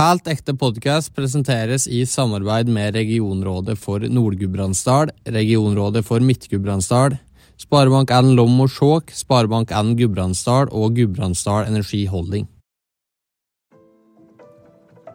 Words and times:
Helt 0.00 0.28
ekte 0.32 0.54
podkast 0.56 1.10
presenteres 1.12 1.84
i 1.84 1.98
samarbeid 2.08 2.70
med 2.72 2.94
Regionrådet 2.96 3.74
for 3.76 4.00
Nord-Gudbrandsdal, 4.00 5.10
Regionrådet 5.28 6.00
for 6.08 6.24
Midt-Gudbrandsdal, 6.24 7.18
Sparebank1 7.60 8.30
Lom 8.38 8.54
og 8.64 8.70
Skjåk, 8.72 9.10
Sparebank1 9.12 9.90
Gudbrandsdal 9.98 10.70
og 10.72 10.94
Gudbrandsdal 10.96 11.68
Energi 11.68 12.06
Holding. 12.08 12.46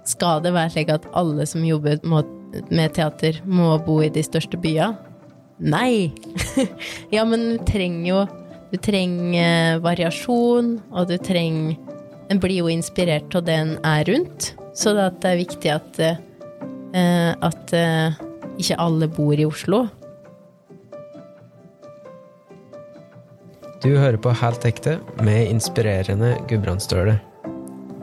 Skal 0.06 0.44
det 0.46 0.52
være 0.54 0.76
slik 0.76 0.92
at 0.94 1.08
alle 1.18 1.48
som 1.50 1.66
jobber 1.66 1.98
med 2.06 2.94
teater, 2.94 3.40
må 3.42 3.72
bo 3.88 3.96
i 4.06 4.12
de 4.14 4.22
største 4.28 4.60
byene? 4.62 5.00
Nei! 5.58 6.14
ja, 7.16 7.24
men 7.26 7.56
du 7.56 7.64
trenger 7.66 8.06
jo 8.12 8.20
Du 8.70 8.78
trenger 8.84 9.80
variasjon, 9.82 10.70
og 10.92 11.10
du 11.10 11.18
trenger 11.18 11.74
En 12.30 12.42
blir 12.44 12.60
jo 12.60 12.70
inspirert 12.70 13.34
av 13.38 13.46
det 13.48 13.58
en 13.64 13.76
er 13.86 14.06
rundt, 14.10 14.52
så 14.76 14.94
det 14.96 15.30
er 15.30 15.40
viktig 15.40 15.72
at, 15.72 16.00
uh, 16.00 17.32
at 17.48 17.76
uh, 17.76 18.18
ikke 18.60 18.80
alle 18.82 19.08
bor 19.12 19.36
i 19.40 19.48
Oslo. 19.48 19.86
Du 23.86 23.92
hører 23.94 24.18
på 24.18 24.34
Helt 24.34 24.66
ekte 24.66 24.98
med 25.22 25.52
inspirerende 25.52 26.34
Gudbrandsdøle. 26.50 27.20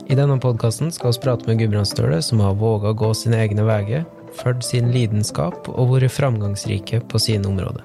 I 0.07 0.15
denne 0.15 0.37
podkasten 0.39 0.91
skal 0.95 1.11
vi 1.11 1.23
prate 1.25 1.49
med 1.49 1.59
Gudbrandsdøle 1.59 2.21
som 2.23 2.39
har 2.43 2.55
våga 2.59 2.93
å 2.93 2.97
gå 2.97 3.09
sine 3.17 3.41
egne 3.43 3.65
veier, 3.67 4.05
fulgt 4.37 4.69
sin 4.69 4.91
lidenskap 4.93 5.67
og 5.73 5.91
vært 5.91 6.13
framgangsrike 6.15 7.01
på 7.09 7.21
sine 7.21 7.49
områder. 7.49 7.83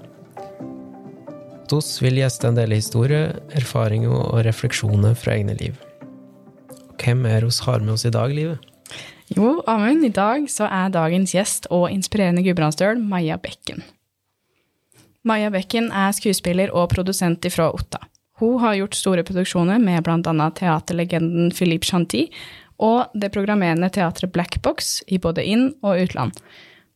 Hos 1.69 1.99
vil 2.01 2.23
gjeste 2.23 2.49
en 2.49 2.57
del 2.57 2.73
historier, 2.73 3.35
erfaringer 3.57 4.15
og 4.15 4.41
refleksjoner 4.47 5.19
fra 5.19 5.35
egne 5.37 5.59
liv. 5.59 5.77
Hvem 6.99 7.27
er 7.29 7.45
oss 7.45 7.61
har 7.67 7.85
med 7.85 7.97
oss 7.99 8.07
i 8.09 8.15
dag, 8.15 8.33
Livet? 8.35 8.63
Jo, 9.29 9.59
Amund, 9.69 10.05
i 10.05 10.13
dag 10.15 10.47
så 10.51 10.69
er 10.73 10.93
dagens 10.95 11.35
gjest 11.37 11.69
og 11.75 11.91
inspirerende 11.93 12.43
gudbrandsdøl 12.47 13.01
Maja 13.01 13.37
Bekken. 13.41 13.83
Maja 15.29 15.51
Bekken 15.53 15.91
er 15.93 16.15
skuespiller 16.17 16.73
og 16.73 16.89
produsent 16.95 17.45
fra 17.53 17.69
Otta. 17.75 18.01
Hun 18.39 18.61
har 18.63 18.79
gjort 18.79 18.97
store 18.97 19.25
produksjoner 19.27 19.83
med 19.83 20.07
bl.a. 20.07 20.49
teaterlegenden 20.55 21.51
Philippe 21.53 21.87
Chanty 21.87 22.29
og 22.79 23.11
det 23.19 23.33
programmerende 23.35 23.91
teatret 23.93 24.33
Black 24.33 24.61
Box 24.63 25.01
i 25.11 25.19
både 25.19 25.45
inn- 25.45 25.73
og 25.83 25.99
utland. 26.05 26.39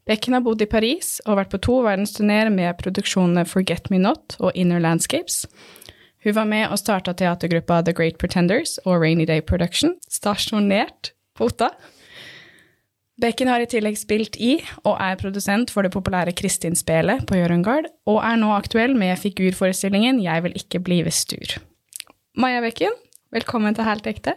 Bekken 0.06 0.34
har 0.34 0.42
bodd 0.42 0.62
i 0.62 0.70
Paris 0.70 1.16
og 1.26 1.38
vært 1.38 1.52
på 1.52 1.60
to 1.62 1.80
verdensturneer 1.84 2.50
med 2.50 2.78
produksjonene 2.80 3.44
Forget 3.46 3.90
Me 3.90 4.00
Not 4.02 4.36
og 4.40 4.54
Inner 4.58 4.82
Landscapes. 4.82 5.44
Hun 6.22 6.36
var 6.38 6.46
med 6.46 6.70
og 6.70 6.78
starta 6.78 7.14
teatergruppa 7.18 7.82
The 7.82 7.94
Great 7.94 8.18
Pretenders 8.18 8.78
og 8.84 9.02
Rainy 9.02 9.26
Day 9.26 9.42
Production, 9.42 9.96
stasjonert 10.10 11.12
på 11.36 11.48
Otta. 11.50 11.72
Bekken 13.22 13.50
har 13.52 13.62
i 13.62 13.68
tillegg 13.70 13.98
spilt 14.00 14.38
i 14.40 14.56
og 14.82 14.96
er 14.96 15.18
produsent 15.20 15.70
for 15.70 15.86
det 15.86 15.92
populære 15.94 16.34
Kristin-spelet 16.34 17.26
på 17.28 17.36
Hjørungard, 17.38 17.90
og 18.08 18.22
er 18.24 18.38
nå 18.40 18.50
aktuell 18.56 18.96
med 18.98 19.20
figurforestillingen 19.20 20.22
Jeg 20.24 20.42
vil 20.46 20.56
ikke 20.58 20.80
bli 20.82 21.02
ved 21.06 21.14
stur. 21.14 21.58
Maja 22.34 22.62
Bekken, 22.64 22.96
velkommen 23.34 23.76
til 23.76 23.86
Helt 23.86 24.08
ekte. 24.10 24.34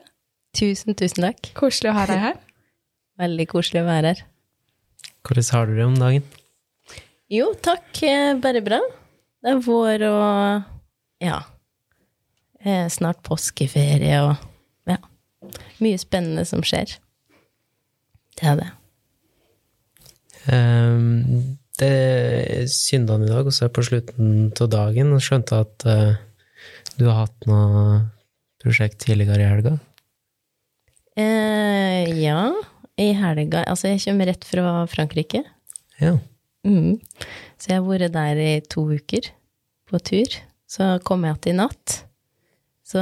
Tusen, 0.55 0.95
tusen 0.95 1.25
takk. 1.25 1.51
Koselig 1.57 1.91
å 1.91 1.97
ha 1.97 2.05
deg 2.09 2.21
her. 2.29 2.39
Veldig 3.23 3.47
koselig 3.51 3.81
å 3.83 3.87
være 3.87 4.13
her. 4.13 4.25
Hvordan 5.25 5.51
har 5.55 5.67
du 5.67 5.77
det 5.79 5.85
om 5.87 5.97
dagen? 5.97 6.25
Jo, 7.31 7.49
takk. 7.57 7.89
Eh, 8.05 8.35
bare 8.37 8.61
bra. 8.61 8.79
Det 9.41 9.55
er 9.55 9.61
vår 9.65 10.03
og 10.11 11.23
ja. 11.23 11.39
Eh, 12.61 12.85
snart 12.93 13.23
påskeferie 13.25 14.19
og. 14.27 14.51
Mye 15.83 15.99
spennende 16.01 16.45
som 16.47 16.63
skjer. 16.65 16.97
Det 18.35 18.49
er 18.51 18.59
det. 18.59 18.71
Um, 20.45 21.57
det 21.79 21.89
er 21.89 23.09
han 23.09 23.25
i 23.25 23.31
dag, 23.31 23.47
og 23.47 23.53
så 23.55 23.69
på 23.71 23.83
slutten 23.85 24.51
av 24.61 24.69
dagen, 24.71 25.15
skjønte 25.23 25.63
at 25.65 25.87
uh, 25.89 26.15
du 26.99 27.07
har 27.09 27.25
hatt 27.25 27.47
noe 27.49 28.03
prosjekt 28.63 29.01
tidligere 29.05 29.43
i 29.43 29.49
helga? 29.49 29.75
Uh, 31.15 32.03
ja, 32.19 32.51
i 32.99 33.11
helga 33.15 33.63
Altså, 33.67 33.91
jeg 33.91 34.03
kommer 34.05 34.31
rett 34.31 34.47
fra 34.47 34.85
Frankrike. 34.91 35.43
Ja. 36.01 36.17
Mm. 36.65 36.97
Så 37.59 37.71
jeg 37.71 37.79
har 37.79 37.87
vært 37.87 38.15
der 38.15 38.41
i 38.41 38.53
to 38.67 38.87
uker 38.91 39.29
på 39.89 40.01
tur. 40.03 40.39
Så 40.67 40.95
kom 41.07 41.23
jeg 41.25 41.37
igjen 41.37 41.51
i 41.51 41.59
natt. 41.59 42.01
Så 42.85 43.01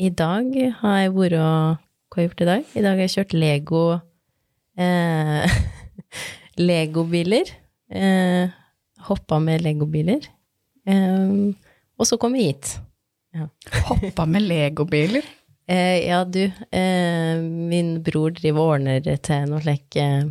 i 0.00 0.10
dag 0.16 0.54
har 0.80 1.00
jeg 1.02 1.14
vært 1.16 1.36
og 1.40 1.80
Hva 2.10 2.18
har 2.18 2.24
jeg 2.24 2.30
gjort 2.30 2.42
i 2.42 2.48
dag? 2.48 2.70
I 2.74 2.82
dag 2.84 2.96
har 2.96 3.04
jeg 3.04 3.12
kjørt 3.14 3.34
Lego 3.36 3.82
eh, 4.80 5.58
Legobiler. 6.70 7.52
Eh, 7.90 8.56
Hoppa 9.06 9.38
med 9.40 9.62
legobiler. 9.64 10.26
Eh, 10.90 11.34
og 11.96 12.08
så 12.08 12.18
kom 12.20 12.34
jeg 12.36 12.50
hit. 12.50 12.72
Ja. 13.36 13.46
Hoppa 13.90 14.26
med 14.28 14.48
legobiler? 14.48 15.26
Eh, 15.70 16.08
ja, 16.08 16.24
du. 16.26 16.48
Eh, 16.74 17.38
min 17.38 18.00
bror 18.02 18.32
driver 18.34 18.58
og 18.58 18.72
ordner 18.72 19.04
til 19.22 19.44
noe 19.46 19.60
slik 19.62 19.94
eh, 20.02 20.24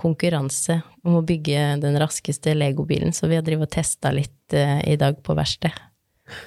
konkurranse 0.00 0.78
om 1.04 1.18
å 1.18 1.20
bygge 1.28 1.66
den 1.82 1.98
raskeste 2.00 2.54
legobilen, 2.56 3.12
så 3.12 3.28
vi 3.28 3.36
har 3.36 3.44
drevet 3.44 3.68
og 3.68 3.74
testa 3.76 4.08
litt 4.16 4.56
eh, 4.56 4.78
i 4.88 4.96
dag 4.96 5.20
på 5.20 5.36
verksted. 5.36 5.76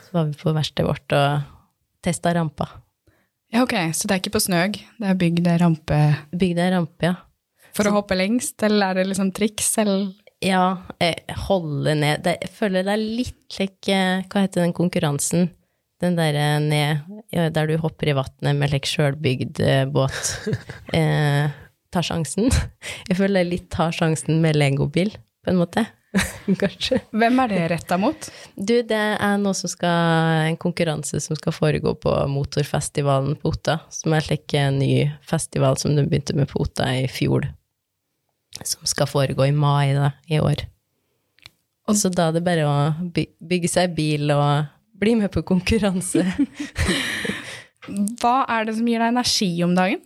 Så 0.08 0.18
var 0.18 0.32
vi 0.32 0.34
på 0.40 0.56
verkstedet 0.58 0.90
vårt 0.90 1.14
og 1.14 1.61
testa 2.04 2.34
rampa. 2.36 2.68
Ja, 3.52 3.66
ok, 3.66 3.76
så 3.94 4.08
det 4.08 4.16
er 4.16 4.22
ikke 4.22 4.36
på 4.38 4.44
Snøg, 4.46 4.80
det 5.02 5.08
er 5.12 5.20
bygd 5.20 5.48
ei 5.52 5.60
rampe 5.60 6.00
Bygd 6.32 6.60
ei 6.64 6.72
rampe, 6.72 7.10
ja. 7.10 7.18
For 7.76 7.88
så, 7.88 7.92
å 7.92 7.98
hoppe 8.00 8.16
lengst, 8.16 8.58
eller 8.64 8.92
er 8.92 9.02
det 9.02 9.10
liksom 9.12 9.32
triks, 9.36 9.74
eller? 9.82 10.10
Ja, 10.42 10.82
holde 11.48 11.94
ned 12.00 12.24
det, 12.26 12.38
Jeg 12.42 12.54
føler 12.56 12.88
det 12.88 12.96
er 12.96 13.04
litt 13.20 13.42
slik 13.54 13.92
Hva 13.92 14.46
heter 14.46 14.64
den 14.64 14.74
konkurransen? 14.76 15.52
Den 16.02 16.16
derre 16.18 16.56
ned 16.64 17.04
ja, 17.30 17.50
Der 17.54 17.70
du 17.70 17.76
hopper 17.84 18.10
i 18.10 18.16
vannet 18.18 18.58
med 18.58 18.72
like 18.74 18.90
sjølbygd 18.90 19.62
båt. 19.94 20.32
eh, 20.98 21.52
tar 21.92 22.08
sjansen. 22.08 22.50
Jeg 23.10 23.20
føler 23.20 23.44
er 23.44 23.52
litt 23.52 23.68
tar 23.72 23.94
sjansen 23.96 24.40
med 24.44 24.58
legobil, 24.58 25.12
på 25.44 25.52
en 25.52 25.60
måte. 25.60 25.86
Kanskje. 26.62 27.00
Hvem 27.16 27.40
er 27.44 27.52
det 27.52 27.62
retta 27.72 27.98
mot? 28.02 28.28
Du, 28.56 28.74
det 28.84 29.00
er 29.00 29.38
noe 29.40 29.56
som 29.56 29.72
skal 29.72 30.50
En 30.50 30.58
konkurranse 30.60 31.22
som 31.24 31.38
skal 31.40 31.56
foregå 31.56 31.94
på 32.04 32.14
Motorfestivalen 32.32 33.38
på 33.40 33.54
Otta. 33.54 33.80
Som 33.94 34.16
er 34.18 34.26
slik 34.26 34.54
en 34.60 34.82
ny 34.82 35.08
festival 35.28 35.80
som 35.80 35.96
de 35.96 36.06
begynte 36.08 36.36
med 36.38 36.52
på 36.52 36.62
Otta 36.66 36.90
i 36.98 37.08
fjor. 37.12 37.48
Som 38.60 38.84
skal 38.90 39.10
foregå 39.10 39.48
i 39.48 39.56
mai 39.56 39.94
da, 39.96 40.12
i 40.28 40.42
år. 40.44 40.66
Og 41.90 41.98
så 41.98 42.12
da 42.14 42.30
er 42.30 42.38
det 42.38 42.46
bare 42.46 42.68
å 42.68 42.76
bygge 43.12 43.72
seg 43.72 43.96
bil 43.96 44.32
og 44.36 44.68
bli 45.02 45.16
med 45.18 45.32
på 45.34 45.44
konkurranse. 45.48 46.24
Hva 48.22 48.42
er 48.52 48.68
det 48.68 48.76
som 48.78 48.88
gir 48.88 49.02
deg 49.02 49.14
energi 49.14 49.50
om 49.66 49.74
dagen? 49.76 50.04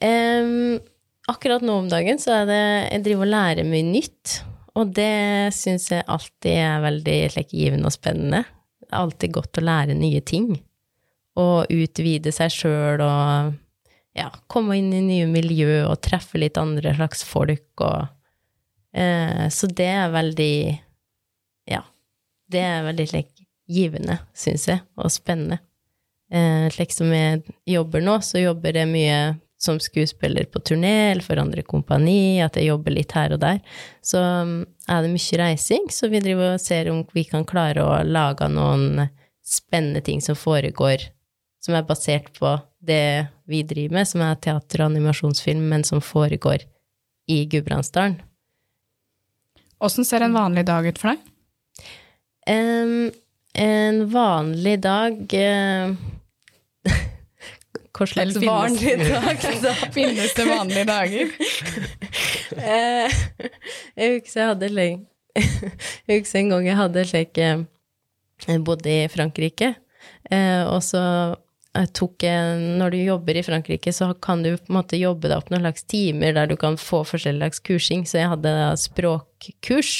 Um, 0.00 0.80
akkurat 1.30 1.64
nå 1.64 1.78
om 1.82 1.88
dagen 1.90 2.18
så 2.20 2.40
er 2.40 2.48
det 2.48 2.62
Jeg 2.90 3.04
driver 3.06 3.26
og 3.26 3.34
lærer 3.34 3.68
mye 3.68 3.86
nytt. 3.86 4.40
Og 4.78 4.92
det 4.94 5.50
syns 5.54 5.88
jeg 5.90 6.06
alltid 6.06 6.58
er 6.62 6.84
veldig 6.84 7.16
like, 7.34 7.50
givende 7.50 7.90
og 7.90 7.94
spennende. 7.94 8.44
Det 8.80 8.90
er 8.90 9.00
alltid 9.00 9.34
godt 9.34 9.58
å 9.58 9.64
lære 9.66 9.96
nye 9.98 10.20
ting. 10.22 10.52
Og 11.40 11.70
utvide 11.72 12.32
seg 12.34 12.54
sjøl 12.54 13.02
og 13.04 13.56
ja, 14.18 14.28
komme 14.50 14.78
inn 14.78 14.92
i 14.94 15.02
nye 15.04 15.28
miljø 15.30 15.84
og 15.86 16.00
treffe 16.02 16.40
litt 16.40 16.58
andre 16.58 16.94
slags 16.96 17.22
folk 17.26 17.84
og 17.86 18.08
eh, 18.92 19.46
Så 19.54 19.70
det 19.70 19.90
er 19.90 20.14
veldig 20.14 20.54
Ja. 21.70 21.84
Det 22.50 22.62
er 22.66 22.86
veldig 22.88 23.06
like, 23.12 23.46
givende, 23.70 24.16
syns 24.34 24.66
jeg, 24.66 24.82
og 24.98 25.12
spennende. 25.14 25.60
Eh, 26.30 26.66
slik 26.74 26.90
som 26.94 27.12
jeg 27.14 27.44
jobber 27.66 28.02
nå, 28.02 28.16
så 28.26 28.42
jobber 28.42 28.74
jeg 28.74 28.90
mye 28.90 29.20
som 29.60 29.76
skuespiller 29.80 30.46
på 30.48 30.62
turné 30.64 31.10
eller 31.10 31.24
for 31.24 31.40
andre 31.40 31.62
kompani, 31.62 32.40
at 32.40 32.56
jeg 32.56 32.70
jobber 32.70 32.94
litt 32.96 33.12
her 33.12 33.34
og 33.36 33.42
der. 33.42 33.60
Så 34.00 34.20
er 34.20 35.02
det 35.04 35.12
mye 35.12 35.40
reising, 35.42 35.90
så 35.92 36.08
vi 36.08 36.22
driver 36.24 36.54
og 36.54 36.62
ser 36.64 36.88
om 36.92 37.02
vi 37.12 37.26
kan 37.28 37.44
klare 37.48 37.84
å 37.84 37.98
lage 38.06 38.48
noen 38.48 39.04
spennende 39.44 40.00
ting 40.06 40.22
som 40.24 40.38
foregår, 40.38 41.04
som 41.60 41.76
er 41.76 41.84
basert 41.84 42.32
på 42.38 42.54
det 42.80 43.28
vi 43.50 43.60
driver 43.68 43.98
med, 43.98 44.08
som 44.08 44.24
er 44.24 44.40
teater- 44.40 44.84
og 44.84 44.94
animasjonsfilm, 44.94 45.66
men 45.68 45.84
som 45.84 46.00
foregår 46.00 46.64
i 47.28 47.44
Gudbrandsdalen. 47.50 48.20
Åssen 49.80 50.04
ser 50.04 50.24
en 50.24 50.36
vanlig 50.36 50.64
dag 50.68 50.86
ut 50.88 51.00
for 51.00 51.12
deg? 51.12 51.28
Um, 52.48 53.10
en 53.52 54.00
vanlig 54.12 54.78
dag 54.84 55.20
uh, 55.36 55.92
Hva 58.00 58.06
slags 58.08 58.38
vanlig 58.40 58.94
dag? 59.04 59.42
Da? 59.60 59.74
Finnes 59.96 60.32
det 60.36 60.46
vanlige 60.48 60.86
dager? 60.88 61.34
uh, 62.56 63.18
jeg 64.00 64.14
husker 64.14 64.40
jeg 64.40 64.48
hadde 64.54 64.70
Jeg 64.80 66.22
husker 66.22 66.38
en 66.42 66.54
gang 66.54 66.70
jeg 66.70 66.78
hadde 66.80 67.04
slik 67.10 67.42
Jeg 67.44 68.64
bodde 68.64 68.94
i 68.94 69.10
Frankrike, 69.12 69.74
uh, 70.32 70.64
og 70.72 70.80
så 70.86 71.04
jeg 71.70 71.90
tok 71.94 72.24
en, 72.26 72.62
Når 72.80 72.94
du 72.94 72.98
jobber 72.98 73.38
i 73.38 73.44
Frankrike, 73.46 73.92
så 73.94 74.10
kan 74.22 74.42
du 74.42 74.54
på 74.56 74.72
en 74.72 74.78
måte 74.80 74.98
jobbe 74.98 75.28
deg 75.28 75.36
opp 75.38 75.52
noen 75.52 75.62
slags 75.68 75.84
timer 75.86 76.34
der 76.34 76.50
du 76.50 76.56
kan 76.58 76.80
få 76.80 77.04
forskjellig 77.06 77.44
slags 77.44 77.62
kursing. 77.68 78.06
Så 78.08 78.18
jeg 78.18 78.32
hadde 78.32 78.54
språkkurs 78.80 79.92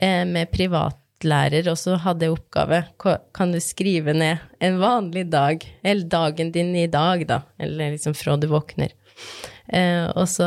eh, 0.00 0.24
med 0.24 0.48
privatlærer, 0.54 1.02
og 1.24 1.78
så 1.80 1.96
hadde 1.96 2.26
jeg 2.26 2.34
oppgave 2.34 2.82
Kan 3.32 3.52
du 3.52 3.60
skrive 3.60 4.12
ned 4.12 4.38
en 4.60 4.78
vanlig 4.78 5.30
dag, 5.30 5.64
eller 5.82 6.04
dagen 6.04 6.52
din 6.52 6.74
i 6.76 6.86
dag, 6.86 7.26
da, 7.26 7.42
eller 7.58 7.90
liksom 7.90 8.14
fra 8.14 8.36
du 8.36 8.46
våkner. 8.46 8.92
Eh, 9.72 10.06
og 10.14 10.28
så 10.28 10.46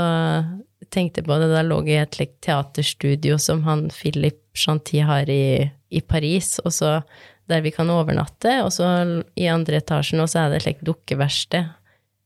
tenkte 0.90 1.22
jeg 1.22 1.28
på 1.28 1.38
det, 1.40 1.50
da 1.52 1.64
lå 1.66 1.82
jeg 1.88 1.98
i 1.98 2.04
et 2.04 2.20
like, 2.20 2.38
teaterstudio 2.46 3.38
som 3.38 3.64
han 3.64 3.90
Philip 3.90 4.40
Chanty 4.56 5.02
har 5.02 5.30
i, 5.30 5.70
i 5.90 6.02
Paris, 6.02 6.60
og 6.64 6.74
så 6.74 7.02
der 7.50 7.64
vi 7.66 7.74
kan 7.74 7.90
overnatte, 7.90 8.60
og 8.64 8.72
så 8.74 8.88
i 9.36 9.50
andre 9.50 9.82
etasjen, 9.82 10.22
og 10.22 10.30
så 10.30 10.44
er 10.44 10.52
det 10.52 10.62
et 10.62 10.70
like, 10.70 10.86
dukkeverksted 10.86 11.66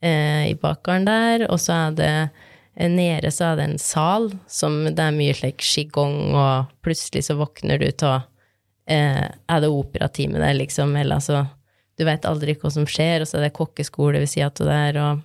eh, 0.04 0.50
i 0.52 0.58
bakgården 0.60 1.08
der, 1.08 1.48
og 1.50 1.62
så 1.64 1.88
er 1.88 1.98
det 1.98 2.12
eh, 2.76 2.92
nede 2.92 3.32
så 3.32 3.52
er 3.52 3.60
det 3.60 3.70
en 3.70 3.82
sal 3.82 4.32
som 4.52 4.84
det 4.90 5.00
er 5.00 5.16
mye 5.16 5.36
slik 5.38 5.64
qigong, 5.64 6.36
og 6.36 6.72
plutselig 6.86 7.26
så 7.30 7.40
våkner 7.40 7.80
du 7.80 7.90
til 7.92 8.20
eh, 8.88 9.28
Er 9.28 9.62
det 9.62 9.70
operatime 9.70 10.40
der, 10.40 10.54
liksom, 10.58 10.96
eller 10.96 11.20
altså 11.22 11.46
Du 11.98 12.06
vet 12.06 12.26
aldri 12.26 12.56
hva 12.58 12.72
som 12.74 12.88
skjer, 12.90 13.22
og 13.22 13.30
så 13.30 13.38
er 13.38 13.48
det 13.48 13.56
kokkeskole 13.58 14.20
ved 14.20 14.32
sida 14.32 14.50
av 14.50 14.70
der, 14.70 15.00
og 15.04 15.22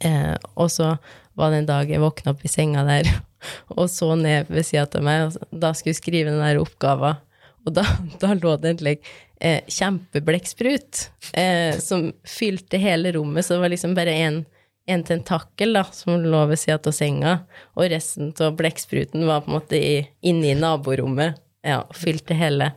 Eh, 0.00 0.36
og 0.54 0.70
så 0.72 0.94
var 1.36 1.52
det 1.52 1.60
en 1.60 1.68
dag 1.68 1.90
jeg 1.92 2.00
våkna 2.00 2.32
opp 2.32 2.44
i 2.44 2.50
senga 2.50 2.86
der 2.88 3.08
og 3.76 3.84
så 3.92 4.14
ned 4.16 4.48
ved 4.48 4.64
sida 4.66 4.86
av 4.88 5.04
meg, 5.04 5.26
og 5.28 5.58
da 5.64 5.74
skulle 5.76 5.94
jeg 5.94 6.00
skrive 6.00 6.32
den 6.32 6.40
der 6.40 6.60
oppgaven, 6.60 7.20
og 7.66 7.74
da, 7.76 7.84
da 8.22 8.32
lå 8.36 8.54
det 8.56 8.72
egentlig 8.72 8.96
eh, 9.40 9.60
kjempeblettsprut 9.68 11.04
eh, 11.36 11.76
som 11.80 12.10
fylte 12.24 12.80
hele 12.80 13.12
rommet, 13.16 13.44
så 13.44 13.56
det 13.56 13.64
var 13.66 13.74
liksom 13.74 13.96
bare 13.98 14.16
en, 14.24 14.40
en 14.88 15.04
tentakkel 15.06 15.76
da, 15.76 15.84
som 15.92 16.16
lå 16.24 16.46
ved 16.48 16.62
sida 16.62 16.80
av 16.80 16.96
senga, 16.96 17.36
og 17.76 17.92
resten 17.92 18.32
av 18.40 18.56
blekkspruten 18.60 19.28
var 19.28 19.44
på 19.44 19.52
en 19.52 19.58
måte 19.58 19.84
inne 20.24 20.54
i 20.54 20.56
naborommet, 20.58 21.40
ja, 21.66 21.82
og 21.82 21.96
fylte 21.96 22.36
hele. 22.36 22.72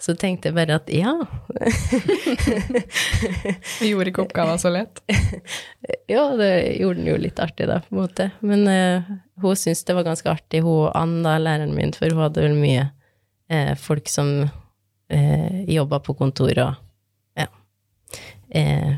Så 0.00 0.14
tenkte 0.16 0.48
jeg 0.48 0.56
bare 0.56 0.78
at 0.80 0.88
ja, 0.88 1.12
Vi 3.80 3.88
gjorde 3.90 4.08
ikke 4.08 4.22
oppgaven 4.24 4.60
så 4.60 4.72
lett. 4.72 5.02
Ja, 6.10 6.24
det 6.36 6.48
gjorde 6.80 6.98
den 6.98 7.10
jo 7.10 7.18
litt 7.20 7.38
artig, 7.42 7.68
da, 7.68 7.80
på 7.84 7.94
en 7.94 8.00
måte. 8.00 8.30
Men 8.42 8.64
uh, 8.66 9.10
hun 9.44 9.58
syntes 9.58 9.84
det 9.86 9.94
var 9.94 10.06
ganske 10.08 10.30
artig, 10.32 10.62
hun 10.64 10.88
Anna, 10.96 11.36
læreren 11.38 11.74
min, 11.76 11.92
for 11.94 12.10
hun 12.10 12.24
hadde 12.24 12.42
vel 12.42 12.56
mye 12.58 12.88
uh, 13.52 13.74
folk 13.78 14.08
som 14.10 14.32
uh, 14.42 15.60
jobba 15.70 16.00
på 16.02 16.16
kontor 16.18 16.62
og 16.64 16.80
ja. 17.38 17.46
Uh, 18.56 18.96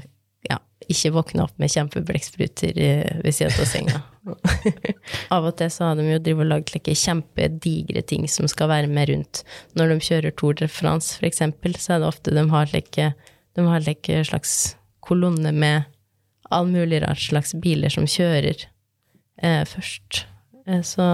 ja. 0.49 0.63
Ikke 0.89 1.13
våkna 1.19 1.49
opp 1.49 1.59
med 1.61 1.71
kjempeblekkspruter 1.73 2.79
eh, 2.79 3.21
ved 3.25 3.37
siden 3.37 3.59
av 3.59 3.69
senga. 3.69 4.03
Av 5.35 5.47
og 5.49 5.57
til 5.59 5.71
så 5.73 5.89
har 5.89 5.99
de 5.99 6.07
jo 6.07 6.21
drivet 6.23 6.45
og 6.45 6.51
lagd 6.53 6.73
like 6.75 6.95
kjempedigre 6.99 8.05
ting 8.07 8.29
som 8.31 8.47
skal 8.51 8.71
være 8.71 8.91
med 8.91 9.11
rundt. 9.11 9.43
Når 9.79 9.93
de 9.93 10.07
kjører 10.09 10.35
Tour 10.39 10.57
de 10.61 10.69
France, 10.71 11.17
for 11.19 11.29
eksempel, 11.29 11.75
så 11.79 11.97
er 11.97 12.03
det 12.03 12.11
ofte 12.13 12.35
de 12.35 12.45
har 12.53 12.71
like, 12.75 13.09
de 13.57 13.67
har 13.67 13.87
like 13.87 14.23
slags 14.31 14.77
kolonne 15.03 15.53
med 15.53 15.89
all 16.53 16.69
mulig 16.71 17.01
rart 17.03 17.23
slags 17.23 17.55
biler 17.59 17.93
som 17.93 18.07
kjører 18.07 18.67
eh, 19.43 19.63
først. 19.67 20.27
Eh, 20.67 20.83
så 20.87 21.07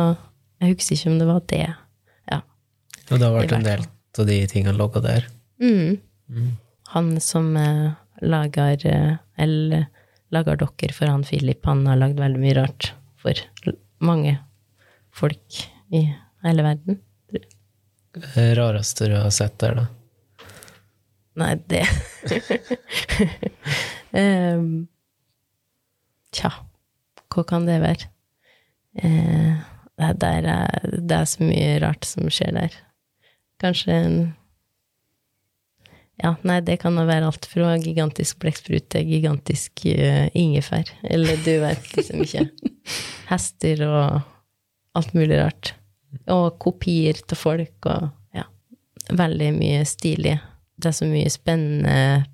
jeg 0.60 0.74
husker 0.74 0.98
ikke 0.98 1.12
om 1.12 1.20
det 1.22 1.28
var 1.30 1.44
det. 1.54 1.66
Ja. 2.28 2.42
Og 3.08 3.14
det 3.14 3.24
har 3.24 3.36
vært 3.38 3.56
en 3.56 3.68
del 3.68 3.86
av 4.18 4.26
de 4.28 4.38
tingene 4.50 4.76
logga 4.76 5.04
der. 5.04 5.28
Mm. 5.62 6.52
Han 6.92 7.14
som 7.22 7.54
eh, 7.56 7.94
lager 8.22 8.84
eh, 8.86 9.16
Eller 9.38 9.86
lager 10.34 10.58
dokker 10.60 10.92
for 10.92 11.08
han 11.08 11.24
Philip, 11.24 11.64
han 11.64 11.86
har 11.88 11.96
lagd 11.96 12.18
veldig 12.20 12.40
mye 12.42 12.56
rart 12.58 12.90
for 13.18 13.46
mange 14.04 14.36
folk 15.14 15.60
i 15.94 16.04
hele 16.44 16.64
verden. 16.66 17.00
Det 18.18 18.50
rareste 18.58 19.08
du 19.10 19.16
har 19.18 19.30
sett 19.34 19.58
der, 19.60 19.78
da? 19.78 19.86
Nei, 21.38 21.52
det 21.70 21.84
um, 24.10 24.88
Tja, 26.34 26.50
hva 27.32 27.44
kan 27.48 27.66
det 27.68 27.78
være? 27.82 28.08
Uh, 28.98 29.60
det, 29.98 30.28
er, 30.28 30.48
det 30.98 31.14
er 31.14 31.28
så 31.30 31.46
mye 31.46 31.78
rart 31.82 32.08
som 32.08 32.28
skjer 32.32 32.52
der. 32.56 32.74
Kanskje 33.62 33.94
en 33.94 34.18
Ja, 36.18 36.32
nei, 36.42 36.58
det 36.66 36.80
kan 36.82 36.98
være 36.98 37.28
alt 37.28 37.46
fra 37.46 37.76
gigantisk 37.78 38.40
blekksprut 38.42 38.88
til 38.90 39.06
gigantisk 39.06 39.84
uh, 39.86 40.26
ingefær. 40.34 40.90
Eller 41.06 41.38
du 41.44 41.52
vet 41.62 41.92
liksom 41.94 42.24
ikke. 42.24 42.48
Hester 43.30 43.84
og 43.86 44.98
alt 44.98 45.14
mulig 45.14 45.38
rart. 45.38 45.74
Og 46.32 46.56
kopier 46.62 47.20
til 47.22 47.38
folk 47.38 47.86
og 47.86 48.08
ja. 48.34 48.48
Veldig 49.14 49.52
mye 49.60 49.84
stilig. 49.86 50.34
Det 50.78 50.90
er 50.90 50.96
så 50.96 51.06
mye 51.06 51.30
spennende 51.30 52.24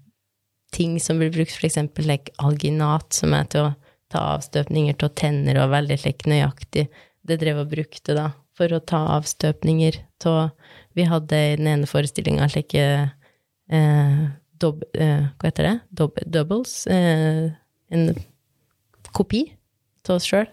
ting 0.74 0.96
som 1.00 1.20
blir 1.20 1.32
brukt, 1.34 1.60
eksempel 1.64 2.08
like 2.08 2.32
alginat, 2.42 3.12
som 3.14 3.34
er 3.36 3.50
til 3.52 3.68
å 3.68 3.74
ta 4.12 4.22
avstøpninger 4.34 4.96
av 5.04 5.12
tenner, 5.18 5.60
og 5.62 5.74
veldig 5.74 6.00
like, 6.02 6.28
nøyaktig. 6.30 6.88
Det 7.24 7.38
drev 7.40 7.62
og 7.62 7.70
brukte 7.70 8.16
da, 8.16 8.30
for 8.56 8.72
å 8.74 8.82
ta 8.82 9.04
avstøpninger 9.18 10.00
av 10.30 10.50
Vi 10.94 11.04
hadde 11.10 11.36
i 11.36 11.54
den 11.58 11.66
ene 11.66 11.88
forestillinga 11.90 12.46
slike 12.48 12.84
eh, 13.70 14.24
dob, 14.60 14.84
eh, 14.94 15.30
Hva 15.38 15.50
heter 15.50 15.68
det? 15.68 15.76
Dob, 15.90 16.18
doubles. 16.26 16.86
Eh, 16.86 17.50
en 17.90 18.04
kopi 19.14 19.46
av 20.08 20.16
oss 20.18 20.28
sjøl. 20.28 20.48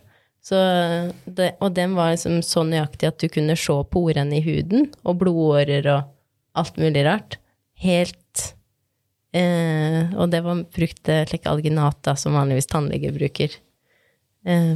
Og 0.52 1.74
den 1.76 1.94
var 1.98 2.14
liksom 2.14 2.40
så 2.46 2.64
nøyaktig 2.66 3.10
at 3.10 3.20
du 3.22 3.28
kunne 3.30 3.58
se 3.60 3.76
porene 3.94 4.40
i 4.40 4.46
huden, 4.46 4.90
og 5.06 5.20
blodårer 5.22 5.90
og 5.92 6.10
alt 6.58 6.80
mulig 6.82 7.06
rart. 7.06 7.38
Helt 7.82 8.56
eh, 9.34 10.12
Og 10.18 10.30
det 10.30 10.42
var 10.46 10.64
brukt 10.64 11.08
like 11.08 11.30
slik 11.30 11.48
alginat, 11.50 12.10
som 12.18 12.38
vanligvis 12.38 12.70
tannleger 12.70 13.14
bruker. 13.16 13.56
Eh, 14.46 14.76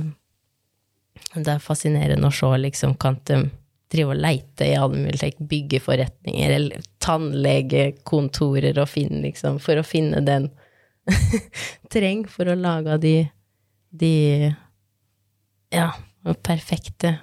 det 1.35 1.51
er 1.51 1.63
fascinerende 1.63 2.29
å 2.29 2.33
se, 2.33 2.49
liksom, 2.61 2.95
de 3.27 3.45
drive 3.91 4.15
og 4.15 4.21
leite 4.21 4.67
i 4.67 5.17
slik, 5.17 5.39
byggeforretninger 5.39 6.55
eller 6.57 6.85
tannlegekontorer 7.03 8.79
og 8.81 8.89
finne, 8.89 9.21
liksom, 9.27 9.59
for 9.63 9.79
å 9.79 9.85
finne 9.85 10.23
den 10.25 10.49
treng 11.93 12.25
for 12.29 12.49
å 12.49 12.57
lage 12.57 12.97
de, 13.03 13.15
de 13.93 14.15
ja, 15.73 15.91
perfekte 16.41 17.17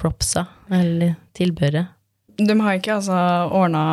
propsa, 0.00 0.46
eller 0.72 1.18
tilbehøret. 1.36 1.92
De 2.40 2.56
har 2.56 2.78
ikke 2.78 2.96
altså 2.96 3.18
ordna 3.52 3.84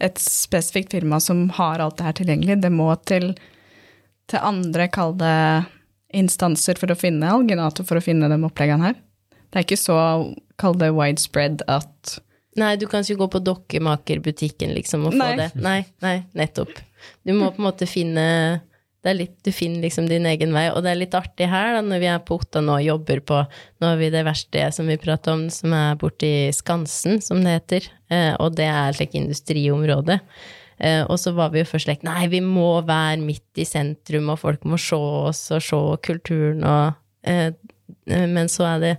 et 0.00 0.20
spesifikt 0.22 0.94
firma 0.94 1.18
som 1.20 1.48
har 1.58 1.82
alt 1.82 1.98
det 1.98 2.06
her 2.06 2.16
tilgjengelig. 2.20 2.60
Det 2.62 2.70
må 2.72 2.88
til, 3.08 3.32
til 4.30 4.46
andre, 4.46 4.86
kall 4.94 5.12
det 5.20 5.34
instanser 6.16 6.78
for 6.80 6.94
å 6.94 6.96
finne 6.96 7.28
alginator, 7.28 7.84
for 7.84 8.00
å 8.00 8.04
finne 8.04 8.30
de 8.30 8.38
oppleggene 8.46 8.88
her. 8.88 8.96
Det 9.48 9.60
er 9.60 9.66
ikke 9.66 9.80
så, 9.80 9.98
kall 10.60 10.78
det 10.80 10.92
widespread 10.96 11.62
at 11.70 12.18
Nei, 12.58 12.72
du 12.74 12.88
kan 12.90 13.04
ikke 13.04 13.20
gå 13.20 13.26
på 13.36 13.40
dokkemakerbutikken 13.46 14.72
liksom 14.74 15.04
og 15.06 15.12
få 15.14 15.20
Nei. 15.20 15.34
det. 15.38 15.52
Nei, 15.62 15.78
nei, 16.02 16.16
nettopp. 16.34 16.72
Du 17.22 17.30
må 17.36 17.52
på 17.54 17.62
en 17.62 17.68
måte 17.68 17.86
finne 17.86 18.24
det 19.04 19.12
er 19.12 19.18
litt, 19.20 19.36
Du 19.46 19.52
finner 19.54 19.84
liksom 19.84 20.08
din 20.10 20.26
egen 20.26 20.50
vei, 20.56 20.66
og 20.72 20.82
det 20.82 20.90
er 20.90 20.98
litt 20.98 21.14
artig 21.14 21.46
her 21.48 21.76
da, 21.76 21.82
når 21.86 22.00
vi 22.02 22.08
er 22.10 22.22
på 22.26 22.40
Otta 22.40 22.60
nå 22.64 22.80
og 22.80 22.84
jobber 22.84 23.22
på 23.30 23.42
Nå 23.78 23.92
har 23.92 24.00
vi 24.00 24.10
det 24.10 24.24
verste 24.26 24.64
som 24.74 24.90
vi 24.90 24.98
prater 25.00 25.36
om, 25.36 25.44
som 25.54 25.74
er 25.76 25.98
borti 26.00 26.32
Skansen, 26.54 27.22
som 27.22 27.44
det 27.44 27.60
heter, 27.60 27.86
eh, 28.10 28.32
og 28.42 28.56
det 28.58 28.66
er 28.66 28.90
et 28.90 28.98
slikt 28.98 29.14
industriområde. 29.20 30.18
Eh, 30.82 31.04
og 31.06 31.16
så 31.22 31.32
var 31.36 31.54
vi 31.54 31.62
jo 31.62 31.70
først 31.70 31.88
slik 31.88 32.04
Nei, 32.06 32.26
vi 32.30 32.42
må 32.42 32.80
være 32.86 33.22
midt 33.22 33.62
i 33.62 33.66
sentrum, 33.68 34.32
og 34.34 34.42
folk 34.42 34.66
må 34.66 34.80
se 34.82 34.98
oss 34.98 35.46
og 35.54 35.62
se 35.64 35.80
kulturen 36.06 36.66
og 36.66 36.98
eh, 37.22 37.54
Men 38.08 38.50
så 38.50 38.66
er 38.74 38.82
det 38.82 38.92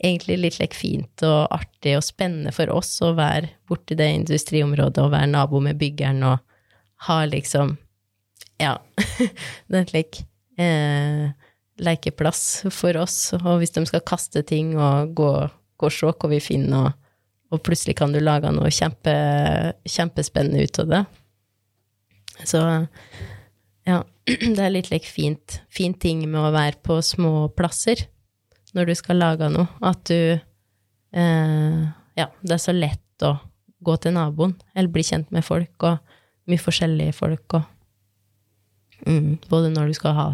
egentlig 0.00 0.38
litt 0.40 0.58
like, 0.60 0.76
fint 0.76 1.24
og 1.26 1.52
artig 1.52 1.96
og 1.98 2.04
spennende 2.04 2.52
for 2.56 2.72
oss 2.72 2.94
å 3.04 3.12
være 3.18 3.52
borti 3.68 3.96
det 3.98 4.08
industriområdet 4.16 5.02
og 5.04 5.12
være 5.12 5.30
nabo 5.32 5.60
med 5.64 5.78
byggeren 5.80 6.24
og 6.26 6.40
ha 7.08 7.20
liksom 7.28 7.76
Ja, 8.60 8.74
det 9.68 9.76
er 9.76 9.80
en 9.80 9.88
slik 9.88 10.18
eh, 10.60 11.30
lekeplass 11.80 12.42
for 12.76 12.96
oss. 13.00 13.32
Og 13.38 13.62
hvis 13.62 13.72
de 13.72 13.86
skal 13.88 14.04
kaste 14.04 14.42
ting 14.44 14.74
og 14.76 15.14
gå, 15.16 15.30
gå 15.80 15.88
og 15.88 15.94
se 15.96 16.10
hva 16.12 16.28
vi 16.28 16.42
finner, 16.44 16.90
og, 16.90 17.22
og 17.56 17.62
plutselig 17.64 17.96
kan 17.96 18.12
du 18.12 18.20
lage 18.20 18.52
noe 18.52 18.68
kjempe, 18.68 19.14
kjempespennende 19.88 20.68
ut 20.68 20.82
av 20.84 20.92
det. 20.92 21.00
Så 22.52 22.60
ja, 23.88 24.02
det 24.56 24.60
er 24.60 24.76
litt 24.76 24.92
like, 24.92 25.08
fint, 25.08 25.62
fin 25.72 25.96
ting 25.96 26.26
med 26.28 26.40
å 26.42 26.52
være 26.52 26.82
på 26.84 27.00
små 27.04 27.48
plasser 27.56 28.04
når 28.76 28.90
du 28.90 28.94
skal 28.98 29.20
lage 29.20 29.48
noe, 29.52 29.68
at 29.82 30.04
du 30.10 30.36
eh, 30.36 31.82
Ja, 32.18 32.26
det 32.42 32.54
er 32.56 32.62
så 32.62 32.74
lett 32.76 33.24
å 33.24 33.36
gå 33.80 33.94
til 34.02 34.14
naboen, 34.14 34.54
eller 34.74 34.92
bli 34.92 35.04
kjent 35.06 35.30
med 35.32 35.46
folk, 35.46 35.74
og 35.88 36.50
mye 36.50 36.60
forskjellige 36.60 37.14
folk, 37.16 37.58
og 37.58 37.68
Mm, 39.06 39.38
både 39.48 39.70
når 39.72 39.90
du 39.90 39.96
skal 39.96 40.16
ha, 40.16 40.26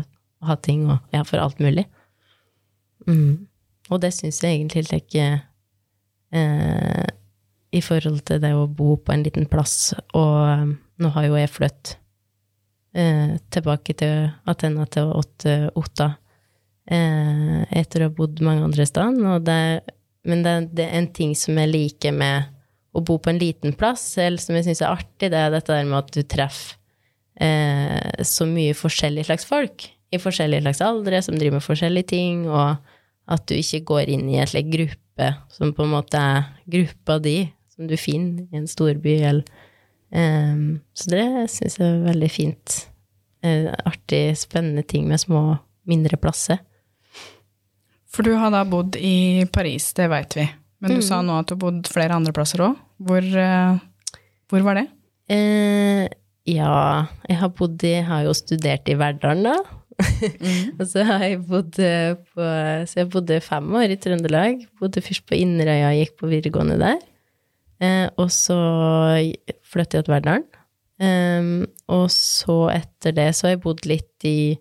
ha 0.46 0.56
ting, 0.62 0.86
og 0.90 0.98
ja, 1.14 1.22
for 1.26 1.42
alt 1.42 1.60
mulig. 1.62 1.86
Mm. 3.06 3.46
Og 3.90 4.00
det 4.02 4.12
syns 4.16 4.40
jeg 4.42 4.56
egentlig 4.56 4.82
ikke 4.98 5.26
eh, 6.34 7.06
I 7.70 7.82
forhold 7.84 8.24
til 8.26 8.40
det 8.42 8.50
å 8.56 8.66
bo 8.66 8.96
på 8.98 9.14
en 9.14 9.22
liten 9.26 9.46
plass, 9.50 9.94
og 10.16 10.34
eh, 10.50 10.74
nå 11.02 11.12
har 11.14 11.28
jo 11.28 11.38
jeg 11.38 11.52
flyttet 11.52 11.96
eh, 12.96 13.36
tilbake 13.54 13.94
til 14.00 14.30
Athena, 14.48 14.88
til 14.90 15.12
Otta, 15.14 16.08
eh, 16.90 17.62
etter 17.80 18.02
å 18.02 18.10
ha 18.10 18.16
bodd 18.16 18.42
mange 18.44 18.64
andre 18.66 18.86
steder. 18.88 19.16
Men 20.26 20.42
det, 20.42 20.54
det, 20.74 20.86
er 20.86 20.98
en 21.00 21.10
ting 21.14 21.34
som 21.38 21.58
jeg 21.58 21.72
liker 21.72 22.14
med 22.16 22.52
å 22.96 23.02
bo 23.04 23.18
på 23.20 23.30
en 23.30 23.40
liten 23.40 23.76
plass, 23.76 24.08
eller 24.18 24.40
som 24.40 24.56
jeg 24.56 24.66
syns 24.68 24.82
er 24.82 24.94
artig, 24.94 25.30
det 25.30 25.38
er 25.38 25.52
dette 25.52 25.74
der 25.74 25.86
med 25.86 26.00
at 26.00 26.14
du 26.16 26.22
treffer 26.24 26.78
eh, 27.40 28.24
så 28.24 28.46
mye 28.48 28.76
forskjellige 28.76 29.28
slags 29.28 29.44
folk 29.48 29.90
i 30.14 30.20
forskjellige 30.22 30.64
slags 30.64 30.82
aldre 30.84 31.20
som 31.24 31.36
driver 31.36 31.58
med 31.58 31.66
forskjellige 31.66 32.10
ting, 32.14 32.46
og 32.48 32.76
at 33.32 33.46
du 33.50 33.56
ikke 33.56 33.84
går 33.90 34.12
inn 34.14 34.26
i 34.30 34.38
en 34.40 34.48
slik 34.48 34.70
gruppe 34.72 35.32
som 35.52 35.72
på 35.74 35.84
en 35.84 35.94
måte 35.96 36.20
er 36.20 36.50
gruppa 36.70 37.18
di, 37.22 37.38
som 37.74 37.88
du 37.90 37.96
finner 38.00 38.46
i 38.46 38.60
en 38.60 38.68
storby. 38.70 39.16
Eller, 39.26 39.44
um, 40.14 40.78
så 40.96 41.10
det 41.12 41.26
syns 41.52 41.78
jeg 41.80 41.88
er 41.88 42.06
veldig 42.06 42.30
fint. 42.32 42.78
Uh, 43.44 43.72
artig, 43.88 44.30
spennende 44.38 44.86
ting 44.86 45.08
med 45.10 45.20
små, 45.22 45.58
mindre 45.90 46.18
plasser. 46.20 46.62
For 48.16 48.24
du 48.24 48.32
har 48.40 48.52
da 48.54 48.62
bodd 48.64 48.96
i 48.96 49.44
Paris, 49.52 49.90
det 49.96 50.08
veit 50.08 50.36
vi. 50.38 50.46
Men 50.80 50.96
du 50.96 51.00
mm. 51.02 51.04
sa 51.04 51.20
nå 51.24 51.36
at 51.36 51.50
du 51.50 51.56
har 51.56 51.62
bodd 51.66 51.88
flere 51.90 52.16
andre 52.16 52.32
plasser 52.36 52.62
òg. 52.64 52.78
Hvor, 53.04 53.24
uh, 53.24 53.76
hvor, 54.48 54.62
var 54.64 54.78
det? 54.80 54.86
Eh, 55.32 56.06
ja, 56.48 56.76
jeg 57.26 57.36
har 57.40 57.50
bodd 57.58 57.82
i 57.84 57.96
Har 58.06 58.22
jo 58.24 58.32
studert 58.36 58.88
i 58.88 58.94
Verdalen, 58.96 59.50
da. 59.50 59.56
Mm. 59.96 60.76
og 60.78 60.84
så 60.88 61.04
har 61.08 61.24
jeg 61.24 61.40
bodd 61.48 61.78
eh, 61.82 62.12
på 62.30 62.46
Så 62.86 62.98
jeg 63.00 63.08
bodde 63.12 63.38
fem 63.44 63.68
år 63.80 63.92
i 63.92 63.98
Trøndelag. 64.00 64.64
Bodde 64.80 65.04
først 65.04 65.26
på 65.28 65.36
Inderøya, 65.36 65.92
gikk 65.98 66.16
på 66.20 66.30
videregående 66.32 66.78
der. 66.80 67.02
Eh, 67.84 68.06
og 68.16 68.30
så 68.32 68.56
flyttet 69.66 70.00
jeg 70.00 70.08
til 70.08 70.16
Verdalen. 70.16 70.46
Um, 70.96 71.66
og 71.92 72.06
så 72.08 72.70
etter 72.72 73.12
det 73.12 73.26
så 73.36 73.44
har 73.44 73.50
jeg 73.52 73.64
bodd 73.66 73.82
litt 73.84 74.24
i 74.24 74.56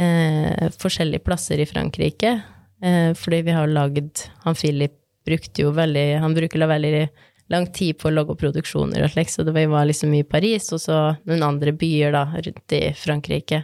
eh, 0.00 0.68
forskjellige 0.80 1.26
plasser 1.26 1.60
i 1.60 1.66
Frankrike. 1.68 2.38
Eh, 2.82 3.14
fordi 3.18 3.42
vi 3.42 3.54
har 3.56 3.66
lagd 3.66 4.20
Han 4.44 4.54
Philip 4.54 4.92
brukte 5.26 5.64
jo 5.64 5.72
veldig 5.74 6.20
Han 6.22 6.34
bruker 6.34 6.62
veldig 6.70 7.08
lang 7.48 7.66
tid 7.72 7.98
på 7.98 8.08
å 8.08 8.12
lage 8.12 8.36
produksjoner 8.38 9.02
og 9.02 9.12
slikt, 9.14 9.32
så 9.32 9.44
det 9.46 9.54
var 9.56 9.86
liksom 9.88 10.12
i 10.14 10.24
Paris, 10.24 10.68
og 10.76 10.82
så 10.82 10.98
noen 11.28 11.46
andre 11.46 11.72
byer 11.72 12.12
da, 12.12 12.26
rundt 12.44 12.74
i 12.76 12.82
Frankrike 12.92 13.62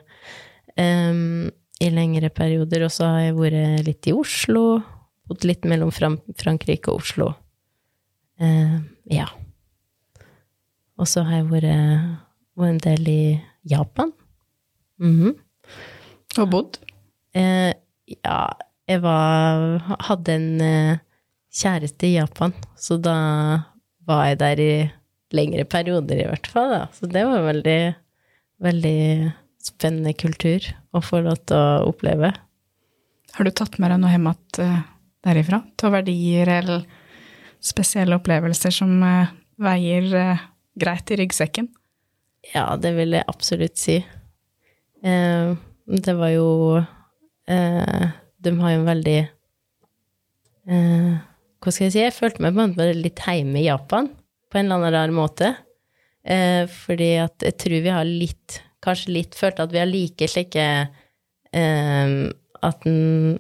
um, 0.81 1.51
i 1.85 1.91
lengre 1.93 2.31
perioder. 2.33 2.87
Og 2.87 2.95
så 2.95 3.11
har 3.11 3.27
jeg 3.27 3.37
vært 3.37 3.85
litt 3.85 4.09
i 4.09 4.17
Oslo, 4.17 4.65
bodd 5.29 5.45
litt 5.45 5.69
mellom 5.69 5.93
Frankrike 5.93 6.95
og 6.95 7.05
Oslo. 7.05 7.29
Uh, 8.41 8.81
ja. 9.13 9.29
Og 10.97 11.11
så 11.11 11.27
har 11.29 11.43
jeg 11.43 11.51
vært, 11.53 12.19
vært 12.57 12.73
en 12.73 12.85
del 12.89 13.11
i 13.13 13.23
Japan. 13.69 14.17
Mm 14.97 15.17
-hmm. 15.21 15.35
Og 16.41 16.51
bodd? 16.51 16.79
Uh, 17.37 17.73
ja, 18.09 18.49
jeg 18.91 19.01
var 19.05 19.81
Hadde 20.09 20.35
en 20.35 20.49
uh, 20.61 21.03
kjæreste 21.55 22.09
i 22.09 22.17
Japan, 22.19 22.55
så 22.77 22.99
da 23.01 23.17
var 24.05 24.27
jeg 24.29 24.41
der 24.43 24.63
i 24.63 24.75
lengre 25.35 25.65
perioder, 25.69 26.21
i 26.21 26.29
hvert 26.29 26.49
fall. 26.51 26.73
Da. 26.73 26.83
Så 26.95 27.09
det 27.11 27.25
var 27.27 27.47
veldig, 27.47 27.79
veldig 28.65 28.99
spennende 29.65 30.15
kultur 30.19 30.67
å 30.95 31.03
få 31.03 31.23
lov 31.25 31.41
til 31.49 31.59
å 31.59 31.87
oppleve. 31.91 32.33
Har 33.35 33.47
du 33.47 33.51
tatt 33.51 33.79
med 33.83 33.91
deg 33.91 34.03
noe 34.03 34.13
hjem 34.13 34.29
igjen 34.31 34.67
eh, 34.67 34.83
derifra? 35.27 35.63
Av 35.85 35.97
verdier 35.97 36.51
eller 36.61 36.85
spesielle 37.65 38.19
opplevelser 38.21 38.75
som 38.75 38.93
eh, 39.03 39.33
veier 39.65 40.11
eh, 40.21 40.45
greit 40.79 41.11
i 41.11 41.19
ryggsekken? 41.23 41.71
Ja, 42.53 42.75
det 42.77 42.93
vil 42.99 43.17
jeg 43.17 43.27
absolutt 43.31 43.81
si. 43.81 44.03
Det 45.05 46.15
var 46.17 46.31
jo 46.33 46.49
De 48.45 48.53
har 48.61 48.75
jo 48.75 48.83
en 48.83 48.91
veldig 48.91 49.19
hva 51.65 51.73
skal 51.73 51.87
jeg 51.87 51.93
si? 51.95 52.01
Jeg 52.03 52.15
følte 52.17 52.45
meg 52.45 52.57
bare 52.57 52.93
litt 52.97 53.21
hjemme 53.21 53.61
i 53.61 53.67
Japan, 53.67 54.11
på 54.53 54.61
en 54.61 54.69
eller 54.69 54.81
annen 54.81 54.95
rar 54.95 55.15
måte. 55.17 55.51
Eh, 56.25 56.65
fordi 56.69 57.11
at 57.21 57.45
jeg 57.45 57.57
tror 57.61 57.83
vi 57.85 57.93
har 57.93 58.07
litt 58.09 58.61
Kanskje 58.85 59.13
litt 59.13 59.37
følt 59.37 59.61
at 59.61 59.73
vi 59.73 59.81
har 59.81 59.89
like 59.89 60.25
slike 60.29 60.63
eh, 61.53 62.15
At 62.65 62.87
en 62.89 63.37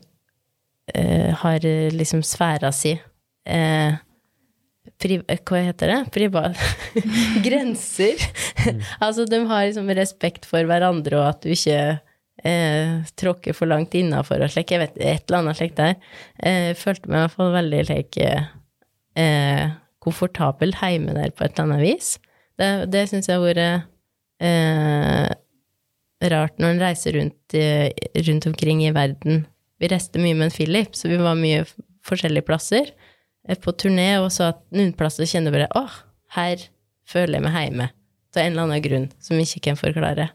eh, 0.93 1.31
har 1.41 1.65
liksom 1.97 2.21
sfæra 2.25 2.69
si 2.77 2.93
eh, 2.93 3.97
pri, 5.01 5.19
Hva 5.25 5.63
heter 5.65 5.93
det? 5.95 6.01
Privat 6.13 6.61
Grenser. 7.47 8.21
Mm. 8.65 8.83
altså, 9.05 9.25
de 9.29 9.41
har 9.49 9.65
liksom 9.69 9.89
respekt 9.97 10.49
for 10.49 10.69
hverandre, 10.69 11.21
og 11.23 11.29
at 11.33 11.45
du 11.45 11.53
ikke 11.57 11.79
eh, 12.47 13.05
tråkke 13.19 13.55
for 13.57 13.71
langt 13.71 13.95
innafor 13.99 14.43
og 14.45 14.53
slik. 14.53 14.75
Jeg 14.75 14.83
vet 14.83 14.99
et 14.99 15.25
eller 15.27 15.41
annet 15.41 15.61
slikt 15.61 15.81
der. 15.81 15.97
Eh, 16.39 16.73
følte 16.79 17.09
meg 17.09 17.19
i 17.19 17.23
hvert 17.25 17.39
fall 17.39 17.55
veldig 17.55 17.81
like, 17.91 18.35
eh, 19.21 19.65
komfortabel 20.05 20.75
hjemme 20.77 21.17
der 21.17 21.33
på 21.33 21.47
et 21.47 21.57
eller 21.57 21.69
annet 21.69 21.85
vis. 21.85 22.15
Det, 22.61 22.69
det 22.93 23.07
syns 23.11 23.31
jeg 23.31 23.41
har 23.41 23.45
vært 23.45 23.89
eh, 24.45 25.33
rart 26.35 26.61
når 26.61 26.75
en 26.75 26.85
reiser 26.85 27.19
rundt, 27.19 27.57
rundt, 28.29 28.47
omkring 28.51 28.85
i 28.85 28.93
verden. 28.95 29.45
Vi 29.83 29.91
reiste 29.91 30.23
mye 30.23 30.37
med 30.37 30.49
en 30.49 30.55
Philip, 30.55 30.95
så 30.97 31.11
vi 31.11 31.19
var 31.21 31.39
mye 31.39 31.65
forskjellige 32.07 32.47
plasser 32.47 32.93
eh, 33.49 33.59
på 33.59 33.75
turné, 33.81 34.15
og 34.23 34.31
så 34.35 34.53
at 34.53 34.63
noen 34.75 34.95
plasser 34.97 35.29
kjenner 35.29 35.55
bare 35.55 35.71
åh, 35.79 36.01
her 36.37 36.69
føler 37.09 37.39
jeg 37.39 37.47
meg 37.47 37.59
hjemme. 37.59 37.91
Av 38.35 38.43
en 38.43 38.51
eller 38.51 38.67
annen 38.67 38.83
grunn 38.83 39.09
som 39.23 39.39
vi 39.39 39.47
ikke 39.47 39.69
kan 39.69 39.79
forklare. 39.79 40.29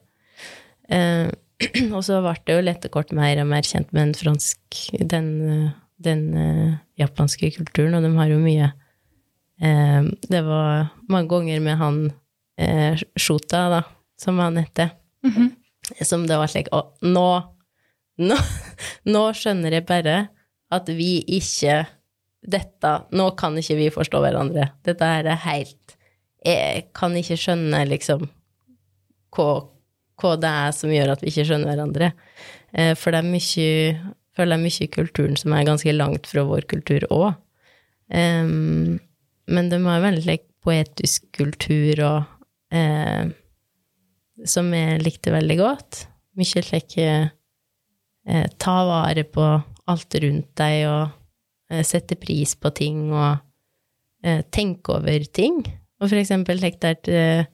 Eh, 0.89 1.27
og 1.95 2.01
så 2.07 2.21
ble 2.23 2.35
det 2.47 2.55
jo 2.55 2.63
etter 2.71 2.91
kort 2.93 3.11
mer 3.15 3.41
og 3.41 3.49
mer 3.49 3.65
kjent 3.67 3.91
med 3.91 4.09
den 4.09 4.15
fransk 4.15 4.79
Den, 5.11 5.29
den 5.99 6.23
uh, 6.35 6.77
japanske 6.99 7.51
kulturen, 7.57 7.97
og 7.97 8.05
de 8.05 8.13
har 8.15 8.31
jo 8.31 8.39
mye 8.39 8.69
uh, 8.71 10.07
Det 10.31 10.41
var 10.47 10.89
mange 11.11 11.31
ganger 11.31 11.63
med 11.63 11.79
han 11.81 12.01
uh, 12.09 13.03
Shota, 13.19 13.65
da, 13.75 13.83
som 14.19 14.39
han 14.39 14.57
heter, 14.57 14.91
mm 15.25 15.31
-hmm. 15.31 16.03
som 16.03 16.27
det 16.27 16.37
var 16.37 16.47
slik 16.47 16.71
Å, 16.71 16.95
nå, 17.01 17.29
nå, 18.17 18.37
nå 19.13 19.23
skjønner 19.33 19.71
jeg 19.71 19.85
bare 19.85 20.29
at 20.71 20.89
vi 20.89 21.23
ikke 21.27 21.85
Dette 22.39 23.01
Nå 23.11 23.31
kan 23.35 23.57
ikke 23.57 23.75
vi 23.75 23.89
forstå 23.89 24.19
hverandre. 24.21 24.69
Dette 24.85 25.03
her 25.03 25.25
er 25.25 25.35
helt 25.35 25.97
Jeg 26.45 26.85
kan 26.95 27.15
ikke 27.15 27.35
skjønne, 27.35 27.85
liksom, 27.85 28.29
hva 29.35 29.67
hva 30.19 30.35
det 30.39 30.49
er 30.65 30.71
som 30.75 30.93
gjør 30.93 31.13
at 31.13 31.23
vi 31.23 31.31
ikke 31.31 31.47
skjønner 31.49 31.71
hverandre. 31.71 32.11
Eh, 32.73 32.93
for 32.99 33.13
det 33.13 33.21
er 33.21 33.29
mye 33.33 34.15
føler 34.39 34.55
er 34.55 34.63
mye 34.63 34.85
i 34.85 34.91
kulturen 34.93 35.37
som 35.39 35.53
er 35.55 35.67
ganske 35.67 35.93
langt 35.95 36.29
fra 36.29 36.45
vår 36.47 36.67
kultur 36.71 37.05
òg. 37.11 37.33
Um, 38.09 38.97
men 39.49 39.69
de 39.69 39.81
har 39.83 40.05
veldig 40.05 40.25
like, 40.25 40.45
poetisk 40.65 41.23
kultur 41.37 42.01
og 42.03 42.75
eh, 42.75 43.29
Som 44.49 44.73
jeg 44.75 45.01
likte 45.03 45.31
veldig 45.31 45.55
godt. 45.59 46.01
Mye 46.39 46.63
slik 46.63 46.97
eh, 46.99 47.29
ta 48.59 48.75
vare 48.87 49.23
på 49.27 49.45
alt 49.89 50.17
rundt 50.23 50.49
deg 50.59 50.83
og 50.87 51.13
eh, 51.71 51.83
sette 51.87 52.15
pris 52.19 52.55
på 52.55 52.71
ting 52.75 53.09
og 53.11 53.45
tenke 54.51 54.97
over 54.97 55.23
ting. 55.31 55.61
Og 55.99 56.09
for 56.09 56.19
eksempel 56.19 56.59
like, 56.59 56.79
der 56.83 56.97
Eh, 57.07 57.45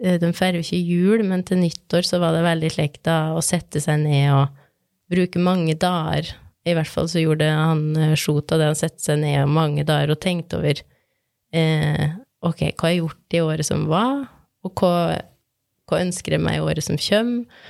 de 0.00 0.30
feirer 0.36 0.60
jo 0.60 0.64
ikke 0.64 0.80
jul, 0.80 1.24
men 1.28 1.42
til 1.44 1.60
nyttår 1.60 2.06
så 2.08 2.20
var 2.22 2.32
det 2.36 2.46
veldig 2.46 2.70
slik 2.72 3.00
å 3.04 3.42
sette 3.44 3.82
seg 3.84 4.00
ned 4.04 4.30
og 4.32 4.62
bruke 5.12 5.42
mange 5.42 5.74
dager. 5.76 6.30
I 6.68 6.76
hvert 6.76 6.88
fall 6.92 7.08
så 7.10 7.22
gjorde 7.22 7.48
han 7.48 8.14
Sjota 8.20 8.58
det, 8.60 8.70
han 8.70 8.78
sette 8.78 9.02
seg 9.02 9.20
ned 9.22 9.48
mange 9.50 9.84
dager 9.88 10.12
og 10.14 10.20
tenkte 10.22 10.60
over 10.60 10.80
eh, 11.56 12.06
ok, 12.44 12.62
hva 12.74 12.86
har 12.86 12.94
jeg 12.94 13.02
gjort 13.02 13.36
i 13.36 13.42
året 13.44 13.68
som 13.68 13.84
var, 13.90 14.24
og 14.64 14.80
hva, 14.80 15.20
hva 15.88 16.00
ønsker 16.04 16.36
jeg 16.36 16.44
meg 16.44 16.58
i 16.58 16.64
året 16.64 16.86
som 16.86 17.00
kommer? 17.00 17.68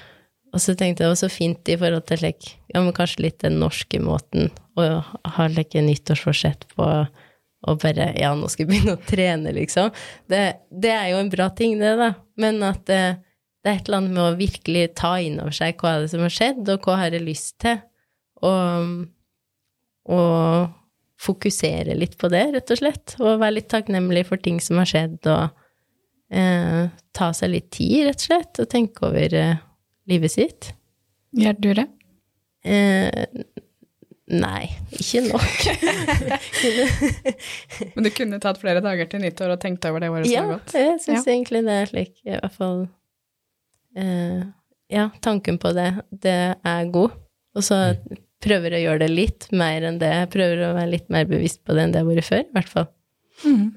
Og 0.51 0.59
så 0.59 0.75
tenkte 0.75 1.05
jeg 1.05 1.07
det 1.07 1.13
var 1.13 1.21
så 1.21 1.31
fint 1.31 1.71
i 1.71 1.77
forhold 1.79 2.07
til 2.11 2.25
like, 2.25 2.57
ja, 2.73 2.83
kanskje 2.95 3.23
litt 3.27 3.39
den 3.45 3.61
norske 3.63 4.01
måten 4.03 4.51
å 4.75 4.87
ha 5.07 5.47
like, 5.51 5.79
nyttårsforsett 5.87 6.67
på 6.75 6.89
og 7.69 7.81
bare 7.83 8.11
Ja, 8.17 8.33
nå 8.37 8.49
skal 8.49 8.65
jeg 8.65 8.71
begynne 8.71 8.97
å 8.97 9.05
trene, 9.09 9.53
liksom. 9.57 9.91
Det, 10.31 10.45
det 10.71 10.95
er 10.95 11.11
jo 11.13 11.21
en 11.21 11.33
bra 11.33 11.51
ting, 11.57 11.77
det, 11.81 11.93
da. 12.01 12.15
Men 12.41 12.63
at 12.67 12.87
det, 12.89 13.01
eh, 13.01 13.21
det, 13.61 13.69
er 13.69 13.77
et 13.77 13.89
eller 13.89 14.01
annet 14.01 14.17
med 14.17 14.25
å 14.25 14.39
virkelig 14.39 14.85
ta 14.97 15.15
inn 15.21 15.41
over 15.43 15.53
seg 15.53 15.81
hva 15.81 15.93
er 15.93 16.05
det 16.05 16.13
som 16.15 16.25
har 16.25 16.33
skjedd, 16.33 16.63
og 16.73 16.87
hva 16.87 16.97
har 17.03 17.17
jeg 17.17 17.27
lyst 17.27 17.59
til, 17.61 17.83
og, 18.49 18.95
og 20.17 20.71
fokusere 21.21 21.97
litt 21.99 22.17
på 22.21 22.31
det, 22.33 22.47
rett 22.55 22.73
og 22.73 22.81
slett. 22.81 23.17
Og 23.21 23.41
være 23.43 23.59
litt 23.59 23.69
takknemlig 23.73 24.25
for 24.31 24.41
ting 24.41 24.63
som 24.65 24.81
har 24.81 24.89
skjedd, 24.89 25.19
og 25.29 25.61
eh, 26.33 26.89
ta 27.17 27.33
seg 27.37 27.53
litt 27.53 27.69
tid, 27.77 28.07
rett 28.09 28.25
og 28.25 28.29
slett, 28.31 28.63
og 28.63 28.71
tenke 28.73 29.09
over 29.11 29.37
eh, 29.37 29.61
livet 30.09 30.33
sitt. 30.39 30.73
Gjør 31.37 31.61
du 31.61 31.71
det? 31.83 31.87
Eh, 32.65 33.27
nei, 34.31 34.71
ikke 34.97 35.23
nok. 35.27 35.59
Men 37.95 38.07
du 38.07 38.11
kunne 38.15 38.41
tatt 38.43 38.61
flere 38.63 38.83
dager 38.85 39.11
til 39.11 39.23
nyttår 39.25 39.57
og 39.57 39.61
tenkt 39.63 39.85
over 39.89 40.03
det 40.03 40.11
året 40.13 40.29
som 40.29 40.35
ja, 40.35 40.47
har 40.47 40.57
gått? 40.59 40.75
jeg 40.79 40.97
syns 41.05 41.29
egentlig 41.29 41.65
det 41.67 41.77
er 41.77 41.91
slik, 41.91 42.15
i 42.27 42.35
hvert 42.37 42.57
fall 42.57 42.81
eh, 43.99 44.41
Ja, 44.91 45.11
tanken 45.25 45.61
på 45.63 45.75
det, 45.77 45.91
det 46.11 46.39
er 46.57 46.91
god. 46.95 47.19
Og 47.59 47.67
så 47.67 47.83
prøver 48.41 48.75
jeg 48.75 48.85
å 48.85 48.89
gjøre 48.89 49.05
det 49.05 49.11
litt 49.13 49.51
mer 49.53 49.85
enn 49.87 50.01
det. 50.01 50.11
Jeg 50.23 50.33
prøver 50.33 50.65
å 50.69 50.73
være 50.79 50.95
litt 50.95 51.11
mer 51.13 51.29
bevisst 51.31 51.63
på 51.67 51.77
det 51.77 51.85
enn 51.85 51.95
det 51.95 52.01
jeg 52.01 52.09
har 52.09 52.15
vært 52.15 52.31
før, 52.31 52.43
i 52.47 52.57
hvert 52.57 52.75
fall. 52.75 52.91
Mm. 53.45 53.69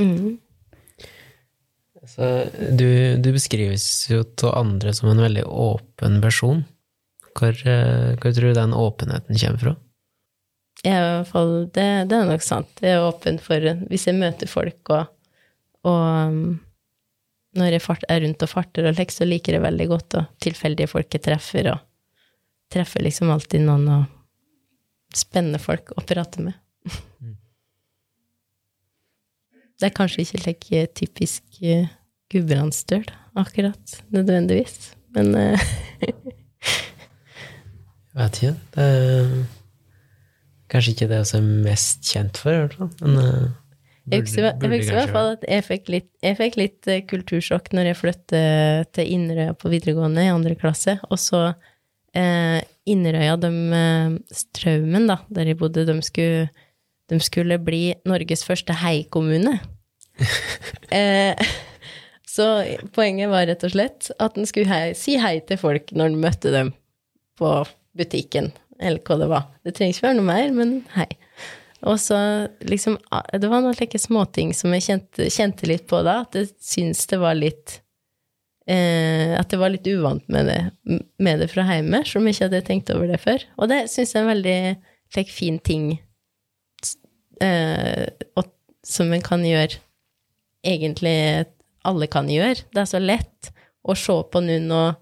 Mm. 0.00 0.28
Så 2.08 2.28
du, 2.74 2.88
du 3.22 3.28
beskrives 3.34 3.86
jo 4.10 4.22
av 4.42 4.56
andre 4.58 4.94
som 4.96 5.10
en 5.12 5.22
veldig 5.22 5.44
åpen 5.46 6.20
person. 6.24 6.64
Hvor, 7.38 7.56
eh, 7.68 8.12
hvor 8.20 8.34
tror 8.34 8.52
du 8.52 8.58
den 8.58 8.76
åpenheten 8.76 9.38
kommer 9.40 9.62
fra? 9.62 9.74
Jeg 10.82 10.98
i 10.98 11.06
hvert 11.06 11.30
fall, 11.30 11.52
det, 11.70 11.86
det 12.10 12.18
er 12.18 12.28
nok 12.28 12.44
sant. 12.44 12.80
Jeg 12.82 12.96
er 12.96 13.06
åpen 13.06 13.38
for 13.42 13.68
Hvis 13.90 14.08
jeg 14.08 14.18
møter 14.18 14.50
folk 14.50 14.90
og, 14.90 15.12
og 15.86 16.00
um, 16.32 16.40
når 17.58 17.76
jeg 17.76 17.84
fart, 17.84 18.06
er 18.10 18.22
rundt 18.24 18.42
og 18.42 18.50
farter 18.50 18.88
og 18.88 18.96
leker, 18.96 19.14
så 19.14 19.28
liker 19.28 19.56
jeg 19.56 19.62
veldig 19.62 19.86
godt 19.90 20.18
og 20.18 20.30
tilfeldige 20.42 20.90
folk 20.90 21.12
jeg 21.12 21.24
treffer, 21.26 21.68
og 21.74 22.72
treffer 22.72 23.04
liksom 23.04 23.30
alltid 23.30 23.66
noen 23.66 23.88
og 23.92 25.16
spennende 25.16 25.60
folk 25.62 25.92
å 25.94 26.04
prate 26.08 26.42
med. 26.42 26.56
Det 29.78 29.88
er 29.88 29.96
kanskje 29.96 30.24
ikke 30.24 30.44
like 30.46 30.82
typisk 30.98 31.62
uh, 31.66 31.90
gudbrandsdøl, 32.32 33.04
akkurat, 33.38 33.98
nødvendigvis, 34.14 34.94
men 35.16 35.34
uh, 35.36 35.70
Jeg 38.12 38.20
vet 38.22 38.38
ikke. 38.38 38.54
Det 38.74 38.86
er 38.86 39.34
kanskje 40.72 40.94
ikke 40.94 41.08
det 41.10 41.18
jeg 41.20 41.38
er 41.38 41.50
mest 41.64 42.08
kjent 42.08 42.40
for, 42.40 42.54
i 42.54 42.62
hvert 42.62 42.76
fall. 42.78 42.90
Men 43.00 43.18
eh, 43.22 43.50
Jeg 44.12 44.24
husker, 44.24 44.46
jeg 44.48 44.58
burde 44.60 44.78
husker 44.80 44.96
i 44.96 44.98
hvert 44.98 45.14
fall 45.14 45.32
at 45.36 45.46
jeg 45.48 45.66
fikk 45.68 45.90
litt, 45.94 46.08
jeg 46.24 46.38
fikk 46.40 46.58
litt 46.60 46.90
eh, 46.90 47.02
kultursjokk 47.08 47.72
når 47.76 47.90
jeg 47.90 48.00
flyttet 48.00 48.92
til 48.96 49.12
Inderøya 49.16 49.56
på 49.56 49.72
videregående 49.72 50.26
i 50.26 50.32
andre 50.32 50.56
klasse, 50.58 50.98
og 51.08 51.20
så 51.22 51.42
eh, 52.18 52.60
Inderøya, 52.92 53.36
de 53.40 53.52
eh, 53.78 54.16
Straumen, 54.42 55.08
da, 55.10 55.20
der 55.32 55.52
jeg 55.52 55.60
bodde, 55.60 55.86
de 55.88 55.98
skulle, 56.04 56.48
de 57.12 57.20
skulle 57.22 57.60
bli 57.62 57.84
Norges 58.08 58.44
første 58.48 58.76
heikommune. 58.82 59.58
eh, 61.00 61.52
så 62.28 62.48
poenget 62.96 63.32
var 63.32 63.46
rett 63.48 63.64
og 63.64 63.72
slett 63.74 64.08
at 64.20 64.36
en 64.40 64.48
skulle 64.48 64.72
hei, 64.72 64.96
si 64.96 65.18
hei 65.20 65.38
til 65.46 65.60
folk 65.60 65.92
når 65.92 66.10
en 66.10 66.20
møtte 66.22 66.52
dem 66.52 66.72
på 67.40 67.60
butikken, 67.98 68.50
eller 68.80 69.02
hva 69.06 69.18
det 69.20 69.28
var. 69.30 69.48
Det 69.64 69.74
trenger 69.76 69.96
ikke 69.96 70.08
være 70.08 70.18
noe 70.18 70.28
mer, 70.28 70.52
men 70.56 70.74
hei. 70.96 71.08
Og 71.82 71.98
så 71.98 72.16
liksom 72.62 72.94
Det 73.42 73.48
var 73.50 73.62
noen 73.62 73.74
slike 73.74 73.98
småting 73.98 74.52
som 74.54 74.70
jeg 74.76 74.84
kjente, 74.86 75.26
kjente 75.34 75.66
litt 75.66 75.88
på 75.90 75.98
da, 76.06 76.20
at 76.22 76.36
jeg 76.38 76.52
syntes 76.62 77.08
det 77.10 77.18
var 77.18 77.34
litt 77.34 77.80
eh, 78.70 79.34
At 79.38 79.50
jeg 79.50 79.58
var 79.58 79.72
litt 79.74 79.88
uvant 79.90 80.22
med 80.30 80.46
det, 80.46 80.60
med 81.18 81.42
det 81.42 81.50
fra 81.50 81.66
hjemme, 81.66 82.04
selv 82.06 82.22
om 82.22 82.30
jeg 82.30 82.38
ikke 82.38 82.48
hadde 82.48 82.64
tenkt 82.68 82.94
over 82.94 83.10
det 83.10 83.18
før. 83.22 83.46
Og 83.58 83.72
det 83.72 83.80
syns 83.90 84.14
jeg 84.14 84.20
er 84.20 84.26
en 84.26 84.32
veldig 84.32 84.58
slik, 85.12 85.32
fin 85.34 85.58
ting 85.58 85.88
eh, 87.42 88.06
og, 88.38 88.52
som 88.86 89.12
en 89.14 89.24
kan 89.24 89.44
gjøre 89.46 89.82
Egentlig 90.62 91.48
alle 91.82 92.06
kan 92.06 92.28
gjøre. 92.30 92.68
Det 92.70 92.78
er 92.78 92.86
så 92.86 93.00
lett 93.02 93.48
å 93.82 93.96
se 93.98 94.14
på 94.30 94.42
noen 94.46 94.68
og 94.70 95.00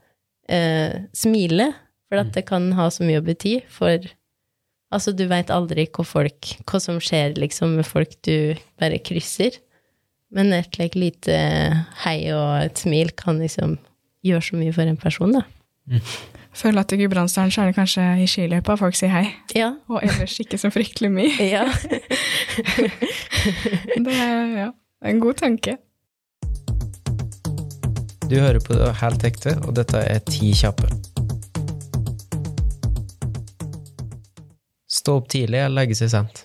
eh, 0.49 1.03
smile, 1.13 1.67
for 2.11 2.21
at 2.21 2.33
det 2.35 2.43
kan 2.49 2.73
ha 2.75 2.88
så 2.90 3.07
mye 3.07 3.21
å 3.23 3.26
bety 3.26 3.61
for 3.71 4.11
Altså, 4.90 5.12
du 5.14 5.23
veit 5.31 5.52
aldri 5.55 5.85
hva 5.87 6.02
folk 6.02 6.49
Hva 6.67 6.80
som 6.82 6.97
skjer, 6.99 7.37
liksom, 7.39 7.76
med 7.78 7.87
folk 7.87 8.17
du 8.26 8.56
bare 8.80 8.99
krysser. 8.99 9.54
Men 10.35 10.50
et 10.54 10.75
like, 10.80 10.99
lite 10.99 11.37
hei 12.02 12.17
og 12.35 12.65
et 12.65 12.82
smil 12.82 13.13
kan 13.15 13.39
liksom 13.39 13.76
gjøre 14.26 14.43
så 14.49 14.58
mye 14.58 14.75
for 14.75 14.91
en 14.91 14.99
person, 14.99 15.30
da. 15.39 15.45
Føler 16.58 16.82
at 16.82 16.93
i 16.93 16.99
Gudbrandsdalen 17.00 17.54
så 17.54 17.63
er 17.63 17.71
det 17.71 17.76
kanskje 17.78 18.02
i 18.23 18.26
skiløypa 18.30 18.75
folk 18.78 18.99
sier 18.99 19.11
hei, 19.15 19.25
Ja. 19.54 19.73
og 19.87 20.02
ellers 20.02 20.35
ikke 20.43 20.58
så 20.58 20.73
fryktelig 20.75 21.11
mye. 21.15 21.30
ja. 21.54 21.65
Det 23.95 24.19
er 24.19 24.54
ja, 24.58 24.69
en 25.06 25.23
god 25.23 25.39
tanke. 25.43 25.78
Du 28.30 28.37
hører 28.39 28.58
på 28.63 28.75
det 28.78 28.91
helt 29.00 29.25
ekte, 29.26 29.56
og 29.67 29.75
dette 29.78 30.02
er 30.02 30.23
Ti 30.26 30.52
kjappe. 30.54 30.91
Stå 35.00 35.17
opp 35.21 35.30
tidlig 35.32 35.63
eller 35.63 35.80
legge 35.80 35.97
seg 35.97 36.13
sent. 36.13 36.43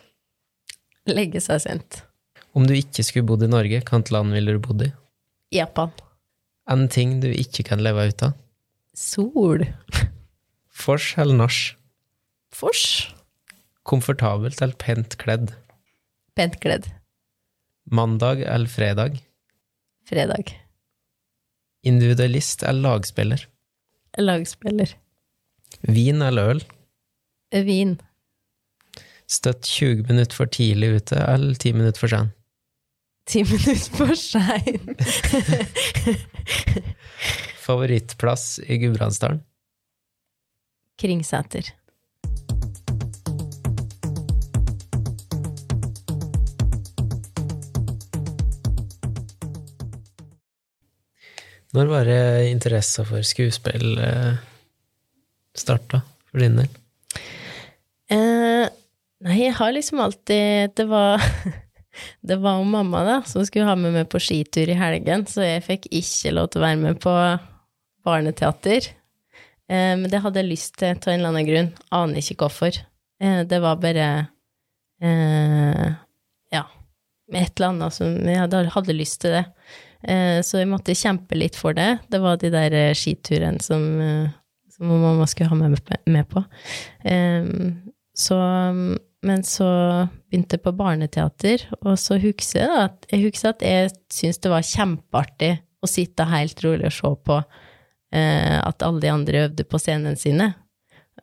Legge 1.12 1.42
seg 1.44 1.60
sent. 1.66 2.02
Om 2.56 2.68
du 2.70 2.76
ikke 2.78 3.04
skulle 3.04 3.28
bodd 3.28 3.44
i 3.44 3.52
Norge, 3.52 3.82
hvilket 3.82 4.14
land 4.16 4.32
ville 4.32 4.56
du 4.56 4.62
bodd 4.64 4.86
i? 4.86 4.92
Japan. 5.56 5.92
En 6.72 6.88
ting 6.90 7.18
du 7.22 7.28
ikke 7.34 7.66
kan 7.68 7.84
leve 7.84 8.08
ut 8.10 8.24
av? 8.30 8.38
Sol. 8.96 9.66
Fors 10.72 11.12
eller 11.20 11.36
nach? 11.36 11.60
Fors. 12.56 12.86
Komfortabelt 13.84 14.64
eller 14.64 14.78
pent 14.80 15.18
kledd? 15.22 15.52
Pent 16.36 16.56
kledd. 16.64 16.88
Mandag 17.92 18.42
eller 18.42 18.72
fredag? 18.72 19.20
Fredag. 20.10 20.56
Individualist 21.86 22.64
eller 22.64 22.88
lagspiller? 22.88 23.46
Lagspiller. 24.18 24.96
Vin 25.82 26.24
eller 26.24 26.56
øl? 26.56 26.64
Vin. 27.52 27.98
Støtt 29.26 29.66
20 29.66 30.06
minutter 30.06 30.38
for 30.38 30.46
tidlig 30.54 30.92
ute 31.00 31.18
eller 31.18 31.56
10 31.58 31.74
minutter 31.74 32.00
for 32.00 32.08
sein? 32.14 32.28
10 33.26 33.44
minutter 33.50 33.98
for 33.98 34.14
sein. 34.16 34.96
Favorittplass 37.66 38.60
i 38.70 38.78
Gudbrandsdalen? 38.78 39.42
Kringseter. 41.02 41.74
Når 51.76 51.92
var 51.92 52.08
det 52.08 52.52
interessa 52.54 53.04
for 53.04 53.26
skuespill 53.26 53.98
eh, 54.00 54.38
starta, 55.58 56.06
for 56.30 56.46
din 56.46 56.62
del? 56.62 56.70
Nei, 59.26 59.40
jeg 59.48 59.56
har 59.58 59.74
liksom 59.74 60.02
alltid 60.04 60.76
Det 60.78 60.86
var 60.90 61.24
Det 62.28 62.38
var 62.44 62.60
jo 62.60 62.66
mamma, 62.68 63.04
da, 63.08 63.16
som 63.26 63.46
skulle 63.48 63.68
ha 63.70 63.76
med 63.80 63.94
meg 63.96 64.10
på 64.12 64.20
skitur 64.20 64.68
i 64.68 64.76
helgen, 64.76 65.24
så 65.32 65.46
jeg 65.46 65.64
fikk 65.64 65.86
ikke 65.96 66.34
lov 66.36 66.50
til 66.52 66.60
å 66.60 66.66
være 66.66 66.80
med 66.82 66.98
på 67.00 67.14
barneteater. 68.04 68.90
Eh, 69.72 69.94
men 70.02 70.10
det 70.12 70.20
hadde 70.20 70.42
jeg 70.42 70.50
lyst 70.50 70.76
til 70.82 70.92
av 70.92 71.08
en 71.08 71.14
eller 71.16 71.32
annen 71.32 71.48
grunn. 71.48 71.70
Aner 71.96 72.20
ikke 72.20 72.36
hvorfor. 72.42 72.82
Eh, 73.24 73.40
det 73.48 73.62
var 73.64 73.80
bare 73.80 74.10
eh, 75.00 75.88
Ja, 76.52 76.66
et 77.32 77.56
eller 77.56 77.70
annet 77.70 77.96
som 77.96 78.20
Jeg 78.28 78.44
hadde, 78.44 78.66
hadde 78.76 79.00
lyst 79.00 79.22
til 79.24 79.38
det. 79.38 79.46
Eh, 80.04 80.44
så 80.44 80.60
jeg 80.60 80.74
måtte 80.74 81.00
kjempe 81.00 81.40
litt 81.40 81.56
for 81.56 81.80
det. 81.80 81.94
Det 82.12 82.20
var 82.22 82.44
de 82.44 82.52
der 82.54 82.76
eh, 82.76 82.94
skiturene 82.98 83.64
som, 83.64 83.88
eh, 84.04 84.36
som 84.76 84.92
mamma 84.92 85.32
skulle 85.32 85.54
ha 85.54 85.64
med, 85.64 85.80
med 86.12 86.28
på. 86.28 86.44
Så 88.16 88.36
Men 89.26 89.42
så 89.48 89.68
begynte 90.30 90.58
jeg 90.58 90.64
på 90.66 90.74
barneteater, 90.78 91.64
og 91.82 91.96
så 91.98 92.20
husker 92.22 92.62
jeg 92.62 92.82
at 92.84 93.08
jeg, 93.10 93.32
at 93.50 93.64
jeg 93.66 93.94
syntes 94.14 94.42
det 94.44 94.52
var 94.52 94.68
kjempeartig 94.68 95.54
å 95.82 95.90
sitte 95.90 96.28
helt 96.30 96.62
rolig 96.66 96.90
og 96.90 96.94
se 96.94 97.12
på 97.30 97.40
eh, 97.40 98.58
at 98.60 98.86
alle 98.86 99.02
de 99.02 99.12
andre 99.14 99.48
øvde 99.48 99.66
på 99.66 99.82
scenene 99.82 100.20
sine. 100.20 100.52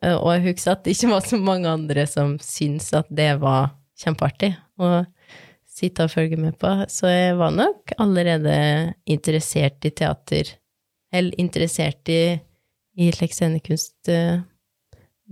Eh, 0.01 0.17
og 0.17 0.33
jeg 0.35 0.45
husker 0.49 0.75
at 0.75 0.85
det 0.85 0.97
ikke 0.97 1.13
var 1.13 1.29
så 1.31 1.39
mange 1.39 1.71
andre 1.71 2.07
som 2.11 2.35
syntes 2.43 2.91
at 2.99 3.11
det 3.13 3.31
var 3.43 3.73
kjempeartig 4.03 4.51
å 4.83 4.93
sitte 5.73 6.07
og 6.07 6.13
følge 6.13 6.39
med 6.41 6.59
på. 6.61 6.73
Så 6.91 7.11
jeg 7.11 7.39
var 7.39 7.55
nok 7.55 7.95
allerede 8.03 8.57
interessert 9.11 9.87
i 9.87 9.95
teater, 9.95 10.57
eller 11.13 11.39
interessert 11.41 12.11
i, 12.13 12.23
i 12.99 13.13
scenekunst 13.15 14.11
eh, 14.11 14.43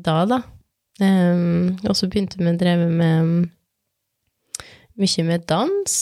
da, 0.01 0.23
da. 0.29 0.43
Um, 1.01 1.79
og 1.89 1.97
så 1.97 2.11
begynte 2.11 2.37
vi 2.37 2.51
å 2.51 2.59
dreve 2.61 2.91
med 2.93 3.49
mye 5.01 5.25
med 5.25 5.47
dans 5.49 5.95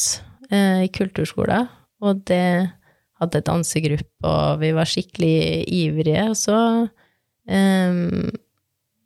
uh, 0.51 0.81
i 0.83 0.91
kulturskolen, 0.91 1.69
og 2.03 2.25
det 2.27 2.71
hadde 3.19 3.45
dansegruppe, 3.47 4.27
og 4.27 4.61
vi 4.63 4.73
var 4.75 4.91
skikkelig 4.91 5.39
ivrige, 5.75 6.29
og 6.31 6.37
så 6.39 6.59
um, 7.47 8.31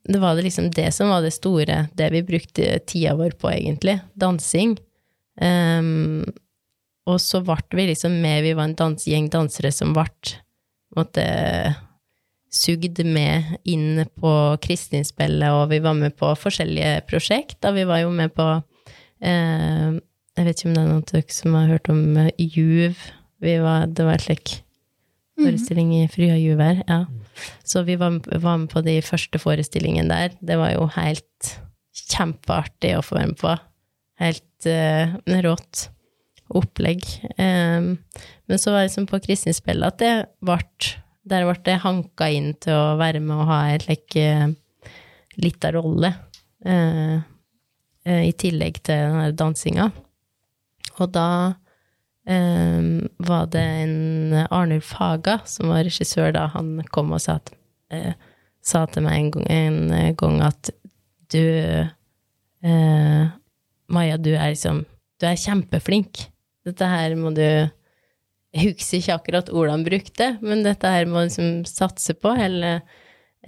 Det 0.03 0.19
var 0.19 0.35
det 0.35 0.49
liksom 0.49 0.71
det 0.75 0.89
som 0.97 1.13
var 1.13 1.23
det 1.23 1.35
store, 1.37 1.87
det 1.95 2.09
vi 2.11 2.25
brukte 2.27 2.81
tida 2.91 3.15
vår 3.15 3.37
på, 3.39 3.53
egentlig. 3.53 4.01
Dansing. 4.19 4.75
Um, 5.39 6.25
og 7.07 7.21
så 7.23 7.39
ble 7.47 7.61
vi 7.71 7.87
liksom 7.93 8.17
med, 8.23 8.43
vi 8.43 8.57
var 8.59 8.67
en 8.67 8.75
dans, 8.79 9.07
gjeng 9.07 9.29
dansere 9.31 9.71
som 9.75 9.95
ble 9.95 10.09
måtte, 10.97 11.25
sugd 12.53 13.01
med 13.09 13.57
inn 13.69 14.03
på 14.21 14.33
Kristinspillet, 14.63 15.49
og 15.57 15.71
vi 15.73 15.81
var 15.85 15.97
med 15.99 16.17
på 16.19 16.35
forskjellige 16.39 17.01
prosjekt. 17.09 17.59
Da 17.65 17.73
vi 17.75 17.87
var 17.89 18.03
jo 18.05 18.13
med 18.15 18.35
på 18.37 18.49
eh, 19.25 19.99
Jeg 20.33 20.47
vet 20.47 20.61
ikke 20.61 20.69
om 20.69 20.77
det 20.77 20.83
er 20.83 20.91
noen 20.91 21.01
av 21.01 21.09
dere 21.13 21.37
som 21.37 21.57
har 21.57 21.73
hørt 21.73 21.91
om 21.93 22.05
eh, 22.21 22.31
Juv. 22.39 23.01
Vi 23.43 23.57
var, 23.61 23.89
det 23.89 24.07
var 24.07 24.21
et 24.21 24.27
slik 24.29 24.55
forestilling 25.41 25.95
i 25.97 26.07
Frya 26.13 26.37
Juv 26.39 26.61
her. 26.63 26.83
Ja. 26.87 27.05
Så 27.65 27.83
vi 27.89 27.97
var, 28.01 28.21
var 28.29 28.61
med 28.61 28.71
på 28.73 28.85
de 28.85 29.01
første 29.05 29.41
forestillingene 29.41 30.13
der. 30.13 30.37
Det 30.41 30.59
var 30.61 30.75
jo 30.75 30.87
helt 30.95 31.53
kjempeartig 32.13 32.95
å 32.97 33.05
få 33.05 33.19
være 33.19 33.33
med 33.33 33.41
på. 33.41 33.57
Helt 34.23 34.69
eh, 34.69 35.17
rått 35.45 35.87
opplegg. 36.53 37.05
Eh, 37.37 37.81
men 37.89 38.61
så 38.61 38.75
var 38.75 38.83
det 38.83 38.91
liksom 38.91 39.09
på 39.09 39.23
Kristinspillet 39.25 39.89
at 39.89 40.03
det 40.03 40.15
ble 40.45 40.61
Der 41.23 41.45
ble 41.47 41.55
jeg 41.71 41.83
hanka 41.85 42.27
inn 42.35 42.53
til 42.59 42.75
å 42.75 42.97
være 42.99 43.21
med 43.23 43.37
og 43.45 43.47
ha 43.47 43.59
en 43.71 43.85
like, 43.87 44.25
lita 45.39 45.71
rolle. 45.75 46.11
eh, 46.67 47.21
eh, 48.05 48.23
I 48.27 48.33
tillegg 48.33 48.81
til 48.83 49.07
den 49.07 49.21
der 49.21 49.37
dansinga. 49.39 49.91
Og 50.99 51.13
da 51.15 51.55
eh, 52.27 52.83
var 53.23 53.47
det 53.55 53.63
en 53.85 54.35
Arnulf 54.51 54.93
Haga 54.99 55.39
som 55.47 55.71
var 55.71 55.85
regissør 55.87 56.35
da. 56.35 56.49
Han 56.57 56.83
kom 56.91 57.15
og 57.15 57.23
sa, 57.23 57.39
at, 57.39 57.55
eh, 57.95 58.15
sa 58.63 58.85
til 58.87 59.07
meg 59.07 59.19
en 59.21 59.31
gang, 59.37 59.47
en 59.51 60.17
gang 60.19 60.43
at 60.49 60.73
du 61.33 61.45
eh, 62.63 63.31
Maja, 63.93 64.17
du 64.17 64.33
er 64.35 64.53
liksom 64.55 64.85
Du 65.21 65.27
er 65.29 65.39
kjempeflink. 65.39 66.27
Dette 66.67 66.87
her 66.91 67.15
må 67.15 67.31
du 67.31 67.47
Jeg 68.53 68.75
husker 68.75 68.99
ikke 68.99 69.17
akkurat 69.17 69.51
ordene 69.53 69.79
han 69.79 69.87
brukte, 69.87 70.29
men 70.45 70.65
dette 70.67 70.91
her 70.93 71.09
må 71.09 71.25
liksom 71.25 71.63
satse 71.69 72.15
på, 72.21 72.35
eller 72.37 72.83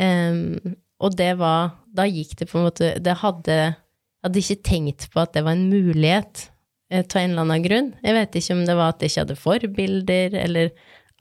um, 0.01 0.57
Og 1.05 1.17
det 1.19 1.35
var 1.41 1.75
Da 1.93 2.07
gikk 2.09 2.39
det 2.41 2.49
på 2.49 2.57
en 2.59 2.65
måte 2.71 2.95
Det 3.05 3.19
hadde 3.21 3.59
Jeg 3.59 4.25
hadde 4.25 4.41
ikke 4.41 4.65
tenkt 4.65 5.07
på 5.13 5.21
at 5.21 5.35
det 5.37 5.45
var 5.45 5.59
en 5.59 5.69
mulighet 5.69 6.47
eh, 6.91 7.05
av 7.05 7.21
en 7.21 7.35
eller 7.35 7.45
annen 7.45 7.67
grunn. 7.67 7.91
Jeg 8.01 8.17
vet 8.17 8.39
ikke 8.41 8.57
om 8.57 8.65
det 8.65 8.77
var 8.79 8.95
at 8.95 9.05
jeg 9.05 9.13
ikke 9.13 9.25
hadde 9.27 9.37
forbilder, 9.43 10.37
eller 10.41 10.71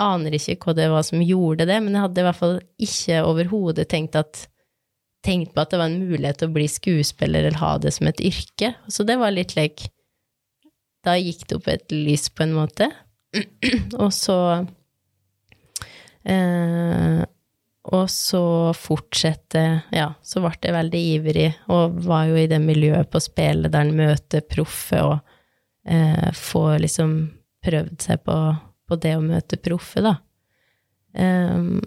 aner 0.02 0.38
ikke 0.38 0.56
hva 0.64 0.76
det 0.78 0.88
var 0.94 1.04
som 1.04 1.22
gjorde 1.22 1.68
det, 1.68 1.82
men 1.84 1.98
jeg 1.98 2.06
hadde 2.06 2.24
i 2.24 2.28
hvert 2.30 2.40
fall 2.40 2.56
ikke 2.88 3.20
overhodet 3.28 3.90
tenkt 3.92 4.16
tenkt 5.24 5.54
på 5.54 5.64
at 5.64 5.72
det 5.72 5.80
var 5.80 5.92
en 5.92 6.04
mulighet 6.04 6.46
å 6.46 6.52
bli 6.52 6.68
skuespiller 6.72 7.48
eller 7.48 7.60
ha 7.62 7.76
det 7.82 7.94
som 7.96 8.10
et 8.10 8.22
yrke. 8.24 8.74
Så 8.88 9.06
det 9.08 9.20
var 9.22 9.36
litt 9.36 9.58
like 9.60 9.92
Da 11.04 11.18
gikk 11.20 11.48
det 11.50 11.58
opp 11.58 11.68
et 11.68 11.92
lys, 11.92 12.30
på 12.32 12.46
en 12.46 12.56
måte. 12.56 12.88
og 14.04 14.12
så 14.14 14.38
eh, 16.24 17.22
Og 17.94 18.04
så 18.12 18.44
fortsette 18.78 19.64
Ja, 19.96 20.12
så 20.22 20.44
ble 20.44 20.54
jeg 20.62 20.76
veldig 20.76 21.02
ivrig, 21.16 21.48
og 21.74 21.98
var 22.06 22.28
jo 22.30 22.38
i 22.40 22.50
det 22.52 22.62
miljøet 22.64 23.10
på 23.12 23.22
spillet 23.24 23.74
der 23.74 23.88
en 23.88 23.98
møter 23.98 24.46
proffe 24.46 25.02
og 25.04 25.18
eh, 25.90 26.30
får 26.38 26.78
liksom 26.86 27.18
prøvd 27.64 27.98
seg 28.04 28.24
på, 28.28 28.38
på 28.88 29.00
det 29.02 29.16
å 29.18 29.24
møte 29.24 29.60
proffe, 29.64 30.04
da. 30.04 30.18
Um, 31.14 31.78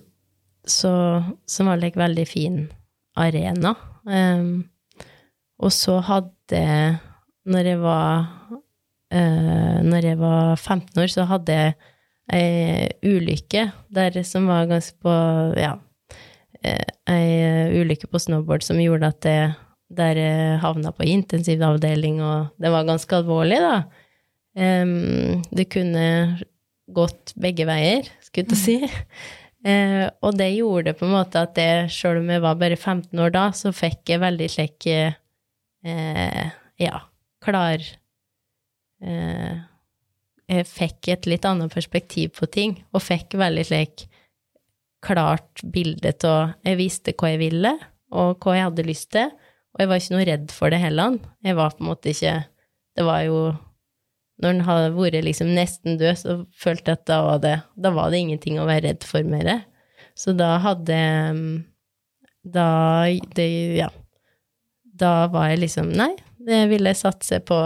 så, 0.66 0.92
som 1.46 1.68
var 1.68 1.82
en 1.82 1.98
veldig 2.00 2.24
fin 2.28 2.60
arena. 3.18 3.74
Um, 4.04 4.68
og 5.62 5.72
så 5.74 5.98
hadde 6.04 6.62
når 7.46 7.70
jeg 7.70 7.80
var 7.80 8.26
uh, 9.14 9.76
Når 9.86 10.10
jeg 10.10 10.18
var 10.18 10.56
15 10.56 11.02
år, 11.02 11.12
så 11.12 11.26
hadde 11.30 11.60
jeg 11.60 11.76
ei 12.34 12.88
ulykke 13.06 13.68
der 13.94 14.16
som 14.26 14.48
var 14.50 14.66
ganske 14.66 14.98
på 14.98 15.12
Ja, 15.54 15.76
ei 17.06 17.78
ulykke 17.78 18.08
på 18.10 18.18
snowboard 18.18 18.66
som 18.66 18.80
gjorde 18.82 19.12
at 19.14 19.28
jeg 19.30 19.52
der 19.92 20.18
jeg 20.18 20.58
havna 20.62 20.90
på 20.94 21.06
intensivavdeling, 21.06 22.20
og 22.24 22.52
det 22.58 22.72
var 22.74 22.86
ganske 22.88 23.20
alvorlig, 23.20 23.60
da. 23.62 23.76
Um, 24.56 25.42
det 25.52 25.68
kunne 25.72 26.06
gått 26.96 27.34
begge 27.38 27.66
veier, 27.68 28.08
skulle 28.24 28.56
jeg 28.56 28.62
si. 28.62 28.76
Uh, 29.66 30.08
og 30.24 30.38
det 30.38 30.50
gjorde 30.56 30.96
på 30.96 31.06
en 31.06 31.14
måte 31.18 31.44
at 31.46 31.60
jeg, 31.60 31.90
sjøl 31.92 32.22
om 32.22 32.32
jeg 32.34 32.44
var 32.44 32.58
bare 32.58 32.78
15 32.78 33.22
år 33.22 33.36
da, 33.36 33.46
så 33.56 33.74
fikk 33.74 34.14
jeg 34.14 34.24
veldig 34.24 34.50
slik 34.52 34.90
uh, 34.90 36.50
Ja, 36.82 37.04
klar 37.44 37.84
eh, 39.06 39.64
Jeg 40.46 40.68
fikk 40.70 41.08
et 41.10 41.26
litt 41.26 41.46
annet 41.48 41.72
perspektiv 41.72 42.36
på 42.38 42.46
ting, 42.46 42.76
og 42.94 43.02
fikk 43.02 43.34
veldig 43.38 43.64
slik 43.66 44.06
klart 45.06 45.62
bilde 45.62 46.12
av 46.26 46.56
Jeg 46.66 46.78
visste 46.80 47.14
hva 47.14 47.32
jeg 47.32 47.42
ville, 47.44 47.76
og 48.14 48.42
hva 48.42 48.56
jeg 48.56 48.68
hadde 48.68 48.86
lyst 48.86 49.10
til, 49.14 49.30
og 49.74 49.82
jeg 49.82 49.90
var 49.90 50.00
ikke 50.00 50.14
noe 50.14 50.26
redd 50.28 50.52
for 50.54 50.72
det 50.72 50.80
heller. 50.80 51.18
Jeg 51.44 51.56
var 51.58 51.74
på 51.74 51.84
en 51.84 51.90
måte 51.90 52.12
ikke 52.12 52.36
Det 52.96 53.04
var 53.04 53.26
jo 53.26 53.40
når 54.42 54.52
en 54.52 54.66
hadde 54.66 54.92
vært 54.96 55.24
liksom 55.24 55.54
nesten 55.56 55.96
død, 56.00 56.18
så 56.20 56.34
følte 56.52 56.92
jeg 56.92 57.00
at 57.00 57.06
da 57.08 57.20
var 57.24 57.38
det, 57.40 57.54
da 57.80 57.92
var 57.96 58.12
det 58.12 58.20
ingenting 58.20 58.58
å 58.60 58.66
være 58.68 58.90
redd 58.90 59.06
for 59.08 59.24
mer. 59.24 59.64
Så 60.16 60.34
da 60.36 60.56
hadde 60.64 60.98
Da 62.44 62.68
det, 63.34 63.76
Ja. 63.76 63.88
Da 64.84 65.26
var 65.28 65.48
jeg 65.50 65.60
liksom 65.60 65.90
Nei, 65.92 66.14
det 66.38 66.68
ville 66.70 66.94
satse 66.94 67.40
på, 67.40 67.56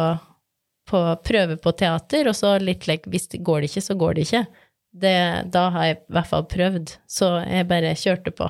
på 0.91 1.01
prøve 1.27 1.57
på 1.63 1.73
teater, 1.79 2.29
og 2.31 2.37
så 2.37 2.57
litt 2.63 2.89
like 2.91 3.11
Hvis 3.11 3.31
det 3.33 3.45
går 3.47 3.63
det 3.63 3.71
ikke, 3.71 3.87
så 3.87 3.97
går 3.99 4.17
det 4.17 4.27
ikke. 4.27 4.45
Det, 4.91 5.17
da 5.55 5.69
har 5.71 5.87
jeg 5.87 5.99
i 6.01 6.15
hvert 6.17 6.31
fall 6.31 6.47
prøvd. 6.51 6.95
Så 7.07 7.31
jeg 7.47 7.69
bare 7.71 7.95
kjørte 7.99 8.35
på. 8.35 8.49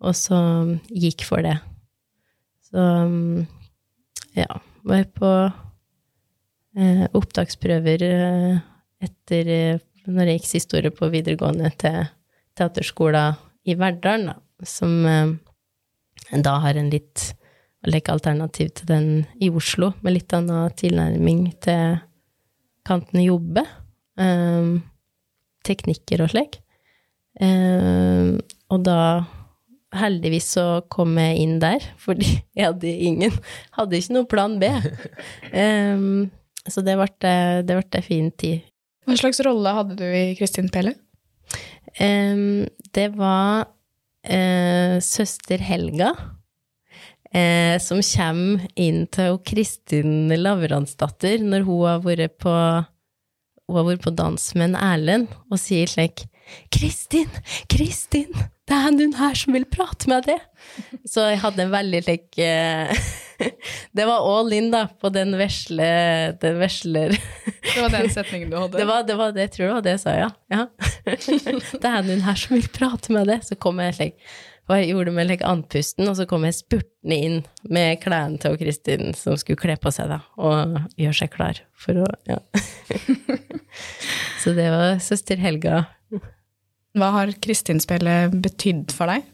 Og 0.00 0.16
så 0.16 0.40
gikk 0.88 1.24
for 1.28 1.44
det. 1.46 1.58
Så 2.70 2.82
ja, 4.38 4.48
var 4.86 5.02
jeg 5.02 5.10
på 5.18 5.30
eh, 6.78 7.04
opptaksprøver 7.18 8.04
eh, 8.06 8.60
etter 9.02 9.50
eh, 9.54 9.80
når 10.10 10.30
jeg 10.30 10.40
gikk 10.40 10.48
siste 10.48 10.78
året 10.78 10.96
på 10.96 11.10
videregående 11.12 11.70
til 11.80 12.06
teaterskolen 12.58 13.38
i 13.68 13.76
Verdalen, 13.78 14.30
da, 14.30 14.66
som 14.66 14.94
eh, 15.06 16.40
da 16.46 16.56
har 16.64 16.78
en 16.78 16.90
litt 16.92 17.32
like 17.88 18.12
alternativ 18.12 18.72
til 18.76 18.88
den 18.90 19.10
i 19.40 19.48
Oslo, 19.50 19.92
med 20.04 20.18
litt 20.18 20.32
annen 20.36 20.72
tilnærming 20.76 21.46
til 21.64 22.00
kanten 22.86 23.22
jobbe. 23.24 23.64
Um, 24.20 24.80
teknikker 25.66 26.24
og 26.24 26.32
slik. 26.32 26.58
Um, 27.40 28.40
og 28.68 28.82
da 28.84 28.98
heldigvis 29.96 30.52
så 30.56 30.64
kom 30.92 31.16
jeg 31.18 31.40
inn 31.42 31.58
der, 31.62 31.84
fordi 32.04 32.36
jeg 32.56 32.66
hadde 32.66 32.90
ingen 32.90 33.36
Hadde 33.78 33.98
ikke 33.98 34.16
noen 34.16 34.30
plan 34.30 34.58
B. 34.60 34.70
Um, 35.54 36.28
så 36.72 36.84
det 36.84 36.98
ble, 37.00 37.34
det 37.64 37.78
ble 37.78 37.86
en 38.02 38.06
fin 38.06 38.32
tid. 38.40 38.66
Hva 39.08 39.16
slags 39.18 39.40
rolle 39.46 39.72
hadde 39.74 39.96
du 39.98 40.04
i 40.06 40.34
Kristin 40.38 40.68
Pelle? 40.72 40.92
Um, 41.98 42.68
det 42.94 43.08
var 43.16 43.64
uh, 43.66 44.96
søster 45.02 45.62
Helga, 45.64 46.12
uh, 47.36 47.76
som 47.82 48.02
kommer 48.04 48.66
inn 48.80 49.04
til 49.14 49.38
Kristin 49.46 50.32
Lavransdatter 50.34 51.44
når 51.44 51.66
hun 51.68 51.86
har 51.86 52.04
vært 52.04 52.38
på, 52.42 52.54
hun 53.70 53.80
har 53.80 53.88
vært 53.92 54.06
på 54.06 54.14
dans 54.18 54.50
med 54.56 54.70
en 54.70 54.80
Erlend, 54.80 55.34
og 55.50 55.62
sier 55.62 55.90
slik 55.90 56.26
Kristin, 56.74 57.30
Kristin, 57.70 58.32
det 58.70 58.76
er 58.76 58.92
noen 58.94 59.14
her 59.18 59.34
som 59.38 59.54
vil 59.54 59.66
prate 59.70 60.10
med 60.10 60.26
deg. 60.28 60.42
Så 61.08 61.24
jeg 61.30 61.40
hadde 61.42 61.64
en 61.64 61.72
veldig 61.72 62.00
like 62.06 62.50
Det 63.96 64.04
var 64.04 64.26
all 64.28 64.52
in, 64.52 64.68
da, 64.70 64.84
på 65.00 65.08
den 65.14 65.32
vesle 65.40 65.86
Den 66.42 66.58
vesler 66.60 67.14
Det 67.14 67.78
var 67.78 67.94
den 67.94 68.10
setningen 68.12 68.52
du 68.52 68.58
hadde? 68.58 68.76
Det 68.76 68.86
var 68.86 69.06
det, 69.08 69.16
var 69.16 69.32
det 69.34 69.46
jeg 69.46 69.54
tror 69.54 69.66
det 69.66 69.72
var 69.78 69.86
det 69.86 69.94
jeg 69.96 70.02
sa, 70.04 70.16
ja. 70.18 70.28
ja. 70.52 70.66
Det 71.82 71.90
er 71.90 72.06
noen 72.06 72.22
her 72.26 72.38
som 72.38 72.56
vil 72.58 72.68
prate 72.74 73.16
med 73.16 73.30
deg. 73.30 73.46
Så 73.46 73.56
kom 73.58 73.80
jeg 73.82 73.96
slik 73.96 74.30
og 74.70 74.76
jeg 74.78 74.92
gjorde 74.92 75.12
med 75.16 75.26
like 75.26 75.46
andpusten, 75.46 76.06
og 76.06 76.14
så 76.14 76.26
kom 76.30 76.44
jeg 76.46 76.54
spurtende 76.60 77.16
inn 77.18 77.38
med 77.66 77.98
klærne 78.04 78.38
til 78.38 78.54
Kristin, 78.60 79.10
som 79.18 79.34
skulle 79.40 79.58
kle 79.58 79.74
på 79.82 79.90
seg, 79.94 80.12
da, 80.12 80.20
og 80.38 80.78
gjøre 80.94 81.16
seg 81.24 81.32
klar 81.34 81.58
for 81.74 82.04
å 82.04 82.10
Ja. 82.30 82.38
så 84.42 84.54
det 84.54 84.70
var 84.70 85.00
søster 85.02 85.42
Helga 85.42 85.82
hva 86.98 87.10
har 87.14 87.30
Kristin-spillet 87.42 88.34
betydd 88.42 88.94
for 88.94 89.10
deg? 89.10 89.26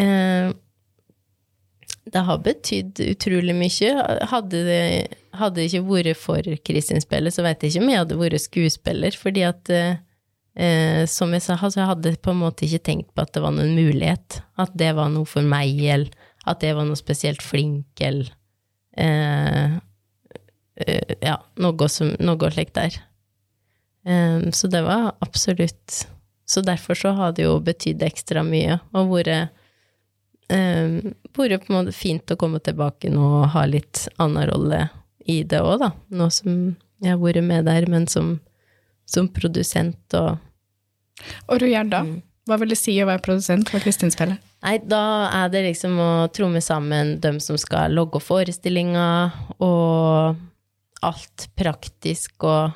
Eh, 0.00 0.52
det 2.14 2.22
har 2.28 2.40
betydd 2.44 3.02
utrolig 3.04 3.56
mye. 3.56 3.90
Hadde 4.30 4.62
det, 4.68 4.84
hadde 5.36 5.60
det 5.60 5.68
ikke 5.68 5.84
vært 5.88 6.20
for 6.20 6.56
Kristin-spillet, 6.64 7.36
så 7.36 7.44
vet 7.44 7.64
jeg 7.64 7.74
ikke 7.74 7.84
om 7.84 7.92
jeg 7.92 8.02
hadde 8.04 8.20
vært 8.20 8.44
skuespiller, 8.46 9.18
fordi 9.20 9.44
at 9.48 9.72
eh, 9.72 10.00
som 11.10 11.32
jeg 11.34 11.42
sa, 11.42 11.56
altså, 11.56 11.80
jeg 11.80 11.88
hadde 11.88 12.10
på 12.22 12.30
en 12.30 12.38
måte 12.38 12.62
ikke 12.62 12.84
tenkt 12.86 13.08
på 13.10 13.24
at 13.24 13.32
det 13.34 13.40
var 13.42 13.50
noen 13.56 13.72
mulighet. 13.74 14.38
At 14.60 14.76
det 14.78 14.92
var 14.94 15.08
noe 15.10 15.26
for 15.26 15.42
meg, 15.42 15.80
eller 15.82 16.12
at 16.46 16.60
det 16.62 16.74
var 16.76 16.86
noe 16.86 16.98
spesielt 16.98 17.42
flink, 17.42 17.88
eller 17.98 18.30
eh, 18.96 19.76
eh, 20.84 21.16
Ja, 21.24 21.40
noe, 21.58 21.88
som, 21.90 22.14
noe 22.22 22.52
slikt 22.54 22.76
der. 22.78 23.00
Um, 24.04 24.52
så 24.52 24.68
det 24.68 24.84
var 24.84 25.14
absolutt 25.24 26.04
så 26.46 26.60
derfor 26.60 26.94
så 26.94 27.14
har 27.16 27.32
det 27.32 27.46
jo 27.46 27.56
betydd 27.64 28.02
ekstra 28.04 28.42
mye, 28.44 28.76
og 28.92 29.14
vært 29.14 29.48
eh, 30.52 30.98
vært 31.34 31.64
på 31.64 31.72
en 31.72 31.78
måte 31.78 31.94
fint 31.96 32.34
å 32.34 32.36
komme 32.36 32.60
tilbake 32.60 33.08
nå 33.12 33.24
og 33.40 33.52
ha 33.54 33.64
litt 33.68 34.04
annen 34.20 34.50
rolle 34.50 34.82
i 35.24 35.40
det 35.48 35.62
òg, 35.64 35.78
da. 35.80 35.90
Nå 36.12 36.28
som 36.34 36.58
jeg 37.00 37.14
har 37.14 37.22
vært 37.22 37.46
med 37.46 37.64
der, 37.68 37.88
men 37.88 38.04
som, 38.10 38.36
som 39.06 39.28
produsent 39.32 40.18
og 40.18 40.38
Og 41.48 41.60
du 41.62 41.68
gjør 41.68 41.90
da? 41.90 42.00
Mm. 42.04 42.22
Hva 42.44 42.58
vil 42.60 42.74
det 42.74 42.76
si 42.76 42.92
å 43.00 43.06
være 43.08 43.22
produsent 43.24 43.70
for 43.72 43.80
Kristin 43.80 44.12
spiller? 44.12 44.36
Nei, 44.64 44.78
da 44.84 45.30
er 45.32 45.52
det 45.52 45.62
liksom 45.64 45.96
å 46.00 46.10
tromme 46.34 46.60
sammen 46.64 47.14
dem 47.20 47.38
som 47.40 47.56
skal 47.60 47.94
logge 47.96 48.20
forestillinga, 48.20 49.06
og 49.64 50.36
alt 51.04 51.46
praktisk 51.56 52.44
og 52.48 52.74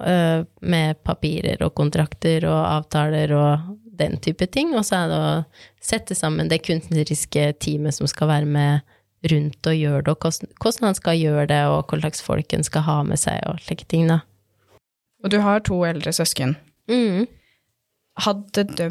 øh, 0.00 0.44
med 0.64 1.00
papirer 1.04 1.64
og 1.64 1.74
kontrakter 1.76 2.48
og 2.48 2.60
avtaler 2.60 3.32
og 3.36 3.72
den 3.96 4.18
type 4.20 4.48
ting. 4.52 4.74
Og 4.76 4.84
så 4.88 5.02
er 5.02 5.12
det 5.12 5.18
å 5.20 5.32
sette 5.80 6.16
sammen 6.16 6.52
det 6.52 6.62
kunstneriske 6.66 7.50
teamet 7.60 7.96
som 7.96 8.08
skal 8.10 8.32
være 8.32 8.52
med 8.52 8.96
rundt 9.32 9.66
og 9.66 9.76
gjøre 9.76 10.04
det, 10.06 10.12
og 10.12 10.24
hvordan, 10.24 10.56
hvordan 10.60 10.88
han 10.90 10.98
skal 10.98 11.18
gjøre 11.18 11.46
det, 11.50 11.62
og 11.72 11.90
hva 11.90 12.00
slags 12.02 12.20
folk 12.22 12.52
en 12.52 12.66
skal 12.66 12.84
ha 12.86 12.96
med 13.08 13.20
seg, 13.20 13.40
og 13.48 13.60
slike 13.64 13.88
ting, 13.90 14.06
da. 14.12 14.20
Og 15.26 15.32
du 15.34 15.40
har 15.42 15.64
to 15.66 15.80
eldre 15.82 16.12
søsken. 16.14 16.54
Mm. 16.86 17.26
Hadde 18.22 18.62
de 18.78 18.86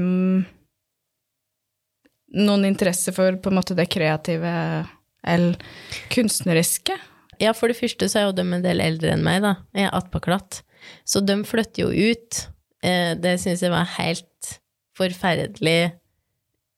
noen 2.36 2.67
interesse 2.67 3.13
for 3.15 3.38
på 3.39 3.52
en 3.52 3.56
måte 3.56 3.78
det 3.78 3.88
kreative 3.93 4.52
eller 5.26 5.56
kunstneriske? 6.12 6.98
Ja, 7.39 7.56
for 7.56 7.71
det 7.71 7.80
første 7.80 8.10
så 8.12 8.19
er 8.19 8.28
jo 8.28 8.36
de 8.36 8.43
en 8.45 8.63
del 8.63 8.84
eldre 8.84 9.15
enn 9.15 9.24
meg, 9.24 9.41
da. 9.48 9.56
Jeg 9.76 9.88
er 9.88 9.95
attpåklatt. 9.95 10.60
Så 11.08 11.24
de 11.24 11.39
flytter 11.48 11.86
jo 11.86 12.12
ut. 12.12 12.41
Eh, 12.84 13.15
det 13.15 13.38
syns 13.41 13.63
jeg 13.63 13.74
var 13.74 13.88
helt 13.95 14.52
forferdelig 14.95 15.95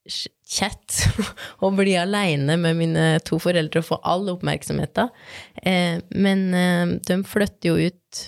kjett 0.08 1.02
å 1.66 1.74
bli 1.76 1.98
aleine 2.00 2.56
med 2.62 2.78
mine 2.80 3.06
to 3.28 3.42
foreldre 3.42 3.82
og 3.82 3.90
få 3.90 4.00
all 4.08 4.30
oppmerksomheten. 4.38 5.10
Eh, 5.66 5.98
men 6.16 6.48
eh, 6.54 6.98
de 7.10 7.22
flytter 7.28 7.74
jo 7.74 7.92
ut 7.92 8.28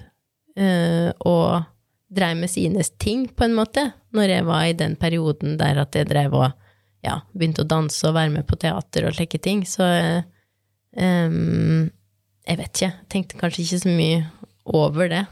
og 0.59 1.63
dreiv 2.09 2.39
med 2.41 2.49
sine 2.51 2.83
ting, 2.99 3.27
på 3.31 3.45
en 3.45 3.55
måte, 3.55 3.85
når 4.15 4.33
jeg 4.33 4.45
var 4.47 4.65
i 4.65 4.75
den 4.77 4.95
perioden 4.99 5.57
der 5.59 5.79
at 5.83 5.95
jeg 5.95 6.09
dreiv 6.09 6.35
og 6.35 6.49
ja, 7.05 7.19
begynte 7.33 7.63
å 7.63 7.69
danse 7.69 8.03
og 8.09 8.17
være 8.17 8.33
med 8.33 8.47
på 8.49 8.57
teater 8.59 9.07
og 9.07 9.15
slike 9.15 9.39
ting. 9.43 9.63
Så 9.67 9.85
eh, 9.85 10.21
em, 10.99 11.89
jeg 12.47 12.59
vet 12.59 12.71
ikke, 12.73 12.93
tenkte 13.13 13.39
kanskje 13.39 13.65
ikke 13.65 13.81
så 13.83 13.93
mye 13.93 14.21
over 14.79 15.11
det. 15.11 15.25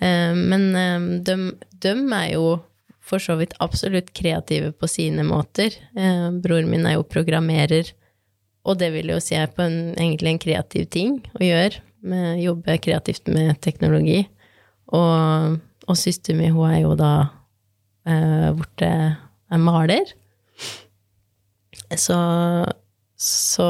Eh, 0.00 0.34
men 0.38 0.68
eh, 0.78 1.08
de, 1.26 1.38
de 1.82 1.96
er 2.18 2.28
jo 2.36 2.46
for 3.02 3.22
så 3.22 3.34
vidt 3.40 3.56
absolutt 3.60 4.12
kreative 4.16 4.70
på 4.78 4.88
sine 4.88 5.24
måter. 5.26 5.74
Uh, 5.90 6.30
broren 6.38 6.68
min 6.70 6.86
er 6.86 6.94
jo 6.94 7.02
programmerer, 7.02 7.88
og 8.62 8.78
det 8.78 8.92
vil 8.94 9.10
jo 9.10 9.16
si 9.20 9.34
er 9.34 9.50
på 9.50 9.64
en, 9.66 9.90
egentlig 9.98 10.30
en 10.30 10.38
kreativ 10.44 10.86
ting 10.94 11.16
å 11.34 11.42
gjøre. 11.42 11.82
Med, 12.06 12.38
jobbe 12.44 12.76
kreativt 12.82 13.26
med 13.26 13.58
teknologi. 13.62 14.20
Og, 14.92 15.58
og 15.88 15.98
søsteren 15.98 16.40
min, 16.40 16.54
hun 16.54 16.70
er 16.70 16.82
jo 16.82 16.94
da 16.98 17.12
eh, 18.08 18.48
borte 18.56 18.90
er 18.92 19.60
maler. 19.60 20.12
Så, 21.98 22.16
så 23.20 23.68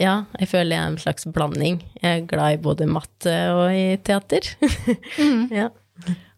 ja, 0.00 0.24
jeg 0.40 0.50
føler 0.50 0.74
jeg 0.74 0.82
er 0.82 0.90
en 0.92 1.00
slags 1.00 1.28
blanding. 1.32 1.78
Jeg 2.02 2.24
er 2.24 2.28
glad 2.28 2.58
i 2.58 2.62
både 2.64 2.88
matte 2.90 3.36
og 3.54 3.68
i 3.72 3.96
teater. 4.04 4.48
ja, 5.60 5.70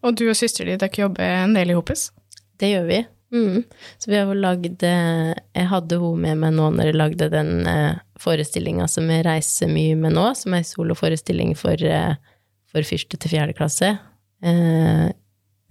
Og 0.04 0.18
du 0.18 0.28
og 0.28 0.36
søsteren 0.38 0.74
din 0.74 0.82
dere 0.82 1.06
jobber 1.06 1.38
en 1.40 1.56
del 1.56 1.72
i 1.72 1.78
Hopes? 1.78 2.10
det 2.60 2.72
gjør 2.72 2.88
vi. 2.88 3.02
Mm. 3.34 3.62
Så 3.98 4.10
vi 4.10 4.16
har 4.16 4.28
jo 4.30 4.36
lagd 4.38 4.84
eh, 4.86 5.32
Jeg 5.34 5.66
hadde 5.66 5.96
hun 5.98 6.20
med 6.22 6.38
meg 6.38 6.52
nå 6.54 6.68
når 6.72 6.88
jeg 6.88 6.96
lagde 6.96 7.26
den 7.32 7.66
eh, 7.66 7.98
forestillinga 8.22 8.86
som 8.88 9.10
jeg 9.10 9.26
reiser 9.26 9.70
mye 9.70 9.96
med 9.98 10.14
nå, 10.14 10.28
som 10.38 10.54
er 10.54 10.64
soloforestilling 10.64 11.56
for, 11.58 11.74
eh, 11.74 12.14
for 12.70 12.86
første 12.86 13.18
til 13.20 13.32
fjerde 13.32 13.56
klasse. 13.56 13.94
Eh, 14.44 15.08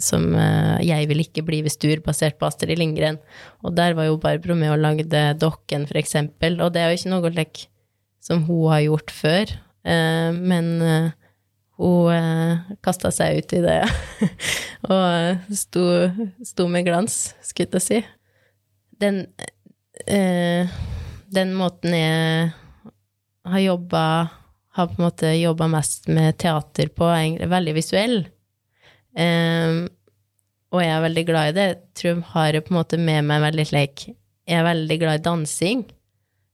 som 0.01 0.27
eh, 0.35 0.81
Jeg 0.83 1.07
vil 1.07 1.23
ikke 1.23 1.43
bli 1.47 1.61
ved 1.63 1.73
Stur, 1.73 2.01
basert 2.03 2.39
på 2.39 2.47
Astrid 2.47 2.77
Lindgren. 2.79 3.19
Og 3.63 3.75
der 3.77 3.95
var 3.95 4.09
jo 4.09 4.19
Barbro 4.21 4.55
med 4.57 4.73
og 4.73 4.81
lagde 4.83 5.27
Dokken, 5.39 5.87
for 5.87 5.99
eksempel. 6.01 6.59
Og 6.61 6.73
det 6.73 6.81
er 6.81 6.91
jo 6.91 6.99
ikke 6.99 7.13
noe 7.13 7.31
like, 7.35 7.67
som 8.23 8.43
hun 8.47 8.71
har 8.73 8.83
gjort 8.87 9.13
før. 9.13 9.55
Eh, 9.85 10.31
men 10.35 10.71
eh, 10.81 11.13
hun 11.79 12.11
eh, 12.13 12.75
kasta 12.83 13.11
seg 13.11 13.41
ut 13.41 13.55
i 13.57 13.63
det 13.63 13.79
og 14.95 15.55
sto, 15.55 15.83
sto 16.45 16.67
med 16.71 16.87
glans, 16.87 17.35
skulle 17.43 17.79
jeg 17.79 17.83
si. 17.83 18.01
Den, 19.01 19.25
eh, 20.07 20.71
den 21.35 21.51
måten 21.57 21.95
jeg 21.95 22.53
har 23.45 23.61
jobba 23.61 24.05
Har 24.75 24.89
på 24.91 24.97
en 24.99 25.05
måte 25.07 25.31
jobba 25.39 25.69
mest 25.71 26.09
med 26.11 26.35
teater 26.41 26.89
på, 26.91 27.07
er 27.07 27.47
veldig 27.47 27.75
visuell. 27.77 28.17
Um, 29.15 29.85
og 30.75 30.81
jeg 30.83 30.91
er 30.91 31.05
veldig 31.05 31.23
glad 31.29 31.49
i 31.49 31.55
det. 31.55 31.65
Jeg 31.69 31.77
tror 31.95 32.09
jeg 32.11 32.25
har 32.33 32.49
det 32.51 32.63
på 32.65 32.73
en 32.73 32.79
måte 32.81 32.99
med 32.99 33.23
meg 33.29 33.43
veldig 33.45 33.65
slik 33.69 34.09
Jeg 34.09 34.57
er 34.59 34.67
veldig 34.67 34.97
glad 34.99 35.21
i 35.21 35.23
dansing. 35.29 35.85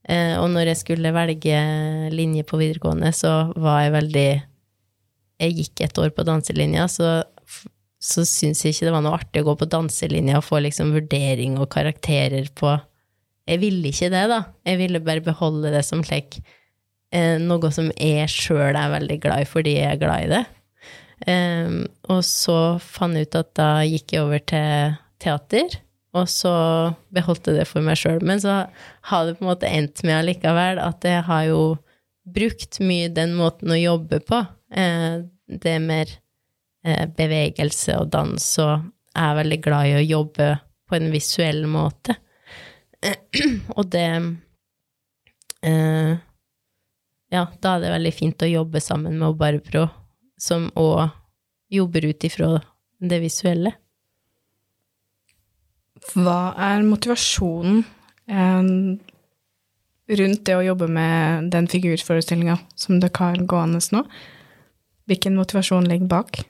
Uh, 0.05 0.37
og 0.41 0.51
når 0.53 0.71
jeg 0.71 0.81
skulle 0.83 1.15
velge 1.15 1.57
linje 2.13 2.45
på 2.45 2.61
videregående, 2.61 3.11
så 3.13 3.51
var 3.57 3.87
jeg 3.87 3.95
veldig 3.97 4.29
Jeg 5.41 5.57
gikk 5.57 5.83
et 5.87 6.01
år 6.03 6.13
på 6.13 6.25
danselinja, 6.27 6.85
så, 6.85 7.23
så 7.97 8.25
syns 8.29 8.61
jeg 8.61 8.75
ikke 8.75 8.91
det 8.91 8.95
var 8.99 9.05
noe 9.05 9.17
artig 9.17 9.41
å 9.41 9.49
gå 9.49 9.57
på 9.57 9.71
danselinja 9.73 10.37
og 10.37 10.45
få 10.45 10.61
liksom 10.61 10.93
vurdering 10.93 11.57
og 11.57 11.71
karakterer 11.73 12.53
på 12.53 12.77
Jeg 13.49 13.65
ville 13.65 13.89
ikke 13.89 14.13
det, 14.13 14.25
da. 14.29 14.43
Jeg 14.69 14.77
ville 14.83 15.01
bare 15.01 15.25
beholde 15.25 15.73
det 15.73 15.81
som 15.89 16.05
slik 16.05 16.43
noe 17.11 17.69
som 17.75 17.89
jeg 17.99 18.29
sjøl 18.31 18.77
er 18.79 18.91
veldig 18.93 19.17
glad 19.23 19.43
i 19.43 19.47
fordi 19.49 19.73
jeg 19.75 19.97
er 19.97 19.99
glad 19.99 20.25
i 20.25 20.29
det. 20.31 20.43
Um, 21.27 21.83
og 22.09 22.23
så 22.25 22.79
fant 22.81 23.17
jeg 23.17 23.29
ut 23.29 23.37
at 23.37 23.49
da 23.59 23.69
gikk 23.85 24.15
jeg 24.15 24.23
over 24.25 24.41
til 24.49 24.95
teater, 25.21 25.75
og 26.17 26.25
så 26.31 26.53
beholdt 27.13 27.47
jeg 27.47 27.59
det 27.59 27.67
for 27.69 27.85
meg 27.85 27.99
sjøl. 27.99 28.19
Men 28.25 28.41
så 28.41 28.63
har 29.11 29.27
det 29.27 29.37
på 29.37 29.45
en 29.45 29.51
måte 29.51 29.69
endt 29.69 30.01
med 30.07 30.17
allikevel 30.17 30.81
at 30.81 31.05
jeg 31.07 31.21
har 31.27 31.45
jo 31.51 31.61
brukt 32.27 32.81
mye 32.83 33.11
den 33.13 33.35
måten 33.37 33.71
å 33.73 33.79
jobbe 33.79 34.21
på. 34.25 34.41
Eh, 34.73 35.21
det 35.51 35.75
er 35.75 35.85
mer 35.85 36.09
eh, 36.85 37.05
bevegelse 37.05 37.95
og 38.01 38.11
dans, 38.15 38.49
og 38.63 38.73
jeg 39.11 39.23
er 39.27 39.39
veldig 39.39 39.61
glad 39.63 39.91
i 39.91 39.95
å 39.99 40.03
jobbe 40.05 40.49
på 40.89 40.97
en 40.97 41.13
visuell 41.13 41.63
måte. 41.69 42.17
og 43.77 43.85
det 43.93 44.07
eh, 45.65 46.11
Ja, 47.31 47.45
da 47.63 47.77
er 47.77 47.85
det 47.85 47.93
veldig 47.93 48.11
fint 48.11 48.43
å 48.43 48.49
jobbe 48.49 48.81
sammen 48.83 49.15
med 49.19 49.37
Barbro 49.39 49.85
som 50.41 50.67
òg 50.79 51.13
jobber 51.71 52.09
ut 52.09 52.25
ifra 52.27 52.57
det 52.99 53.21
visuelle. 53.23 53.71
Hva 56.11 56.51
er 56.59 56.83
motivasjonen 56.83 57.83
eh, 58.27 58.69
rundt 60.19 60.43
det 60.49 60.57
å 60.57 60.65
jobbe 60.65 60.89
med 60.91 61.51
den 61.53 61.69
figurforestillinga 61.71 62.57
som 62.75 62.99
dere 62.99 63.15
har 63.21 63.43
gående 63.47 63.79
nå? 63.95 64.03
Hvilken 65.07 65.37
motivasjon 65.39 65.87
ligger 65.87 66.11
bak? 66.11 66.41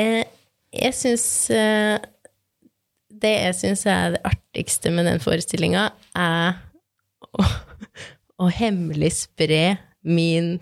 Eh, 0.00 0.24
jeg 0.72 0.96
syns 0.96 1.26
eh, 1.52 2.00
Det 3.22 3.30
jeg 3.30 3.56
syns 3.58 3.84
er 3.86 4.14
det 4.16 4.22
artigste 4.26 4.90
med 4.90 5.06
den 5.06 5.20
forestillinga, 5.22 5.90
er 6.16 6.56
å, 8.42 8.50
hemmelig 8.50 9.12
spre 9.22 9.62
min 10.02 10.56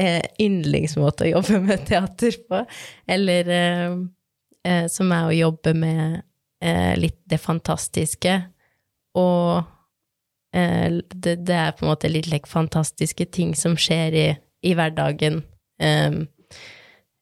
eh, 0.00 0.22
yndlingsmåte 0.40 1.26
å 1.26 1.32
jobbe 1.38 1.60
med 1.64 1.86
teater 1.88 2.38
på. 2.48 2.62
Eller 3.08 3.50
eh, 3.52 3.96
eh, 4.68 4.86
som 4.92 5.12
er 5.14 5.28
å 5.28 5.36
jobbe 5.36 5.74
med 5.78 6.22
eh, 6.64 6.94
litt 7.00 7.20
det 7.30 7.40
fantastiske. 7.42 8.36
Og 9.18 9.62
eh, 10.56 11.00
det, 11.14 11.36
det 11.46 11.58
er 11.60 11.76
på 11.76 11.86
en 11.86 11.92
måte 11.94 12.12
litt 12.12 12.30
like, 12.30 12.50
fantastiske 12.50 13.28
ting 13.34 13.54
som 13.58 13.78
skjer 13.80 14.18
i, 14.18 14.26
i 14.64 14.74
hverdagen. 14.76 15.42
Um, 15.82 16.24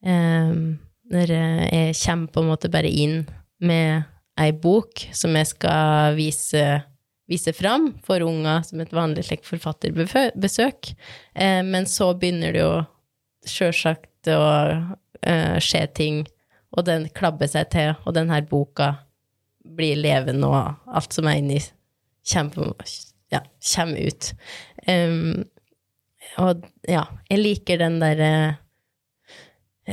um, 0.04 0.78
når 1.12 1.34
eh, 1.34 1.66
jeg 1.68 1.98
kommer 2.04 2.32
på 2.32 2.42
en 2.42 2.50
måte 2.50 2.70
bare 2.72 2.90
inn 2.90 3.22
med 3.62 4.08
ei 4.40 4.52
bok 4.56 5.04
som 5.14 5.36
jeg 5.36 5.50
skal 5.50 6.16
vise, 6.16 6.82
vise 7.32 7.54
fram 7.56 7.90
for 8.04 8.22
unger 8.24 8.62
som 8.66 8.82
et 8.82 8.92
vanlig 8.94 9.26
slikt 9.28 9.48
forfatterbesøk. 9.48 10.92
Eh, 11.34 11.62
men 11.64 11.88
så 11.88 12.12
begynner 12.14 12.54
det 12.54 12.62
jo 12.62 12.74
sjølsagt 13.48 14.30
å 14.30 14.42
eh, 15.26 15.56
skje 15.62 15.86
ting, 15.96 16.22
og 16.76 16.86
den 16.88 17.08
klabber 17.16 17.50
seg 17.50 17.72
til, 17.74 17.96
og 18.06 18.14
den 18.16 18.30
her 18.32 18.44
boka 18.48 18.94
blir 19.62 19.98
levende, 19.98 20.48
og 20.48 20.94
alt 20.96 21.14
som 21.14 21.28
er 21.30 21.40
inni, 21.40 21.58
kommer, 22.32 22.72
ja, 23.32 23.42
kommer 23.74 24.08
ut. 24.08 24.30
Um, 24.86 25.44
og 26.40 26.64
ja, 26.88 27.04
jeg 27.30 27.42
liker 27.42 27.80
den 27.82 27.98
derre 28.02 28.32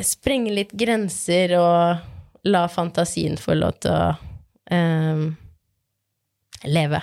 sprenge 0.06 0.54
litt 0.54 0.71
grenser 0.78 1.56
og, 1.60 2.08
la 2.47 2.67
fantasien 2.71 3.38
få 3.38 3.58
lov 3.58 3.73
til 3.84 3.91
å 3.91 4.04
eh, 4.71 5.23
leve. 6.67 7.02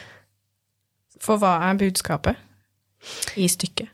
For 1.24 1.40
hva 1.40 1.58
er 1.68 1.80
budskapet 1.80 2.38
i 3.38 3.48
stykket? 3.50 3.90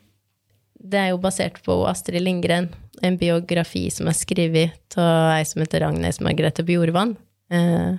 Det 0.77 0.99
er 0.99 1.09
jo 1.11 1.21
basert 1.21 1.57
på 1.65 1.75
Astrid 1.89 2.21
Lindgren, 2.23 2.69
en 3.03 3.17
biografi 3.19 3.87
som 3.93 4.07
er 4.09 4.15
skrevet 4.17 4.97
av 4.99 5.33
ei 5.35 5.45
som 5.45 5.61
heter 5.63 5.83
Agnes 5.87 6.21
Margrethe 6.23 6.63
Bjorvann. 6.65 7.15
Eh, 7.51 7.97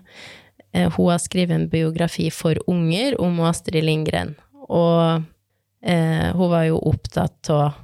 eh, 0.72 0.92
hun 0.94 1.10
har 1.10 1.20
skrevet 1.20 1.56
en 1.56 1.68
biografi 1.68 2.30
for 2.34 2.58
unger 2.70 3.18
om 3.20 3.40
Astrid 3.44 3.84
Lindgren, 3.84 4.34
og 4.68 5.26
eh, 5.82 6.30
hun 6.32 6.54
var 6.54 6.68
jo 6.68 6.80
opptatt 6.90 7.50
av 7.52 7.76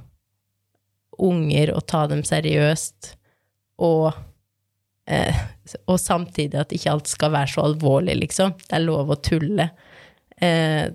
unger 1.21 1.71
og 1.75 1.85
ta 1.87 2.05
dem 2.11 2.23
seriøst, 2.27 3.13
og, 3.83 4.15
eh, 5.07 5.41
og 5.85 5.99
samtidig 6.01 6.59
at 6.61 6.73
ikke 6.75 6.93
alt 6.93 7.09
skal 7.09 7.33
være 7.33 7.51
så 7.55 7.65
alvorlig, 7.69 8.17
liksom. 8.23 8.55
Det 8.65 8.77
er 8.77 8.85
lov 8.85 9.13
å 9.13 9.19
tulle. 9.21 9.69
Eh, 10.41 10.85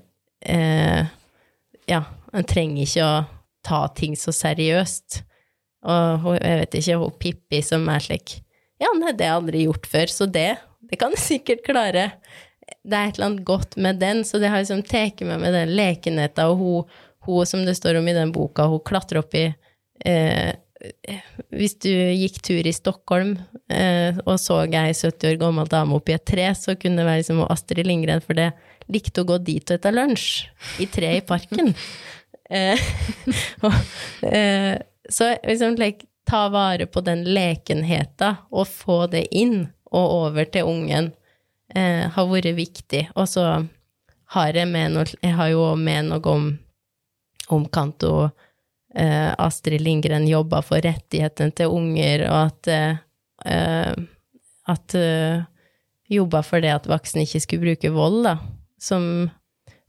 eh, 0.40 1.10
ja, 1.90 2.00
en 2.32 2.46
trenger 2.48 2.86
ikke 2.86 3.06
å 3.06 3.18
ta 3.66 3.82
ting 3.96 4.16
så 4.18 4.34
seriøst. 4.34 5.22
Og 5.90 6.34
jeg 6.36 6.60
vet 6.60 6.76
ikke, 6.76 6.98
hun 7.00 7.18
Pippi 7.22 7.62
som 7.64 7.86
er 7.88 8.02
slik 8.04 8.34
Ja, 8.80 8.90
nei, 8.96 9.14
det 9.16 9.24
har 9.24 9.38
jeg 9.38 9.42
aldri 9.42 9.62
gjort 9.64 9.86
før, 9.88 10.12
så 10.12 10.26
det, 10.28 10.50
det 10.88 10.98
kan 11.00 11.14
du 11.14 11.20
sikkert 11.30 11.64
klare. 11.66 12.10
Det 12.84 12.96
er 12.96 13.08
et 13.08 13.18
eller 13.18 13.30
annet 13.30 13.46
godt 13.48 13.76
med 13.80 14.00
den, 14.00 14.24
så 14.24 14.40
det 14.40 14.52
har 14.52 14.62
liksom 14.62 14.84
tatt 14.88 15.20
meg 15.26 15.40
med 15.42 15.56
den 15.56 15.74
lekenheten, 15.76 16.52
og 16.52 16.60
hun, 16.60 16.98
hun, 17.26 17.48
som 17.48 17.64
det 17.66 17.76
står 17.76 18.00
om 18.00 18.08
i 18.08 18.16
den 18.16 18.32
boka, 18.32 18.68
hun 18.70 18.84
klatrer 18.86 19.20
opp 19.20 19.36
i 19.36 19.48
eh, 20.06 20.52
Hvis 21.52 21.76
du 21.82 21.90
gikk 21.90 22.40
tur 22.46 22.66
i 22.66 22.72
Stockholm 22.72 23.34
eh, 23.72 24.16
og 24.24 24.38
så 24.40 24.62
ei 24.64 24.94
70 24.96 25.34
år 25.34 25.40
gammel 25.40 25.68
dame 25.68 25.98
oppi 25.98 26.14
et 26.16 26.24
tre, 26.28 26.46
så 26.56 26.76
kunne 26.78 27.02
det 27.02 27.08
være 27.08 27.22
liksom 27.22 27.42
Astrid 27.46 27.88
Lindgren, 27.88 28.22
for 28.24 28.38
det 28.38 28.50
likte 28.90 29.22
å 29.22 29.28
gå 29.28 29.38
dit 29.44 29.60
og 29.60 29.80
spise 29.80 29.94
lunsj, 29.94 30.30
i 30.82 30.88
tre 30.90 31.16
i 31.18 31.26
parken. 31.26 31.74
Eh, 32.50 32.80
og, 33.62 33.74
eh, 34.26 34.74
så 35.06 35.28
liksom 35.46 35.76
like, 35.78 36.08
ta 36.26 36.48
vare 36.50 36.88
på 36.90 36.98
den 37.06 37.22
lekenheten 37.30 38.40
og 38.50 38.66
få 38.66 39.04
det 39.12 39.28
inn 39.30 39.68
og 39.90 40.14
over 40.16 40.48
til 40.50 40.66
ungen 40.66 41.12
eh, 41.74 42.10
har 42.10 42.26
vært 42.26 42.56
viktig. 42.58 43.04
Og 43.14 43.28
så 43.30 43.44
har 44.34 44.58
jeg 44.58 44.66
med 44.66 44.96
noe 44.96 45.06
Jeg 45.22 45.34
har 45.38 45.52
jo 45.54 45.62
med 45.78 46.10
noe 46.10 46.34
om, 46.34 46.50
om 47.54 47.66
Kanto 47.70 48.30
Astrid 48.90 49.84
Lindgren 49.84 50.24
jobba 50.26 50.64
for 50.66 50.82
rettighetene 50.82 51.54
til 51.54 51.70
unger, 51.70 52.24
og 52.26 52.38
at 52.48 52.70
eh, 53.46 53.92
at 54.70 54.94
eh, 54.94 55.42
jobba 56.10 56.42
for 56.46 56.62
det 56.62 56.72
at 56.74 56.88
voksne 56.90 57.24
ikke 57.26 57.42
skulle 57.44 57.68
bruke 57.68 57.92
vold, 57.94 58.22
da. 58.26 58.36
Som, 58.80 59.04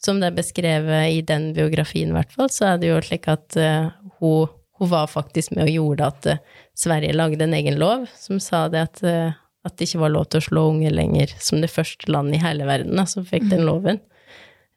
som 0.04 0.20
det 0.22 0.32
er 0.32 0.40
beskrevet 0.40 1.14
i 1.16 1.22
den 1.26 1.52
biografien, 1.58 2.12
i 2.12 2.18
hvert 2.18 2.34
fall, 2.36 2.52
så 2.54 2.74
er 2.74 2.82
det 2.82 2.92
jo 2.92 3.00
slik 3.06 3.30
at 3.32 3.56
uh, 3.56 3.94
hun, 4.20 4.52
hun 4.82 4.92
var 4.92 5.08
faktisk 5.12 5.56
med 5.56 5.70
og 5.70 5.76
gjorde 5.78 6.10
at 6.12 6.28
uh, 6.34 6.42
Sverige 6.78 7.16
lagde 7.16 7.46
en 7.46 7.56
egen 7.56 7.80
lov 7.80 8.04
som 8.20 8.42
sa 8.44 8.66
det 8.72 8.84
at, 8.90 9.04
uh, 9.08 9.38
at 9.64 9.78
det 9.78 9.88
ikke 9.88 10.04
var 10.04 10.14
lov 10.14 10.28
til 10.28 10.42
å 10.42 10.48
slå 10.50 10.66
unge 10.74 10.92
lenger, 10.92 11.32
som 11.40 11.64
det 11.64 11.72
første 11.72 12.12
landet 12.12 12.42
i 12.42 12.44
hele 12.44 12.68
verden 12.68 13.00
da, 13.00 13.08
som 13.08 13.28
fikk 13.28 13.48
den 13.54 13.64
loven. 13.70 14.02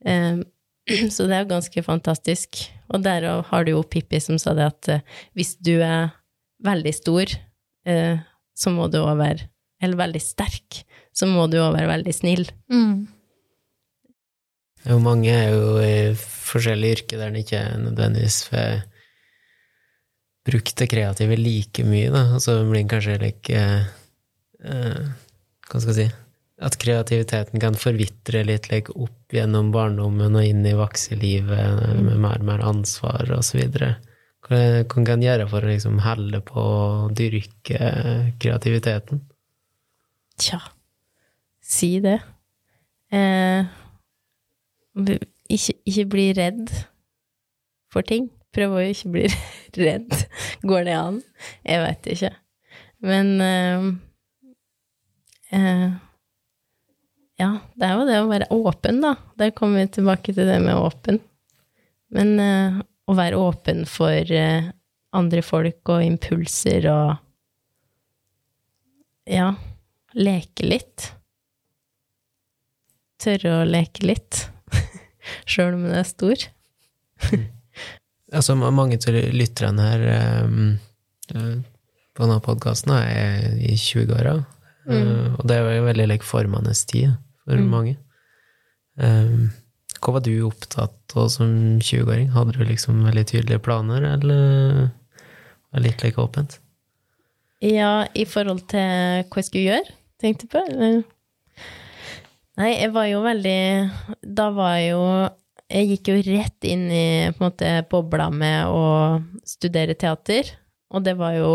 Eh, 0.05 0.37
så 1.15 1.27
det 1.29 1.37
er 1.37 1.45
jo 1.45 1.53
ganske 1.55 1.85
fantastisk. 1.87 2.65
Og 2.93 3.03
der 3.05 3.27
har 3.49 3.65
du 3.65 3.75
jo 3.75 3.83
Pippi 3.89 4.21
som 4.21 4.39
sa 4.41 4.55
det 4.57 4.69
at 4.69 4.93
eh, 4.93 5.05
hvis 5.37 5.57
du 5.65 5.79
er 5.79 6.13
veldig 6.65 6.95
stor, 6.97 7.33
eh, 7.89 8.21
så 8.55 8.73
må 8.73 8.89
du 8.93 9.01
òg 9.03 9.19
være 9.19 9.51
Eller 9.83 9.99
veldig 9.99 10.21
sterk, 10.23 10.85
så 11.13 11.27
må 11.29 11.45
du 11.51 11.59
òg 11.61 11.75
være 11.75 11.91
veldig 11.91 12.13
snill. 12.15 12.47
Jo, 14.85 14.99
mange 15.03 15.33
er 15.33 15.51
jo 15.53 15.75
i 15.81 16.15
forskjellige 16.17 16.99
yrker 16.99 17.21
der 17.21 17.33
en 17.33 17.41
ikke 17.41 17.61
nødvendigvis 17.83 18.39
får 18.49 18.83
brukt 20.45 20.77
det 20.77 20.89
kreative 20.93 21.37
like 21.41 21.85
mye, 21.89 22.11
da. 22.13 22.27
Og 22.37 22.43
så 22.45 22.59
blir 22.69 22.83
en 22.83 22.91
kanskje 22.93 23.19
like 23.23 23.61
eh, 23.61 25.05
Hva 25.69 25.81
skal 25.81 25.93
jeg 25.93 25.99
si 25.99 26.09
At 26.65 26.77
kreativiteten 26.81 27.61
kan 27.63 27.77
forvitre 27.81 28.45
litt 28.45 28.69
like, 28.71 28.93
opp 28.93 29.24
gjennom 29.37 29.71
barndommen 29.75 30.37
og 30.39 30.47
inn 30.47 30.65
i 30.67 30.75
voksenlivet 30.79 32.01
med 32.01 32.19
mer 32.23 32.41
og 32.41 32.49
mer 32.49 32.65
ansvar 32.65 33.31
videre. 33.55 33.97
Hva 34.45 34.85
kan 34.91 35.07
en 35.09 35.25
gjøre 35.25 35.47
for 35.49 35.65
å 35.65 35.71
liksom 35.71 36.03
helle 36.05 36.41
på 36.45 36.61
å 36.61 37.09
dyrke 37.17 37.79
kreativiteten? 38.43 39.23
Tja, 40.41 40.59
si 41.65 41.97
det. 42.05 42.19
Eh, 43.15 43.65
ikke, 45.49 45.77
ikke 45.87 46.07
bli 46.13 46.27
redd 46.37 46.73
for 47.93 48.07
ting. 48.07 48.29
Prøv 48.55 48.77
å 48.77 48.85
ikke 48.85 49.13
bli 49.15 49.29
redd. 49.87 50.13
Går 50.67 50.89
det 50.89 50.97
an? 50.99 51.21
Jeg 51.67 51.85
vet 51.87 52.11
ikke. 52.15 52.33
Men 53.05 53.33
eh, 53.45 53.89
eh, 55.57 55.97
Ja, 57.41 57.49
det 57.75 57.87
er 57.89 57.97
jo 57.99 58.05
det 58.07 58.19
å 58.23 58.29
være 58.31 58.47
åpen, 58.55 59.01
da. 59.03 59.15
Der 59.41 59.51
kommer 59.57 59.83
vi 59.83 59.89
tilbake 59.97 60.35
til 60.37 60.47
det 60.47 60.61
med 60.63 60.79
åpen. 60.79 61.19
Men 62.15 62.35
uh, 62.39 62.77
å 63.11 63.17
være 63.19 63.41
åpen 63.43 63.83
for 63.91 64.31
uh, 64.31 64.69
andre 65.19 65.43
folk 65.43 65.91
og 65.95 66.05
impulser 66.07 66.87
og 66.93 67.15
Ja, 69.31 69.55
leke 70.15 70.67
litt. 70.69 71.09
Tørre 73.25 73.55
å 73.63 73.67
leke 73.67 74.05
litt. 74.07 74.45
Sjøl 75.51 75.79
om 75.79 75.87
den 75.89 75.97
er 75.97 76.05
stor. 76.07 76.43
Altså, 78.35 78.55
ma- 78.59 78.73
mange 78.75 78.99
av 79.01 79.17
lytterne 79.33 79.87
her 79.89 80.05
um, 80.45 80.75
på 81.33 82.21
denne 82.27 82.41
podkasten 82.45 82.93
er 82.99 83.55
i 83.65 83.73
20-åra, 83.81 84.35
eh, 84.91 85.33
og 85.39 85.47
det 85.49 85.57
er 85.57 85.79
jo 85.79 85.87
veldig 85.89 86.07
like, 86.11 86.27
formende 86.29 86.75
tid 86.77 87.15
for 87.45 87.57
Mm. 87.61 87.71
mange. 87.71 87.97
Um, 88.97 89.51
hva 90.01 90.13
var 90.15 90.21
du 90.25 90.33
opptatt 90.47 91.15
av 91.17 91.29
som 91.29 91.79
20-åring? 91.81 92.31
Hadde 92.35 92.53
du 92.53 92.65
liksom 92.65 93.03
veldig 93.05 93.27
tydelige 93.27 93.63
planer, 93.65 94.03
eller 94.03 94.91
var 95.73 95.81
det 95.81 95.83
litt 95.89 96.03
like 96.05 96.21
åpent? 96.21 96.59
Ja, 97.65 98.07
i 98.15 98.25
forhold 98.29 98.67
til 98.69 99.25
hva 99.25 99.41
jeg 99.41 99.45
skulle 99.49 99.71
gjøre, 99.71 99.95
tenkte 100.21 100.45
jeg 100.47 100.51
på. 100.53 100.65
eller? 100.73 101.05
Nei, 102.57 102.71
jeg 102.79 102.93
var 102.95 103.07
jo 103.11 103.23
veldig 103.25 103.91
Da 104.37 104.51
var 104.55 104.77
jeg 104.79 104.91
jo 104.93 105.07
Jeg 105.73 105.89
gikk 105.89 106.11
jo 106.13 106.19
rett 106.37 106.67
inn 106.71 106.85
i 106.93 107.31
på 107.35 107.41
en 107.43 107.49
måte 107.49 107.71
bobla 107.91 108.29
med 108.31 108.67
å 108.71 108.85
studere 109.49 109.97
teater, 109.99 110.53
og 110.95 111.03
det 111.03 111.17
var 111.19 111.33
jo 111.35 111.49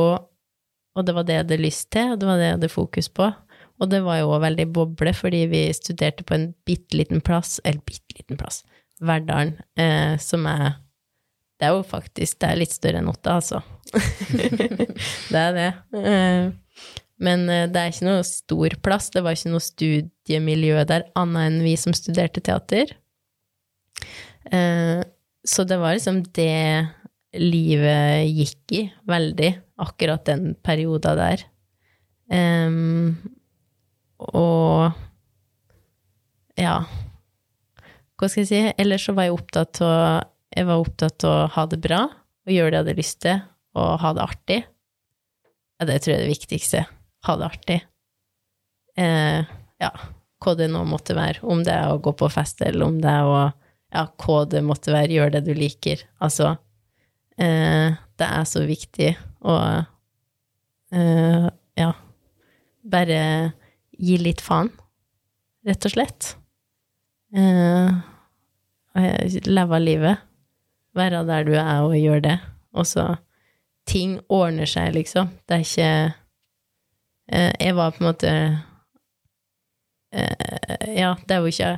Og 0.98 1.06
det 1.06 1.16
var 1.16 1.24
det 1.24 1.38
jeg 1.38 1.46
hadde 1.46 1.62
lyst 1.64 1.90
til, 1.92 2.12
og 2.12 2.20
det 2.20 2.28
var 2.28 2.38
det 2.42 2.50
jeg 2.50 2.58
hadde 2.58 2.70
fokus 2.74 3.08
på. 3.08 3.30
Og 3.80 3.90
det 3.92 4.02
var 4.04 4.20
jo 4.20 4.30
også 4.34 4.44
veldig 4.44 4.68
boble, 4.76 5.14
fordi 5.16 5.46
vi 5.52 5.62
studerte 5.76 6.26
på 6.28 6.36
en 6.36 6.50
bitte 6.68 6.98
liten 7.00 7.22
plass, 7.24 7.60
eller 7.64 7.80
bitte 7.88 8.18
liten 8.18 8.40
plass, 8.40 8.64
Verdalen, 9.00 9.54
eh, 9.80 10.18
som 10.20 10.44
er 10.52 10.74
Det 11.60 11.68
er 11.68 11.76
jo 11.78 11.84
faktisk 11.88 12.40
Det 12.42 12.50
er 12.50 12.58
litt 12.60 12.74
større 12.76 13.00
enn 13.00 13.08
Otta, 13.08 13.38
altså. 13.40 13.62
det 15.32 15.40
er 15.40 15.54
det. 15.56 15.70
Eh, 15.96 16.50
Men 17.20 17.46
eh, 17.50 17.68
det 17.72 17.80
er 17.80 17.94
ikke 17.94 18.08
noe 18.10 18.26
stor 18.28 18.76
plass, 18.84 19.10
det 19.16 19.24
var 19.24 19.36
ikke 19.36 19.54
noe 19.54 19.64
studiemiljø 19.64 20.84
der, 20.88 21.08
annet 21.20 21.48
enn 21.50 21.64
vi 21.64 21.76
som 21.80 21.96
studerte 21.96 22.44
teater. 22.44 22.92
Eh, 24.52 25.00
Så 25.48 25.64
det 25.64 25.80
var 25.80 25.96
liksom 25.96 26.22
det 26.36 26.90
livet 27.40 28.28
gikk 28.36 28.74
i, 28.76 28.84
veldig, 29.08 29.54
akkurat 29.80 30.26
den 30.28 30.56
perioden 30.66 31.16
der. 31.20 31.44
Em, 32.30 33.16
og 34.20 34.92
ja, 36.60 36.76
hva 38.20 38.28
skal 38.28 38.44
jeg 38.44 38.50
si? 38.50 38.62
Ellers 38.82 39.06
så 39.08 39.16
var 39.16 39.30
jeg 39.30 39.38
opptatt 39.38 39.80
av 39.86 40.28
jeg 40.50 40.66
var 40.66 40.82
opptatt 40.82 41.24
av 41.28 41.32
å 41.32 41.50
ha 41.54 41.66
det 41.70 41.78
bra, 41.84 42.00
og 42.10 42.52
gjøre 42.52 42.72
det 42.72 42.78
jeg 42.78 42.84
hadde 42.84 42.98
lyst 42.98 43.20
til, 43.24 43.42
og 43.78 43.90
ha 44.02 44.14
det 44.18 44.24
artig. 44.24 44.60
Ja, 45.80 45.88
det 45.88 46.00
tror 46.02 46.14
jeg 46.14 46.18
er 46.18 46.26
det 46.26 46.34
viktigste. 46.34 46.82
Ha 47.28 47.36
det 47.40 47.46
artig. 47.48 47.78
Eh, 49.00 49.52
ja, 49.80 49.92
hva 50.44 50.56
det 50.58 50.70
nå 50.74 50.82
måtte 50.90 51.16
være. 51.16 51.44
Om 51.46 51.62
det 51.68 51.76
er 51.76 51.94
å 51.94 52.02
gå 52.04 52.16
på 52.18 52.32
fest, 52.34 52.64
eller 52.66 52.88
om 52.90 53.00
det 53.04 53.14
er 53.14 53.30
å 53.30 53.42
Ja, 53.90 54.04
hva 54.22 54.44
det 54.46 54.60
måtte 54.62 54.92
være. 54.94 55.16
Gjør 55.16 55.32
det 55.34 55.40
du 55.48 55.54
liker. 55.58 56.04
Altså, 56.22 56.52
eh, 57.42 57.96
det 58.22 58.28
er 58.28 58.44
så 58.46 58.62
viktig 58.68 59.16
å 59.42 59.56
eh, 60.94 61.48
Ja, 61.80 61.88
bare 62.86 63.22
gi 64.00 64.18
litt 64.22 64.42
faen, 64.44 64.72
rett 65.68 65.86
og 65.88 65.94
slett. 65.94 66.34
Eh, 67.36 67.92
leve 69.46 69.80
livet. 69.84 70.26
Være 70.98 71.24
der 71.28 71.46
du 71.46 71.54
er, 71.54 71.84
og 71.86 71.98
gjøre 71.98 72.24
det. 72.26 72.38
Og 72.74 72.88
så 72.88 73.16
Ting 73.90 74.20
ordner 74.30 74.70
seg, 74.70 74.92
liksom. 74.94 75.32
Det 75.50 75.56
er 75.56 75.64
ikke 75.64 76.14
eh, 77.34 77.54
Jeg 77.58 77.76
var 77.78 77.96
på 77.96 78.04
en 78.04 78.10
måte 78.10 78.34
eh, 80.14 80.94
Ja, 80.94 81.16
det 81.26 81.36
er 81.36 81.42
jo 81.42 81.50
ikke 81.50 81.72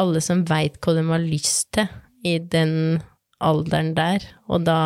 alle 0.00 0.20
som 0.20 0.44
veit 0.48 0.76
hva 0.84 0.94
de 0.98 1.06
har 1.08 1.24
lyst 1.24 1.72
til 1.76 1.88
i 2.28 2.36
den 2.38 3.00
alderen 3.40 3.94
der, 3.96 4.22
og 4.46 4.66
da 4.68 4.76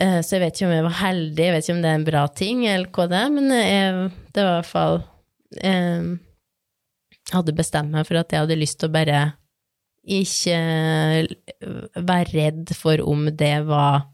Så 0.00 0.36
jeg 0.36 0.40
vet 0.40 0.56
ikke 0.56 0.68
om 0.70 0.72
jeg 0.72 0.84
var 0.86 0.94
heldig, 0.96 1.44
jeg 1.44 1.52
vet 1.52 1.66
ikke 1.66 1.74
om 1.76 1.80
det 1.84 1.90
er 1.90 1.98
en 1.98 2.06
bra 2.06 2.20
ting, 2.32 2.62
eller 2.64 2.88
hva 2.96 3.04
det 3.10 3.18
er, 3.18 3.32
men 3.34 3.50
jeg, 3.52 4.04
det 4.32 4.44
var 4.46 4.54
i 4.54 4.58
hvert 4.62 4.70
fall 4.70 4.96
eh, 5.60 6.06
hadde 7.34 7.56
bestemt 7.58 7.92
meg 7.92 8.08
for 8.08 8.20
at 8.20 8.32
jeg 8.32 8.46
hadde 8.46 8.58
lyst 8.58 8.80
til 8.80 8.88
å 8.88 8.94
bare 8.94 9.20
ikke 10.10 10.56
være 12.00 12.32
redd 12.32 12.72
for 12.78 13.02
om 13.04 13.28
det 13.36 13.58
var 13.68 14.06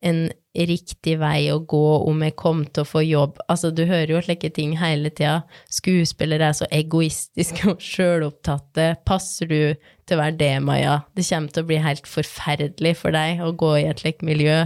en 0.00 0.24
riktig 0.56 1.18
vei 1.20 1.50
å 1.52 1.60
gå, 1.68 1.86
om 2.08 2.22
jeg 2.24 2.34
kom 2.40 2.62
til 2.64 2.82
å 2.82 2.88
få 2.88 3.02
jobb. 3.04 3.38
Altså, 3.52 3.70
du 3.70 3.84
hører 3.84 4.14
jo 4.14 4.22
slike 4.24 4.50
ting 4.56 4.72
hele 4.80 5.12
tida. 5.12 5.42
Skuespillere 5.70 6.48
er 6.48 6.56
så 6.56 6.68
egoistiske 6.74 7.68
og 7.74 7.84
sjølopptatte. 7.84 8.94
Passer 9.06 9.50
du 9.50 9.60
til 9.76 10.16
å 10.16 10.22
være 10.22 10.38
det, 10.40 10.54
Maja? 10.64 11.02
Det 11.14 11.26
kommer 11.28 11.54
til 11.54 11.66
å 11.66 11.70
bli 11.70 11.80
helt 11.84 12.08
forferdelig 12.08 12.96
for 13.02 13.14
deg 13.14 13.44
å 13.44 13.52
gå 13.60 13.74
i 13.82 13.86
et 13.92 14.02
slikt 14.02 14.24
miljø. 14.26 14.64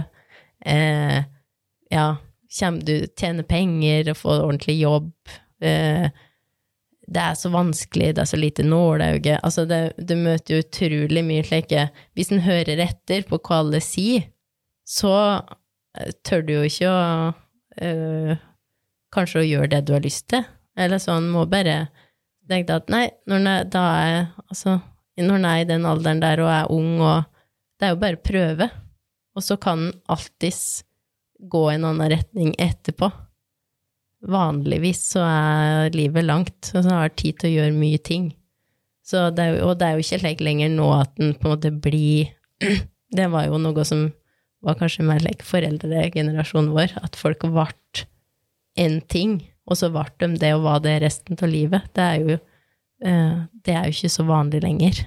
Eh, 0.65 1.23
ja, 1.93 2.05
kommer 2.59 2.85
du 2.87 3.07
tjene 3.17 3.43
penger 3.47 4.11
og 4.11 4.17
få 4.17 4.37
ordentlig 4.39 4.79
jobb? 4.79 5.11
Eh, 5.61 6.07
det 7.05 7.21
er 7.21 7.35
så 7.37 7.51
vanskelig, 7.53 8.15
det 8.15 8.23
er 8.23 8.29
så 8.29 8.37
lite 8.39 8.63
nålauge 8.65 9.37
Altså, 9.43 9.65
det, 9.69 9.93
du 9.97 10.15
møter 10.17 10.55
jo 10.55 10.63
utrolig 10.63 11.21
mye 11.25 11.43
slike 11.45 11.83
Hvis 12.17 12.31
en 12.33 12.41
hører 12.41 12.81
etter 12.81 13.27
på 13.29 13.37
hva 13.45 13.59
alle 13.61 13.81
sier, 13.83 14.25
så 14.89 15.13
eh, 15.97 16.15
tør 16.25 16.45
du 16.47 16.55
jo 16.55 16.63
ikke 16.65 16.89
å 16.89 17.03
øh, 17.85 18.33
Kanskje 19.13 19.43
å 19.43 19.47
gjøre 19.47 19.69
det 19.71 19.85
du 19.87 19.93
har 19.95 20.01
lyst 20.03 20.25
til. 20.33 20.41
Eller 20.75 20.99
sånn, 20.99 21.29
må 21.31 21.45
bare 21.47 21.85
tenke 22.49 22.75
at 22.75 22.89
nei, 22.91 23.05
når 23.29 23.37
en 23.37 23.47
er, 23.53 24.33
Altså, 24.49 24.79
er 25.15 25.61
i 25.61 25.69
den 25.69 25.85
alderen 25.87 26.19
der 26.19 26.41
og 26.43 26.51
er 26.51 26.73
ung 26.73 26.97
og 26.99 27.29
Det 27.79 27.87
er 27.87 27.93
jo 27.93 28.01
bare 28.01 28.19
å 28.19 28.25
prøve. 28.25 28.67
Og 29.35 29.43
så 29.43 29.57
kan 29.59 29.89
den 29.89 30.01
alltids 30.11 30.83
gå 31.51 31.65
i 31.69 31.75
en 31.75 31.87
annen 31.89 32.11
retning 32.13 32.53
etterpå 32.61 33.11
vanligvis 34.29 35.01
så 35.13 35.23
er 35.25 35.95
livet 35.95 36.25
langt, 36.25 36.71
og 36.73 36.83
så 36.83 36.89
har 36.89 37.07
jeg 37.09 37.15
tid 37.21 37.39
til 37.39 37.49
å 37.49 37.55
gjøre 37.59 37.77
mye 37.77 38.01
ting. 38.01 38.29
Det 39.05 39.47
jo, 39.51 39.57
og 39.69 39.77
det 39.77 39.87
er 39.87 39.95
jo 39.95 40.05
ikke 40.05 40.21
lek 40.23 40.43
lenger 40.43 40.71
nå 40.73 40.85
at 40.95 41.11
den 41.19 41.35
på 41.37 41.47
en 41.47 41.53
måte 41.53 41.71
blir 41.71 42.31
Det 43.15 43.27
var 43.31 43.45
jo 43.45 43.59
noe 43.61 43.83
som 43.87 44.07
var 44.65 44.75
kanskje 44.79 45.05
mer 45.05 45.21
like 45.23 45.45
foreldregenerasjonen 45.45 46.71
vår, 46.73 46.95
at 47.05 47.15
folk 47.15 47.45
ble 47.45 47.67
én 48.81 48.97
ting, 49.07 49.37
og 49.69 49.77
så 49.79 49.91
ble 49.93 50.07
de 50.19 50.39
det 50.41 50.49
og 50.55 50.65
var 50.65 50.81
det 50.83 50.97
resten 51.03 51.37
av 51.37 51.51
livet. 51.51 51.85
Det 51.95 52.03
er 52.03 52.17
jo, 52.23 52.37
eh, 53.05 53.37
det 53.63 53.75
er 53.75 53.85
jo 53.85 53.95
ikke 53.95 54.11
så 54.17 54.25
vanlig 54.27 54.63
lenger. 54.65 55.03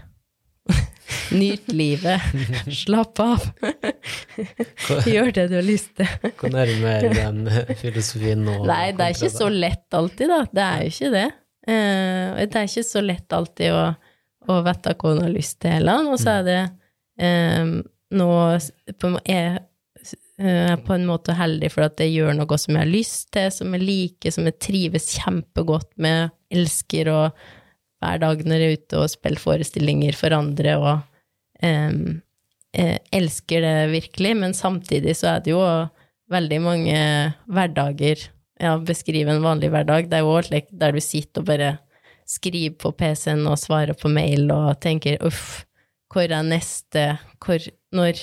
Nyt 1.32 1.72
livet. 1.72 2.20
Slapp 2.72 3.20
av. 3.20 3.44
Gjør 5.08 5.32
det 5.36 5.46
du 5.50 5.58
har 5.58 5.66
lyst 5.66 5.94
til. 5.98 6.08
Hvor 6.38 6.52
nærme 6.52 6.94
er 6.98 7.14
den 7.14 7.42
filosofien 7.80 8.44
nå? 8.46 8.60
Nei, 8.68 8.90
det 8.96 9.06
er 9.06 9.16
ikke 9.16 9.32
så 9.32 9.50
lett 9.52 9.98
alltid, 9.98 10.32
da. 10.32 10.40
Det 10.52 10.64
er 10.64 10.82
jo 10.84 10.94
ikke 10.94 11.12
det. 11.14 11.28
Eh, 11.68 12.42
det 12.44 12.60
er 12.60 12.68
ikke 12.70 12.86
så 12.88 13.04
lett 13.04 13.38
alltid 13.38 13.76
å, 13.76 13.86
å 14.48 14.58
vite 14.66 14.96
hva 14.96 15.14
en 15.14 15.24
har 15.26 15.32
lyst 15.34 15.60
til 15.62 15.78
heller. 15.78 16.10
Og 16.12 16.20
så 16.20 16.38
er 16.38 16.46
det 16.48 16.60
um, 17.60 17.74
nå 18.18 18.30
er 18.54 18.60
jeg, 19.28 19.64
er 20.38 20.78
på 20.86 20.94
en 20.94 21.06
måte 21.08 21.34
heldig 21.34 21.70
for 21.74 21.88
at 21.88 22.00
jeg 22.00 22.14
gjør 22.14 22.36
noe 22.38 22.58
som 22.60 22.76
jeg 22.76 22.84
har 22.84 22.92
lyst 22.92 23.30
til, 23.34 23.50
som 23.52 23.74
jeg 23.74 23.84
liker, 23.84 24.34
som 24.34 24.46
jeg 24.48 24.60
trives 24.62 25.10
kjempegodt 25.18 25.90
med, 26.00 26.30
elsker 26.54 27.10
å 27.12 27.22
hver 27.98 28.22
dag 28.22 28.42
når 28.46 28.62
jeg 28.62 28.70
er 28.70 28.80
ute 28.80 29.02
og 29.02 29.12
spiller 29.12 29.42
forestillinger 29.42 30.16
for 30.16 30.34
andre 30.36 30.74
og 30.78 30.90
um, 31.64 32.18
elsker 32.74 33.64
det 33.64 33.76
virkelig, 33.92 34.34
men 34.38 34.54
samtidig 34.54 35.16
så 35.18 35.34
er 35.34 35.44
det 35.44 35.54
jo 35.54 35.62
veldig 36.32 36.60
mange 36.64 36.98
hverdager 37.48 38.28
Ja, 38.58 38.72
beskrive 38.82 39.30
en 39.30 39.44
vanlig 39.44 39.68
hverdag. 39.70 40.08
Det 40.10 40.18
er 40.18 40.24
jo 40.26 40.38
slik 40.42 40.66
der 40.74 40.90
du 40.90 40.98
sitter 40.98 41.44
og 41.44 41.46
bare 41.46 41.68
skriver 42.26 42.74
på 42.74 42.90
PC-en 42.90 43.46
og 43.46 43.60
svarer 43.60 43.94
på 43.94 44.10
mail 44.10 44.50
og 44.50 44.80
tenker 44.82 45.22
uff, 45.22 45.62
hvor 46.10 46.26
er 46.26 46.42
neste 46.42 47.04
hvor, 47.38 47.62
Når 47.94 48.18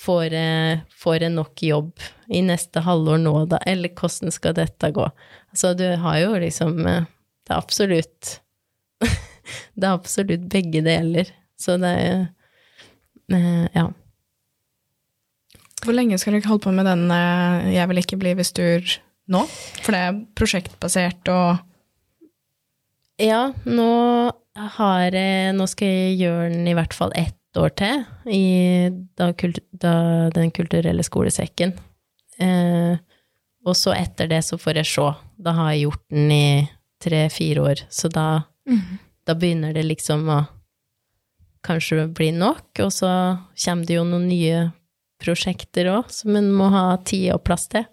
får 0.00 0.32
jeg, 0.32 0.80
får 0.96 1.26
jeg 1.26 1.34
nok 1.34 1.62
jobb 1.62 2.06
i 2.32 2.40
neste 2.40 2.80
halvår 2.86 3.20
nå, 3.20 3.34
da? 3.52 3.60
Eller 3.68 3.92
hvordan 3.92 4.32
skal 4.32 4.56
dette 4.56 4.92
gå? 4.96 5.06
Altså, 5.52 5.74
du 5.74 5.84
har 6.00 6.18
jo 6.22 6.38
liksom 6.40 6.80
Det 6.80 7.52
er 7.52 7.58
absolutt 7.58 8.40
Det 9.80 9.86
er 9.86 9.94
absolutt 9.94 10.44
begge 10.52 10.82
deler. 10.84 11.30
Så 11.60 11.76
det 11.80 11.90
er 11.90 12.20
eh, 13.32 13.66
Ja. 13.76 13.88
Hvor 15.80 15.96
lenge 15.96 16.18
skal 16.20 16.36
dere 16.36 16.48
holde 16.50 16.66
på 16.66 16.74
med 16.76 16.84
den 16.84 17.06
eh, 17.14 17.70
Jeg 17.72 17.88
vil 17.88 18.02
ikke 18.02 18.18
bli 18.20 18.34
vestur 18.36 18.84
nå? 19.32 19.44
For 19.80 19.94
det 19.94 20.00
er 20.04 20.20
prosjektbasert 20.36 21.30
og 21.32 21.62
Ja, 23.20 23.50
nå 23.64 23.90
har 24.76 25.14
jeg 25.16 25.54
Nå 25.56 25.68
skal 25.70 25.88
jeg 25.88 26.18
gjøre 26.20 26.50
den 26.52 26.68
i 26.68 26.74
hvert 26.76 26.96
fall 26.96 27.14
ett 27.16 27.36
år 27.58 27.72
til, 27.74 28.04
i 28.30 28.44
da, 29.18 29.32
da 29.82 29.94
Den 30.30 30.52
kulturelle 30.54 31.02
skolesekken. 31.02 31.72
Eh, 32.38 32.94
og 33.66 33.74
så 33.76 33.90
etter 33.96 34.28
det 34.30 34.38
så 34.46 34.54
får 34.60 34.78
jeg 34.78 34.88
se. 34.92 35.06
Da 35.42 35.56
har 35.56 35.72
jeg 35.72 35.88
gjort 35.88 36.04
den 36.14 36.30
i 36.30 36.44
tre-fire 37.02 37.64
år, 37.72 37.82
så 37.90 38.06
da, 38.12 38.44
mm. 38.70 38.98
da 39.28 39.36
begynner 39.38 39.76
det 39.76 39.84
liksom 39.86 40.28
å 40.32 40.40
kanskje 41.66 42.06
bli 42.16 42.30
nok, 42.32 42.68
og 42.80 42.92
så 42.94 43.10
kommer 43.64 43.88
det 43.88 43.98
jo 43.98 44.04
noen 44.08 44.28
nye 44.30 44.60
prosjekter 45.20 45.90
òg, 45.92 46.08
som 46.12 46.36
en 46.38 46.48
må 46.56 46.70
ha 46.72 46.84
tid 47.04 47.28
og 47.34 47.42
plass 47.44 47.68
til. 47.72 47.84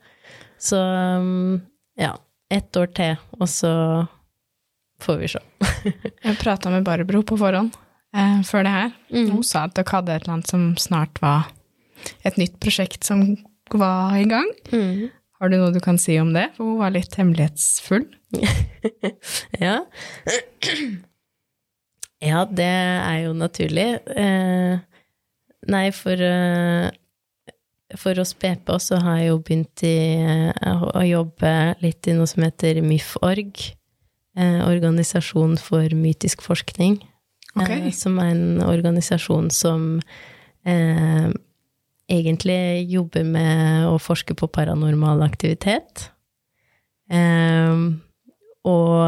Så 0.57 0.79
um, 0.79 1.59
ja, 1.99 2.13
ett 2.49 2.79
år 2.79 2.87
til, 2.95 3.17
og 3.37 3.49
så 3.51 3.73
får 5.03 5.19
vi 5.21 5.33
se. 5.35 5.43
jeg 6.23 6.39
prata 6.39 6.71
med 6.73 6.87
Barbro 6.87 7.21
på 7.27 7.37
forhånd 7.39 7.75
eh, 8.15 8.39
før 8.47 8.65
det 8.65 8.73
her. 8.73 8.95
Mm. 9.11 9.29
Hun 9.35 9.45
sa 9.45 9.67
at 9.67 9.75
dere 9.77 9.91
hadde 9.91 10.15
et 10.15 10.25
eller 10.25 10.37
annet 10.37 10.53
som 10.53 10.71
snart 10.79 11.21
var 11.21 11.51
et 12.25 12.39
nytt 12.39 12.57
prosjekt 12.63 13.07
som 13.07 13.23
var 13.73 14.15
i 14.17 14.25
gang. 14.29 14.49
Mm. 14.71 15.09
Har 15.37 15.51
du 15.51 15.57
noe 15.59 15.73
du 15.73 15.81
kan 15.83 15.99
si 16.01 16.17
om 16.21 16.31
det? 16.33 16.47
For 16.55 16.65
hun 16.65 16.79
var 16.81 16.95
litt 16.95 17.13
hemmelighetsfull. 17.19 18.07
ja. 19.65 19.81
Ja, 22.17 22.47
det 22.49 22.65
er 22.65 23.17
jo 23.27 23.33
naturlig. 23.37 23.99
Eh, 24.09 24.79
nei, 25.69 25.83
for, 25.93 26.17
eh, 26.17 26.89
for 27.93 28.17
oss 28.17 28.33
BP 28.33 28.71
så 28.81 28.97
har 29.03 29.19
jeg 29.19 29.27
jo 29.29 29.35
begynt 29.45 29.83
i, 29.85 29.99
eh, 30.25 30.81
å 30.81 31.03
jobbe 31.05 31.51
litt 31.85 32.09
i 32.09 32.15
noe 32.17 32.25
som 32.25 32.41
heter 32.41 32.81
MIFORG. 32.81 33.61
Eh, 34.37 34.59
organisasjon 34.65 35.57
for 35.61 35.93
mytisk 35.93 36.41
forskning. 36.41 36.97
Okay. 37.55 37.87
Eh, 37.87 37.91
som 37.93 38.17
er 38.17 38.33
en 38.33 38.61
organisasjon 38.65 39.51
som 39.53 40.01
eh, 40.65 41.29
egentlig 42.07 42.87
jobber 42.91 43.23
med 43.27 43.87
å 43.89 43.97
forske 43.99 44.35
på 44.37 44.47
paranormal 44.47 45.23
aktivitet. 45.25 46.11
og 48.67 49.03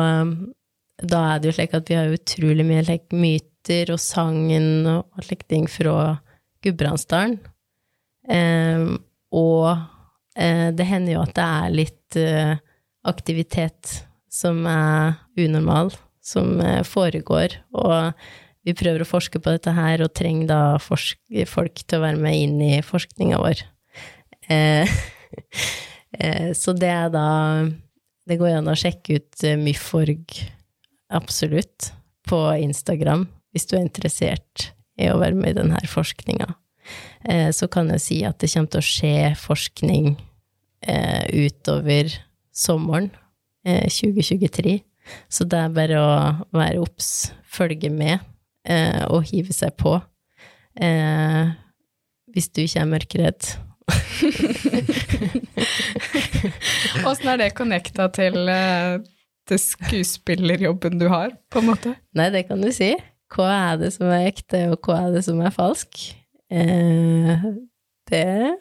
da 0.99 1.19
er 1.31 1.39
det 1.39 1.49
jo 1.49 1.55
slik 1.55 1.75
at 1.77 1.89
vi 1.89 1.97
har 1.97 2.11
utrolig 2.11 2.65
mye 2.67 2.83
like, 2.87 3.15
myter 3.15 3.91
og 3.93 4.01
sangen 4.03 4.87
og 4.89 5.23
slike 5.23 5.47
ting 5.51 5.67
fra 5.71 6.17
Gudbrandsdalen. 6.63 7.37
Um, 8.29 8.99
og 9.31 9.69
uh, 9.71 10.69
det 10.75 10.87
hender 10.89 11.15
jo 11.15 11.23
at 11.23 11.33
det 11.37 11.45
er 11.45 11.75
litt 11.75 12.19
uh, 12.19 12.53
aktivitet 13.09 13.95
som 14.29 14.61
er 14.69 15.15
unormal, 15.39 15.93
som 16.21 16.59
uh, 16.59 16.83
foregår, 16.85 17.55
og 17.73 18.11
vi 18.67 18.75
prøver 18.77 19.03
å 19.03 19.07
forske 19.07 19.39
på 19.41 19.53
dette 19.55 19.73
her, 19.75 20.03
og 20.03 20.13
trenger 20.17 20.49
da 20.49 20.61
folk 20.79 21.83
til 21.83 21.99
å 21.99 22.03
være 22.03 22.21
med 22.21 22.37
inn 22.37 22.57
i 22.63 22.79
forskninga 22.85 23.39
vår. 23.41 23.63
Eh, 24.49 24.95
eh, 26.19 26.49
så 26.57 26.73
det 26.73 26.89
er 26.89 27.13
da 27.13 27.27
Det 28.29 28.37
går 28.37 28.59
an 28.59 28.69
å 28.69 28.77
sjekke 28.77 29.17
ut 29.17 29.43
Myforg 29.57 30.35
absolutt, 31.09 31.91
på 32.29 32.37
Instagram, 32.61 33.23
hvis 33.49 33.65
du 33.65 33.73
er 33.73 33.81
interessert 33.87 34.67
i 35.01 35.07
å 35.09 35.17
være 35.17 35.37
med 35.37 35.55
i 35.55 35.57
denne 35.57 35.79
forskninga. 35.89 36.51
Eh, 37.25 37.49
så 37.55 37.65
kan 37.71 37.89
jeg 37.95 38.03
si 38.03 38.19
at 38.27 38.37
det 38.41 38.51
kommer 38.53 38.73
til 38.75 38.83
å 38.83 38.89
skje 38.89 39.15
forskning 39.39 40.11
eh, 40.85 41.25
utover 41.47 42.13
sommeren 42.53 43.09
2023. 43.65 44.75
Eh, 44.77 44.85
så 45.31 45.47
det 45.49 45.57
er 45.57 45.73
bare 45.73 46.01
å 46.03 46.11
være 46.53 46.83
obs, 46.83 47.31
følge 47.49 47.89
med 47.89 48.19
og 49.09 49.23
hive 49.31 49.55
seg 49.55 49.73
på. 49.79 49.95
Hvis 52.29 52.51
du 52.53 52.61
ikke 52.61 52.83
er 52.83 52.91
mørkeredd 52.91 53.47
Åssen 57.07 57.29
er 57.31 57.37
det 57.41 57.55
connecta 57.57 58.05
til, 58.13 58.35
eh, 58.51 58.99
til 59.49 59.59
skuespillerjobben 59.61 60.99
du 61.01 61.07
har, 61.11 61.29
på 61.51 61.57
en 61.61 61.69
måte? 61.71 61.89
Nei, 62.17 62.29
det 62.33 62.43
kan 62.49 62.59
du 62.61 62.69
si. 62.75 62.91
Hva 63.33 63.47
er 63.53 63.75
det 63.83 63.91
som 63.95 64.07
er 64.09 64.29
ekte, 64.29 64.59
og 64.73 64.77
hva 64.85 64.95
er 65.05 65.09
det 65.17 65.23
som 65.27 65.37
er 65.45 65.53
falsk? 65.53 65.89
Eh, 66.49 67.37
det 68.09 68.57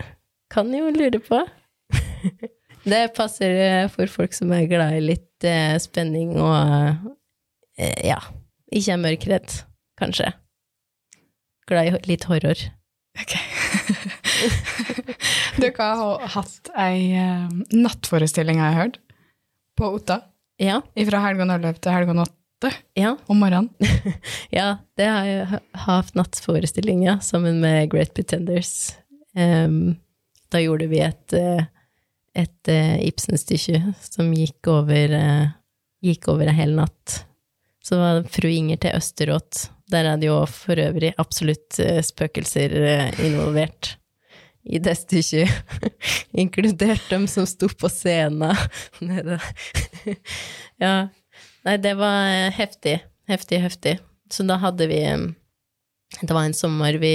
kan 0.52 0.66
jo 0.74 0.84
lure 0.94 1.20
på. 1.24 1.38
det 2.92 3.02
passer 3.16 3.50
eh, 3.64 3.90
for 3.92 4.06
folk 4.12 4.32
som 4.36 4.48
er 4.56 4.70
glad 4.70 4.90
i 4.98 5.04
litt 5.04 5.40
eh, 5.46 5.76
spenning 5.80 6.30
og 6.36 6.56
eh, 7.78 8.00
ja, 8.08 8.20
ikke 8.68 8.92
er 8.94 9.04
mørkredd, 9.04 9.50
kanskje. 10.00 10.32
Glad 11.68 11.90
i 11.90 12.00
litt 12.08 12.24
horror. 12.30 12.64
Ok. 13.18 13.34
Dere 15.58 15.90
har 16.00 16.26
hatt 16.36 16.70
ei 16.78 17.12
uh, 17.18 17.48
nattforestilling, 17.74 18.60
har 18.62 18.72
jeg 18.72 18.78
hørt, 18.78 18.98
på 19.78 19.90
Otta. 19.98 20.22
Ja, 20.58 20.80
Fra 21.06 21.22
helgen 21.22 21.52
11 21.54 21.78
til 21.82 21.94
helgen 21.94 22.24
8 22.24 22.72
ja, 22.98 23.12
om 23.30 23.38
morgenen. 23.38 23.70
ja, 24.58 24.80
det 24.98 25.06
har 25.06 25.28
jeg 25.28 25.60
hatt 25.84 26.16
nattforestilling, 26.18 27.04
ja, 27.06 27.18
sammen 27.22 27.60
med 27.62 27.90
Great 27.92 28.14
Pretenders. 28.16 28.96
Um, 29.38 29.94
da 30.50 30.62
gjorde 30.62 30.88
vi 30.90 31.02
et, 31.04 31.34
eh, 31.36 31.62
et 32.34 32.70
eh, 32.72 32.96
Ibsen-stykke 33.06 33.92
som 34.00 34.32
gikk 34.34 34.70
over, 34.72 35.14
uh, 35.14 35.54
gikk 36.02 36.30
over 36.32 36.48
en 36.48 36.58
hel 36.58 36.74
natt. 36.78 37.20
Så 37.84 38.00
var 38.00 38.18
det 38.18 38.32
Fru 38.34 38.48
Inger 38.50 38.80
til 38.82 38.98
Østeråt. 38.98 39.68
Der 39.88 40.04
er 40.04 40.20
det 40.20 40.28
jo 40.28 40.42
for 40.50 40.78
øvrig 40.80 41.14
absolutt 41.20 41.78
eh, 41.80 42.02
spøkelser 42.04 42.74
eh, 42.76 43.20
involvert 43.24 43.94
i 44.68 44.80
det 44.84 44.98
stykket, 45.00 45.48
inkludert 46.42 47.06
dem 47.08 47.24
som 47.30 47.46
sto 47.48 47.70
på 47.72 47.88
scenen 47.92 48.52
nede. 49.10 49.38
ja. 50.84 51.08
Nei, 51.64 51.76
det 51.80 51.94
var 52.00 52.28
eh, 52.28 52.52
heftig. 52.52 52.98
Heftig, 53.28 53.62
heftig. 53.64 53.96
Så 54.32 54.44
da 54.44 54.58
hadde 54.60 54.88
vi 54.88 55.02
Det 56.20 56.32
var 56.32 56.44
en 56.44 56.56
sommer 56.56 56.96
vi 57.00 57.14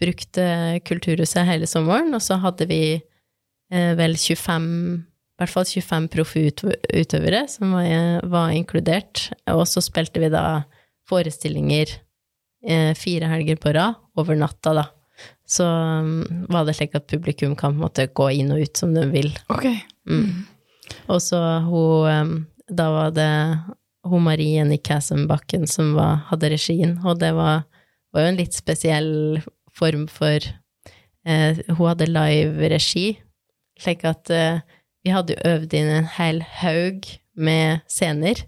brukte 0.00 0.80
Kulturhuset 0.86 1.46
hele 1.46 1.66
sommeren, 1.66 2.14
og 2.14 2.22
så 2.22 2.38
hadde 2.42 2.66
vi 2.66 3.00
vel 3.70 4.16
25 4.18 4.66
i 5.40 5.42
hvert 5.42 5.52
fall 5.52 5.64
25 5.64 6.08
proffe 6.12 6.40
utøvere 6.90 7.44
som 7.48 7.70
var, 7.72 8.26
var 8.28 8.50
inkludert. 8.52 9.30
Og 9.48 9.62
så 9.70 9.80
spilte 9.84 10.20
vi 10.20 10.30
da 10.32 10.64
forestillinger 11.10 11.92
eh, 12.66 12.94
fire 12.98 13.30
helger 13.30 13.58
på 13.60 13.74
rad 13.76 13.98
over 14.18 14.38
natta, 14.38 14.74
da. 14.76 14.86
Så 15.50 15.66
um, 15.66 16.46
var 16.48 16.64
det 16.64 16.76
slik 16.78 16.94
at 16.96 17.10
publikum 17.10 17.56
kan 17.58 17.74
på 17.74 17.80
en 17.80 17.84
måte 17.84 18.06
gå 18.16 18.30
inn 18.38 18.52
og 18.54 18.62
ut 18.62 18.80
som 18.80 18.94
de 18.94 19.04
vil. 19.10 19.28
Ok. 19.52 19.66
Mm. 20.08 20.46
Og 21.10 21.20
så 21.22 21.38
hun 21.66 22.46
Da 22.70 22.86
var 22.90 23.10
det 23.10 23.30
hun 24.06 24.22
Marie 24.22 24.56
Jenny 24.56 24.78
Kassenbakken 24.78 25.66
som 25.68 25.94
var, 25.96 26.22
hadde 26.30 26.52
regien, 26.54 26.94
og 27.04 27.18
det 27.20 27.32
var, 27.36 27.64
var 28.14 28.24
jo 28.24 28.30
en 28.30 28.38
litt 28.38 28.54
spesiell 28.56 29.40
form 29.76 30.06
for 30.08 30.38
eh, 31.26 31.58
Hun 31.68 31.82
hadde 31.84 32.08
live-regi, 32.08 33.18
slik 33.80 34.06
at 34.08 34.30
eh, 34.32 34.62
vi 35.04 35.12
hadde 35.12 35.34
jo 35.34 35.50
øvd 35.52 35.76
inn 35.76 35.90
en 35.98 36.08
hel 36.16 36.40
haug 36.60 37.10
med 37.34 37.84
scener. 37.88 38.44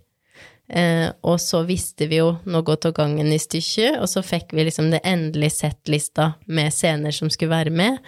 Eh, 0.73 1.09
og 1.29 1.37
så 1.43 1.63
visste 1.69 2.07
vi 2.09 2.23
jo 2.23 2.31
godt 2.65 2.87
av 2.89 2.95
gangen 2.97 3.29
i 3.33 3.41
stykket, 3.41 3.99
og 4.01 4.09
så 4.09 4.23
fikk 4.25 4.55
vi 4.57 4.65
liksom 4.65 4.89
det 4.93 5.03
endelige 5.05 5.59
settlista 5.59 6.33
med 6.47 6.73
scener 6.73 7.13
som 7.13 7.29
skulle 7.33 7.53
være 7.53 7.75
med. 7.77 7.99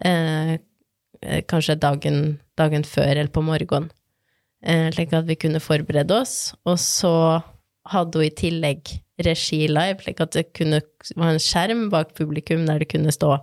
Eh, 0.00 0.54
eh, 1.20 1.42
kanskje 1.50 1.76
dagen, 1.80 2.38
dagen 2.56 2.86
før 2.88 3.12
eller 3.12 3.32
på 3.34 3.44
morgenen, 3.44 3.90
eh, 4.62 4.88
slik 4.94 5.12
at 5.12 5.28
vi 5.28 5.36
kunne 5.36 5.60
forberede 5.60 6.16
oss. 6.16 6.54
Og 6.64 6.78
så 6.80 7.42
hadde 7.92 8.18
hun 8.18 8.24
i 8.24 8.32
tillegg 8.32 8.96
regi 9.24 9.66
live, 9.68 10.00
slik 10.00 10.24
at 10.24 10.32
det 10.32 10.48
kunne 10.56 10.80
var 11.14 11.34
en 11.34 11.42
skjerm 11.42 11.88
bak 11.92 12.14
publikum 12.16 12.64
der 12.66 12.80
det 12.80 12.88
kunne 12.90 13.12
stå 13.12 13.36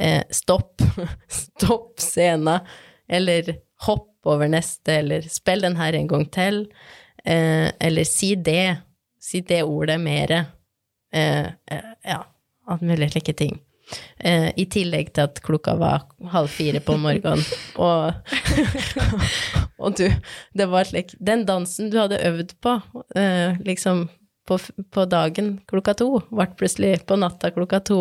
eh, 0.00 0.22
stopp, 0.32 0.80
stopp 1.42 2.00
scenen, 2.00 2.64
eller 3.06 3.58
hopp 3.86 4.08
over 4.26 4.48
neste, 4.50 5.02
eller 5.02 5.28
spill 5.30 5.62
den 5.62 5.76
her 5.78 5.94
en 5.94 6.08
gang 6.10 6.24
til, 6.32 6.64
eh, 7.26 7.70
eller 7.80 8.04
si 8.08 8.34
det, 8.34 8.76
si 9.20 9.42
det 9.46 9.62
ordet 9.66 9.98
mere. 10.00 10.44
Eh, 11.14 11.46
eh, 11.46 11.92
ja, 12.04 12.20
alt 12.66 12.82
mulig 12.82 13.10
slike 13.12 13.34
ting. 13.36 13.58
Eh, 14.18 14.50
I 14.58 14.66
tillegg 14.66 15.12
til 15.14 15.28
at 15.28 15.38
klokka 15.46 15.76
var 15.78 16.06
halv 16.32 16.50
fire 16.50 16.80
på 16.82 16.96
morgenen, 16.98 17.42
og, 17.86 18.14
og 19.82 19.98
du, 19.98 20.08
det 20.58 20.66
var 20.72 20.88
slik 20.88 21.14
Den 21.22 21.44
dansen 21.46 21.92
du 21.92 22.00
hadde 22.00 22.18
øvd 22.26 22.56
på, 22.64 22.80
eh, 23.14 23.54
liksom 23.66 24.08
på, 24.46 24.58
på 24.90 25.06
dagen 25.10 25.56
klokka 25.70 25.94
to, 25.98 26.10
ble 26.30 26.48
plutselig 26.58 27.00
på 27.06 27.18
natta 27.18 27.52
klokka 27.54 27.82
to. 27.86 28.00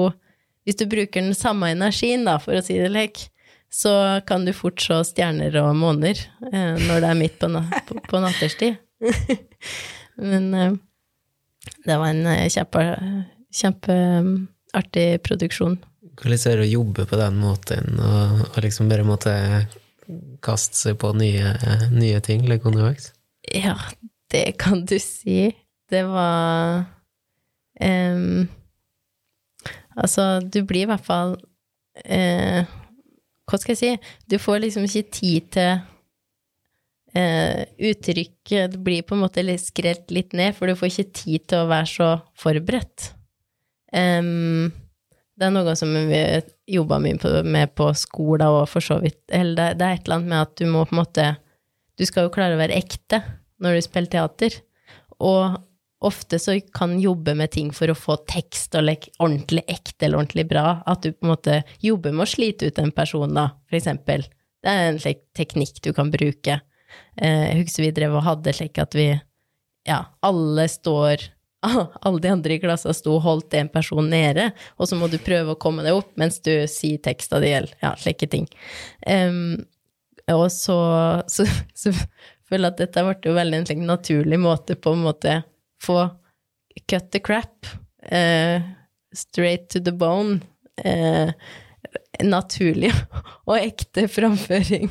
Hvis 0.66 0.80
du 0.82 0.88
bruker 0.90 1.22
den 1.22 1.38
samme 1.38 1.70
energien, 1.74 2.26
da, 2.26 2.40
for 2.42 2.58
å 2.58 2.66
si 2.66 2.78
det 2.82 2.90
lek, 2.94 3.28
så 3.70 4.22
kan 4.26 4.46
du 4.46 4.54
fort 4.56 4.82
se 4.82 4.98
stjerner 5.12 5.54
og 5.62 5.74
måner 5.78 6.18
eh, 6.52 6.78
når 6.80 7.02
det 7.04 7.10
er 7.12 7.20
midt 7.20 7.38
på, 7.42 7.50
na 7.52 7.66
på, 7.86 7.98
på 8.10 8.22
natterstid. 8.24 8.82
Men 10.32 10.54
eh, 10.54 10.78
det 11.86 11.98
var 11.98 12.12
en 12.12 12.26
eh, 12.32 12.48
kjempe, 12.52 12.86
kjempeartig 13.54 15.08
produksjon. 15.26 15.78
Hvordan 16.16 16.52
er 16.52 16.62
det 16.62 16.68
å 16.68 16.74
jobbe 16.78 17.06
på 17.10 17.20
den 17.20 17.40
måten, 17.42 18.00
og, 18.00 18.46
og 18.54 18.62
liksom 18.64 18.90
bare 18.92 19.08
måtte 19.08 19.34
kaste 20.46 20.78
seg 20.78 21.00
på 21.02 21.12
nye, 21.18 21.56
nye 21.92 22.22
ting 22.24 22.46
like? 22.48 22.72
Ja, 23.52 23.76
det 24.32 24.58
kan 24.62 24.86
du 24.86 24.98
si. 25.00 25.52
Det 25.90 26.02
var 26.10 26.86
um, 27.82 28.48
Altså, 29.96 30.40
du 30.42 30.64
blir 30.66 30.86
i 30.86 30.90
hvert 30.90 31.06
fall 31.06 31.36
uh, 31.38 32.62
Hva 33.46 33.60
skal 33.62 33.76
jeg 33.76 33.78
si? 33.78 33.92
Du 34.26 34.40
får 34.42 34.64
liksom 34.64 34.88
ikke 34.88 35.12
tid 35.14 35.52
til 35.54 35.84
eh, 37.18 37.66
uttrykket 37.90 38.76
Det 38.76 38.82
blir 38.84 39.06
på 39.08 39.16
en 39.16 39.24
måte 39.26 39.44
litt 39.46 39.64
skrelt 39.64 40.12
litt 40.14 40.36
ned, 40.38 40.56
for 40.56 40.68
du 40.68 40.78
får 40.78 40.92
ikke 40.92 41.20
tid 41.22 41.46
til 41.50 41.64
å 41.64 41.70
være 41.72 41.92
så 41.92 42.10
forberedt. 42.40 43.12
Um, 43.96 44.74
det 45.36 45.48
er 45.48 45.54
noe 45.56 45.76
som 45.78 45.92
vi 46.10 46.22
jobba 46.76 47.00
mye 47.04 47.44
med 47.44 47.74
på 47.78 47.90
skolen 47.96 48.48
og 48.50 48.66
for 48.68 48.84
så 48.84 48.98
vidt 49.00 49.22
Eller 49.32 49.56
det, 49.56 49.80
det 49.80 49.88
er 49.88 49.98
et 49.98 50.08
eller 50.08 50.18
annet 50.18 50.32
med 50.32 50.42
at 50.42 50.54
du 50.60 50.66
må 50.72 50.82
på 50.88 50.96
en 50.96 51.00
måte 51.00 51.28
Du 51.96 52.04
skal 52.08 52.26
jo 52.26 52.34
klare 52.34 52.58
å 52.58 52.60
være 52.60 52.76
ekte 52.76 53.22
når 53.64 53.78
du 53.78 53.86
spiller 53.86 54.12
teater. 54.12 54.56
Og 55.24 55.56
ofte 56.04 56.40
så 56.44 56.58
kan 56.76 56.98
jobbe 57.00 57.38
med 57.40 57.54
ting 57.56 57.70
for 57.72 57.88
å 57.88 57.96
få 57.96 58.18
tekst 58.28 58.76
og 58.76 58.84
like, 58.84 59.14
ordentlig 59.24 59.64
ekte 59.72 60.08
eller 60.08 60.20
ordentlig 60.20 60.44
bra. 60.50 60.82
At 60.84 61.06
du 61.06 61.14
på 61.14 61.24
en 61.24 61.32
måte 61.32 61.62
jobber 61.80 62.12
med 62.12 62.26
å 62.26 62.34
slite 62.34 62.68
ut 62.68 62.82
en 62.84 62.92
person, 62.92 63.32
da, 63.32 63.46
for 63.70 63.80
eksempel. 63.80 64.26
Det 64.60 64.74
er 64.74 64.90
en 64.90 65.00
slik 65.00 65.24
teknikk 65.40 65.80
du 65.88 65.94
kan 65.96 66.12
bruke. 66.12 66.60
Eh, 67.22 67.46
jeg 67.50 67.64
husker 67.64 67.86
vi 67.86 67.94
drev 67.96 68.18
og 68.18 68.26
hadde 68.26 68.54
slik 68.56 68.82
at 68.82 68.98
vi 68.98 69.10
Ja, 69.86 70.00
alle 70.26 70.68
står 70.72 71.30
alle 72.06 72.22
de 72.22 72.30
andre 72.30 72.56
i 72.56 72.62
klassen 72.62 72.94
sto 72.96 73.16
og 73.18 73.24
holdt 73.26 73.56
en 73.58 73.70
person 73.74 74.10
nede, 74.10 74.52
og 74.78 74.90
så 74.90 74.98
må 75.00 75.10
du 75.10 75.18
prøve 75.22 75.56
å 75.56 75.62
komme 75.62 75.86
deg 75.86 75.98
opp 75.98 76.12
mens 76.20 76.38
du 76.46 76.52
sier 76.70 77.02
teksta 77.02 77.40
di, 77.42 77.52
eller 77.58 77.74
ja, 77.82 77.96
slike 77.98 78.30
ting. 78.30 78.46
Um, 79.08 79.66
og 80.32 80.48
så, 80.54 80.78
så, 81.34 81.48
så 81.74 81.94
føler 82.46 82.70
jeg 82.70 82.74
at 82.74 82.84
dette 82.84 83.06
ble 83.08 83.32
jo 83.32 83.38
veldig 83.38 83.62
en 83.62 83.70
slik 83.70 83.84
naturlig 83.86 84.42
måte 84.42 84.78
på 84.78 84.94
en 84.94 85.06
måte 85.08 85.40
få 85.82 86.04
cut 86.92 87.10
the 87.16 87.22
crap, 87.24 87.70
uh, 88.12 88.62
straight 89.16 89.70
to 89.74 89.82
the 89.82 89.96
bone, 89.96 90.42
Uh, 90.76 91.32
naturlig 92.20 92.90
og 93.48 93.56
ekte 93.56 94.10
framføring. 94.12 94.90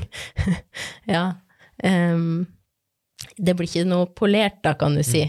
ja. 1.05 1.27
Em, 1.83 2.45
det 3.37 3.57
blir 3.57 3.69
ikke 3.71 3.89
noe 3.89 4.11
polert, 4.13 4.61
da, 4.65 4.75
kan 4.79 4.97
du 4.99 5.03
si. 5.07 5.25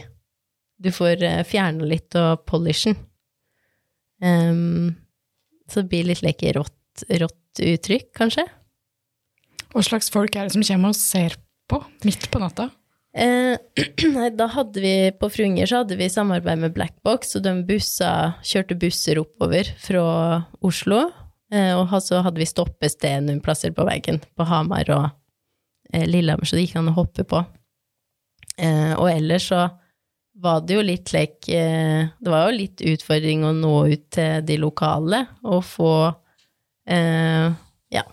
Du 0.82 0.92
får 0.94 1.24
uh, 1.24 1.42
fjerne 1.48 1.88
litt 1.88 2.16
av 2.20 2.44
polishen. 2.50 2.98
Um, 4.22 4.96
så 5.72 5.82
det 5.82 5.92
blir 5.92 6.08
litt 6.12 6.24
like 6.26 6.54
rått, 6.56 7.06
rått 7.22 7.64
uttrykk, 7.64 8.12
kanskje. 8.18 8.46
Hva 9.74 9.84
slags 9.84 10.12
folk 10.14 10.36
er 10.36 10.48
det 10.48 10.56
som 10.56 10.64
kommer 10.66 10.94
og 10.94 11.00
ser 11.00 11.38
på 11.72 11.82
midt 12.06 12.30
på 12.32 12.42
natta? 12.44 12.70
Eh, 13.16 13.56
nei, 14.16 14.30
da 14.36 14.48
hadde 14.52 14.82
vi 14.84 14.96
på 15.16 15.30
Frunger 15.32 15.70
så 15.70 15.82
hadde 15.82 15.98
vi 16.00 16.10
samarbeid 16.12 16.60
med 16.62 16.76
Blackbox, 16.76 17.38
og 17.40 17.46
de 17.46 17.54
bussa, 17.68 18.10
kjørte 18.44 18.78
busser 18.80 19.22
oppover 19.22 19.72
fra 19.82 20.06
Oslo. 20.66 21.06
Eh, 21.54 21.72
og 21.78 21.94
så 22.04 22.20
hadde 22.26 22.42
vi 22.42 22.50
stoppested 22.50 23.28
noen 23.28 23.44
plasser 23.44 23.72
på 23.76 23.86
veggen, 23.88 24.20
på 24.36 24.48
Hamar 24.50 24.92
og 24.92 25.06
eh, 25.08 25.14
Lillehammer, 26.04 26.48
så 26.48 26.58
det 26.58 26.68
gikk 26.68 26.78
an 26.82 26.92
å 26.92 26.98
hoppe 27.00 27.26
på. 27.28 27.42
Eh, 28.58 28.94
og 28.96 29.08
ellers 29.12 29.50
så 29.52 29.66
var 30.44 30.64
det 30.68 30.78
jo 30.78 30.84
litt 30.84 31.12
lek 31.16 31.48
eh, 31.52 32.08
Det 32.20 32.32
var 32.32 32.48
jo 32.48 32.58
litt 32.58 32.84
utfordring 32.84 33.46
å 33.48 33.54
nå 33.56 33.74
ut 33.92 34.06
til 34.16 34.46
de 34.48 34.58
lokale 34.60 35.22
og 35.44 35.62
få 35.68 35.92
eh, 36.92 37.48
ja, 37.96 38.04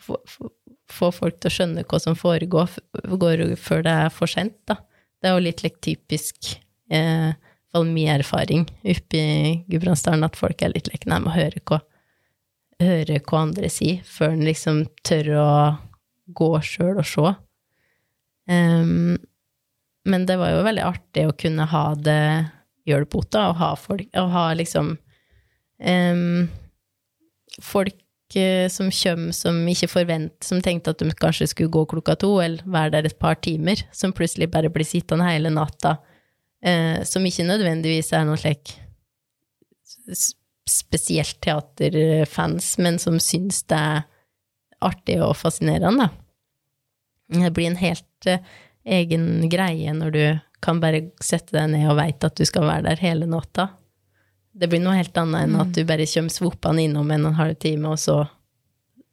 få, 0.00 0.18
få, 0.26 1.10
folk 1.14 1.40
til 1.40 1.50
å 1.50 1.54
skjønne 1.58 1.86
hva 1.88 2.02
som 2.02 2.18
foregår 2.18 2.76
går 3.22 3.46
før 3.60 3.86
det 3.86 3.96
er 4.04 4.12
for 4.14 4.30
sent, 4.30 4.58
da. 4.70 4.78
Det 5.18 5.30
er 5.30 5.38
jo 5.38 5.46
litt 5.46 5.64
like, 5.64 5.80
typisk, 5.84 6.54
eh, 6.92 7.32
i 7.32 7.34
hvert 7.34 7.74
fall 7.74 7.88
min 7.90 8.12
erfaring 8.12 8.66
oppe 8.68 9.18
i 9.18 9.54
Gudbrandsdalen, 9.70 10.26
at 10.26 10.38
folk 10.38 10.62
er 10.62 10.74
litt 10.74 10.90
like, 10.92 11.08
med 11.10 11.26
å 11.30 11.34
høre 11.34 11.62
hva, 11.66 11.80
høre 12.82 13.18
hva 13.24 13.42
andre 13.48 13.70
sier, 13.72 14.04
før 14.06 14.36
en 14.36 14.46
liksom 14.46 14.84
tør 15.06 15.32
å 15.40 15.48
gå 16.26 16.50
sjøl 16.64 16.98
og 17.00 17.08
se. 17.08 17.32
Um, 18.50 19.16
men 20.04 20.26
det 20.28 20.36
var 20.40 20.52
jo 20.52 20.64
veldig 20.66 20.84
artig 20.84 21.26
å 21.28 21.36
kunne 21.36 21.66
ha 21.70 21.84
det 21.96 22.24
hjulpet 22.88 23.30
da, 23.32 23.48
og 23.50 23.60
ha 23.60 23.72
folk, 23.80 24.08
og 24.20 24.32
ha 24.34 24.46
liksom 24.56 24.94
um, 25.80 26.42
folk 27.64 28.36
eh, 28.36 28.68
som 28.72 28.90
kommer 28.92 29.36
som 29.36 29.60
ikke 29.72 29.88
forventer, 29.88 30.44
som 30.44 30.60
tenkte 30.64 30.92
at 30.92 31.00
de 31.00 31.16
kanskje 31.16 31.48
skulle 31.54 31.72
gå 31.72 31.86
klokka 31.94 32.18
to, 32.20 32.34
eller 32.44 32.64
være 32.68 32.98
der 32.98 33.08
et 33.08 33.20
par 33.20 33.40
timer, 33.40 33.80
som 33.96 34.12
plutselig 34.12 34.50
bare 34.52 34.72
blir 34.72 34.88
sittende 34.88 35.28
hele 35.30 35.52
natta, 35.54 35.96
uh, 36.66 37.00
som 37.08 37.24
ikke 37.24 37.48
nødvendigvis 37.48 38.12
er 38.12 38.28
noe 38.28 38.40
slik 38.40 38.76
spesielt 40.68 41.40
teaterfans, 41.44 42.74
men 42.80 43.00
som 43.00 43.16
syns 43.20 43.62
det 43.68 43.78
er 43.78 44.04
artig 44.86 45.18
og 45.24 45.36
fascinerende, 45.38 46.06
da. 46.06 46.10
Det 47.34 47.50
blir 47.56 47.70
en 47.70 47.80
helt 47.80 48.28
uh, 48.28 48.42
egen 48.84 49.48
greie 49.48 49.94
når 49.96 50.12
du 50.12 50.24
kan 50.64 50.80
bare 50.80 51.06
sette 51.24 51.56
deg 51.56 51.72
ned 51.72 51.88
og 51.90 51.98
veit 51.98 52.24
at 52.24 52.36
du 52.36 52.44
skal 52.48 52.68
være 52.68 52.86
der 52.88 53.00
hele 53.04 53.28
natta. 53.28 53.68
Det 54.54 54.68
blir 54.70 54.82
noe 54.84 54.96
helt 54.96 55.16
annet 55.18 55.48
enn 55.48 55.56
at 55.60 55.72
du 55.74 55.82
bare 55.88 56.06
kommer 56.08 56.32
svoppende 56.32 56.84
innom 56.84 57.10
en 57.10 57.26
og 57.26 57.32
en 57.32 57.40
halv 57.40 57.58
time, 57.60 57.90
og 57.90 57.98
så 58.00 58.22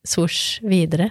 svosj 0.07 0.61
videre. 0.67 1.09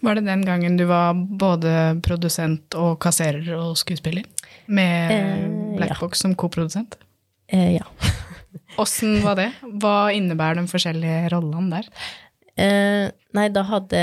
Var 0.00 0.18
det 0.18 0.26
den 0.26 0.44
gangen 0.44 0.76
du 0.76 0.84
var 0.84 1.14
både 1.16 1.96
produsent 2.04 2.76
og 2.78 2.98
kasserer 3.02 3.48
og 3.56 3.78
skuespiller? 3.80 4.26
Med 4.66 5.12
Eh, 5.12 5.76
Blackbox 5.76 6.18
som 6.18 6.34
koprodusent? 6.34 6.98
Eh, 7.48 7.76
ja. 7.76 7.86
Åssen 8.82 9.20
var 9.24 9.38
det? 9.38 9.50
Hva 9.82 10.12
innebærer 10.14 10.60
de 10.60 10.70
forskjellige 10.70 11.32
rollene 11.34 11.78
der? 11.80 11.90
Eh, 12.56 13.06
nei, 13.36 13.48
da 13.52 13.66
hadde 13.68 14.02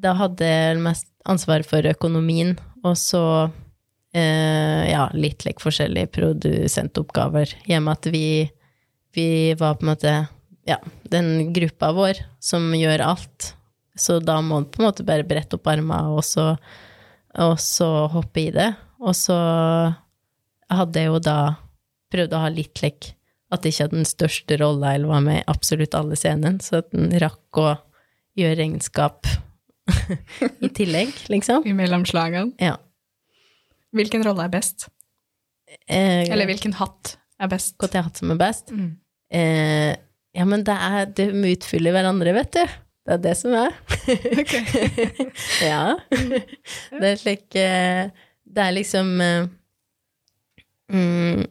Da 0.00 0.12
hadde 0.16 0.46
jeg 0.46 0.78
mest 0.80 1.08
ansvar 1.28 1.64
for 1.68 1.84
økonomien, 1.84 2.54
og 2.80 2.94
så 2.96 3.22
eh, 4.16 4.88
ja, 4.88 5.10
litt 5.12 5.44
like, 5.44 5.60
forskjellige 5.60 6.08
produsentoppgaver. 6.16 7.52
Med 7.68 7.92
at 7.92 8.08
vi, 8.08 8.48
vi 9.12 9.28
var 9.60 9.76
på 9.76 9.84
en 9.84 9.92
måte 9.92 10.14
ja, 10.68 10.78
den 11.12 11.50
gruppa 11.52 11.90
vår 11.92 12.22
som 12.40 12.70
gjør 12.72 13.04
alt. 13.10 13.50
Så 13.98 14.20
da 14.24 14.38
må 14.40 14.62
man 14.62 14.70
på 14.72 14.80
en 14.80 14.88
måte 14.88 15.04
bare 15.04 15.26
brette 15.28 15.58
opp 15.58 15.68
armene 15.68 16.14
og 16.16 16.24
og 17.38 17.60
så 17.62 17.88
hoppe 18.10 18.40
i 18.40 18.50
det. 18.50 18.72
Og 19.00 19.14
så 19.14 19.36
hadde 20.70 21.02
jeg 21.02 21.10
jo 21.10 21.20
da 21.22 21.38
prøvd 22.10 22.34
å 22.34 22.42
ha 22.42 22.50
litt 22.50 22.82
like, 22.82 23.14
at 23.50 23.62
det 23.62 23.72
ikke 23.72 23.86
hadde 23.86 23.98
den 23.98 24.08
største 24.08 24.58
rolla 24.60 24.94
eller 24.94 25.10
var 25.10 25.22
med 25.24 25.40
i 25.40 25.46
absolutt 25.50 25.96
alle 25.98 26.18
scenene, 26.18 26.62
så 26.62 26.80
at 26.84 26.90
den 26.94 27.10
rakk 27.22 27.60
å 27.60 27.72
gjøre 28.38 28.58
regnskap 28.60 29.26
i 30.64 30.70
tillegg, 30.70 31.12
liksom. 31.32 31.66
I 31.66 31.74
mellomslagene? 31.76 32.54
Ja. 32.62 32.76
Hvilken 33.96 34.22
rolle 34.26 34.46
er 34.46 34.52
best? 34.52 34.86
Eh, 35.86 36.26
Eller 36.30 36.46
hvilken 36.50 36.74
hatt 36.78 37.16
er 37.40 37.50
best? 37.50 37.74
Jeg 37.82 38.04
hatt 38.06 38.20
som 38.20 38.30
er 38.34 38.38
best? 38.38 38.70
Mm. 38.70 38.92
Eh, 39.34 39.92
ja, 40.34 40.46
men 40.46 40.62
det 40.66 40.74
er 40.74 41.10
De 41.14 41.26
utfyller 41.52 41.94
hverandre, 41.94 42.34
vet 42.34 42.52
du. 42.54 42.76
Det 43.06 43.16
er 43.16 43.22
det 43.24 43.36
som 43.38 43.54
er. 43.56 43.74
ja. 45.70 45.84
Det 46.10 47.08
er 47.08 47.18
slik 47.18 47.56
eh, 47.58 48.10
Det 48.44 48.66
er 48.66 48.74
liksom 48.76 49.14
eh, 49.24 49.48
mm, 50.92 51.46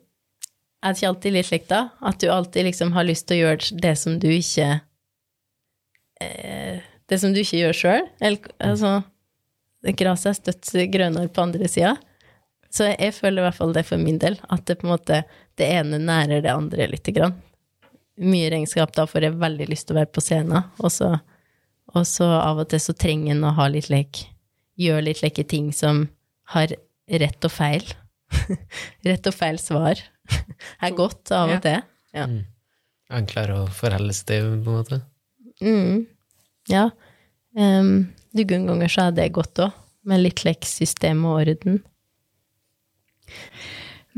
Er 0.80 0.94
det 0.94 1.02
ikke 1.02 1.10
alltid 1.12 1.36
litt 1.36 1.48
slik, 1.50 1.66
da? 1.68 1.82
At 2.00 2.22
du 2.22 2.30
alltid 2.32 2.70
liksom 2.70 2.94
har 2.96 3.08
lyst 3.08 3.28
til 3.28 3.40
å 3.40 3.48
gjøre 3.50 3.80
det 3.84 3.96
som 4.00 4.16
du 4.22 4.30
ikke 4.32 4.68
eh, 6.24 6.86
Det 7.10 7.18
som 7.20 7.34
du 7.34 7.42
ikke 7.42 7.60
gjør 7.60 7.76
sjøl. 7.76 8.08
Altså 8.22 9.02
Gresset 9.96 10.32
er 10.32 10.38
støtt 10.38 10.72
grønnere 10.94 11.32
på 11.32 11.44
andre 11.44 11.68
sida. 11.72 11.96
Så 12.70 12.92
jeg 12.92 13.16
føler 13.16 13.42
i 13.42 13.46
hvert 13.48 13.58
fall 13.58 13.72
det 13.74 13.86
for 13.88 14.02
min 14.02 14.20
del, 14.22 14.36
at 14.52 14.66
det 14.68 14.78
på 14.80 14.86
en 14.88 14.94
måte 14.94 15.22
det 15.58 15.70
ene 15.80 15.98
nærer 16.04 16.44
det 16.46 16.52
andre 16.54 16.88
lite 16.92 17.14
grann. 17.16 17.34
Mye 18.20 18.52
regnskap, 18.52 18.92
da 18.96 19.08
får 19.10 19.26
jeg 19.26 19.40
veldig 19.40 19.70
lyst 19.72 19.88
til 19.88 19.96
å 19.96 20.02
være 20.02 20.12
på 20.14 20.22
scenen, 20.22 20.68
og 20.78 20.92
så, 20.94 21.14
og 21.96 22.06
så 22.08 22.28
av 22.36 22.60
og 22.62 22.70
til 22.70 22.84
så 22.84 22.94
trenger 22.94 23.34
en 23.34 23.48
å 23.48 23.56
ha 23.58 23.70
litt 23.72 23.90
lek. 23.90 24.22
Gjøre 24.80 25.08
litt 25.08 25.24
leke 25.24 25.48
ting 25.48 25.72
som 25.76 26.06
har 26.54 26.76
rett 27.10 27.48
og 27.48 27.56
feil. 27.56 27.88
rett 29.08 29.32
og 29.32 29.34
feil 29.34 29.58
svar 29.64 30.04
er 30.86 30.96
godt 30.98 31.34
av 31.36 31.56
og 31.56 31.62
til. 31.66 31.84
Ja. 32.16 32.26
Enklere 33.20 33.64
å 33.64 33.68
forholde 33.74 34.16
seg 34.16 34.32
til, 34.32 34.50
på 34.66 34.74
en 34.74 34.80
måte. 34.82 35.02
Mm. 35.64 36.08
Ja. 36.70 36.90
Um, 37.58 38.10
Noen 38.38 38.68
ganger 38.70 38.92
så 38.94 39.08
er 39.08 39.16
det 39.18 39.32
godt 39.34 39.62
òg, 39.64 39.78
med 40.06 40.22
litt 40.22 40.44
like 40.46 40.68
system 40.70 41.24
og 41.28 41.42
orden. 41.42 41.82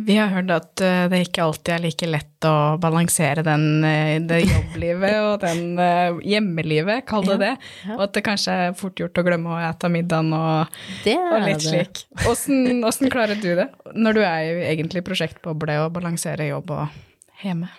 Vi 0.06 0.16
har 0.18 0.32
hørt 0.34 0.52
at 0.54 0.82
eh, 0.84 1.06
det 1.12 1.22
ikke 1.26 1.44
alltid 1.46 1.74
er 1.76 1.84
like 1.84 2.08
lett 2.10 2.48
å 2.48 2.54
balansere 2.82 3.44
den, 3.46 3.66
eh, 3.86 4.16
det 4.24 4.42
jobblivet 4.48 5.18
og 5.28 5.44
den 5.44 5.80
eh, 5.82 6.20
hjemmelivet, 6.34 7.06
kall 7.10 7.26
det 7.28 7.38
det. 7.42 7.52
Og 7.96 8.06
at 8.08 8.16
det 8.18 8.24
kanskje 8.26 8.58
er 8.66 8.76
fort 8.78 9.00
gjort 9.02 9.22
å 9.22 9.26
glemme 9.28 9.54
å 9.54 9.62
ete 9.68 9.92
middagen 9.94 10.34
og, 10.38 10.82
og 11.12 11.38
litt 11.46 11.66
slik. 11.66 12.04
Åssen 12.30 12.84
åssen 12.88 13.12
klarer 13.14 13.40
du 13.42 13.52
det, 13.60 13.70
når 13.94 14.18
du 14.18 14.22
er 14.26 14.42
i 14.50 14.68
egentlig 14.74 15.06
prosjektboble 15.08 15.78
og 15.86 15.94
balanserer 15.98 16.50
jobb 16.52 16.74
og 16.78 17.00
hjemme? 17.44 17.72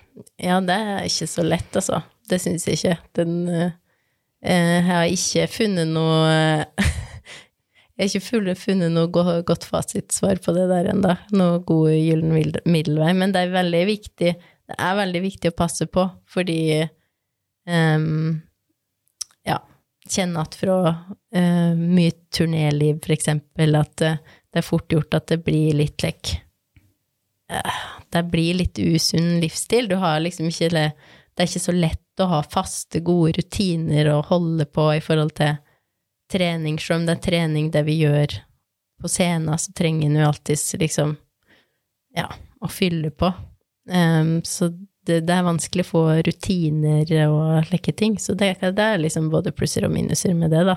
Ja, 0.43 0.61
det 0.64 0.79
er 0.79 1.07
ikke 1.09 1.31
så 1.31 1.47
lett, 1.47 1.70
altså. 1.79 2.03
Det 2.31 2.39
syns 2.43 2.68
jeg 2.68 2.79
ikke. 2.79 2.99
Den 3.18 3.39
Jeg 4.43 4.83
har 4.87 5.07
ikke 5.11 5.47
funnet 5.51 5.91
noe 5.91 6.66
Jeg 8.03 8.11
har 8.11 8.19
ikke 8.19 8.57
funnet- 8.59 8.91
noe 8.91 9.43
godt 9.47 9.65
fasitsvar 9.65 10.41
på 10.43 10.53
det 10.57 10.69
der 10.69 10.91
ennå. 10.91 11.17
Noe 11.39 11.61
god 11.63 11.93
gyllen 11.95 12.33
middelvei. 12.67 13.13
Men 13.15 13.33
det 13.33 13.45
er 13.47 13.55
veldig 13.55 13.87
viktig 13.87 14.35
Det 14.73 14.77
er 14.79 14.95
veldig 14.97 15.21
viktig 15.23 15.51
å 15.51 15.57
passe 15.57 15.87
på, 15.87 16.11
fordi 16.27 16.89
um, 17.67 18.41
Ja, 19.45 19.59
kjenne 20.09 20.41
at 20.41 20.55
fra 20.55 20.77
uh, 21.37 21.75
mye 21.75 22.13
turnéliv, 22.31 23.03
for 23.05 23.13
eksempel, 23.13 23.75
at 23.77 24.01
uh, 24.03 24.17
det 24.53 24.63
er 24.63 24.65
fort 24.67 24.89
gjort 24.89 25.15
at 25.15 25.27
det 25.27 25.45
blir 25.45 25.75
litt 25.75 26.03
lekk 26.03 26.39
det 28.13 28.23
blir 28.31 28.55
litt 28.61 28.79
usunn 28.79 29.41
livsstil. 29.43 29.89
Du 29.89 29.97
har 30.01 30.21
liksom 30.21 30.49
ikke 30.49 30.73
det 30.73 30.93
Det 31.33 31.43
er 31.43 31.49
ikke 31.49 31.65
så 31.65 31.73
lett 31.73 32.21
å 32.21 32.27
ha 32.29 32.39
faste, 32.45 33.01
gode 33.01 33.39
rutiner 33.39 34.11
å 34.13 34.19
holde 34.29 34.67
på 34.69 34.91
i 34.93 35.01
forhold 35.01 35.33
til 35.39 35.55
trening. 36.33 36.78
Selv 36.80 37.03
om 37.03 37.07
det 37.09 37.18
er 37.18 37.26
trening 37.28 37.70
det 37.74 37.85
vi 37.87 37.99
gjør 38.01 38.39
på 39.03 39.11
scenen, 39.11 39.59
så 39.59 39.74
trenger 39.76 40.09
en 40.09 40.20
jo 40.20 40.30
alltids 40.30 40.72
liksom 40.80 41.16
Ja, 42.12 42.26
å 42.61 42.68
fylle 42.68 43.09
på. 43.09 43.30
Um, 43.89 44.43
så 44.45 44.68
det, 45.07 45.22
det 45.26 45.35
er 45.35 45.47
vanskelig 45.47 45.87
å 45.87 45.89
få 45.89 46.03
rutiner 46.26 47.09
og 47.24 47.66
slike 47.70 47.95
ting. 47.97 48.18
Så 48.20 48.37
det, 48.39 48.55
det 48.61 48.85
er 48.85 49.01
liksom 49.01 49.30
både 49.33 49.55
plusser 49.57 49.87
og 49.89 49.95
minuser 49.95 50.35
med 50.37 50.53
det, 50.53 50.66
da. 50.68 50.76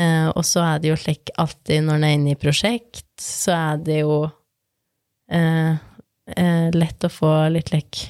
Uh, 0.00 0.28
og 0.32 0.44
så 0.48 0.62
er 0.64 0.80
det 0.80 0.88
jo 0.88 0.96
slik 0.96 1.34
alltid 1.36 1.84
når 1.84 1.98
en 1.98 2.06
er 2.08 2.16
inne 2.16 2.32
i 2.32 2.40
prosjekt, 2.40 3.10
så 3.20 3.52
er 3.58 3.82
det 3.84 3.98
jo 4.00 4.22
uh, 4.24 5.72
uh, 5.76 6.68
lett 6.72 7.04
å 7.04 7.12
få 7.12 7.32
litt 7.52 7.74
lekk 7.74 8.00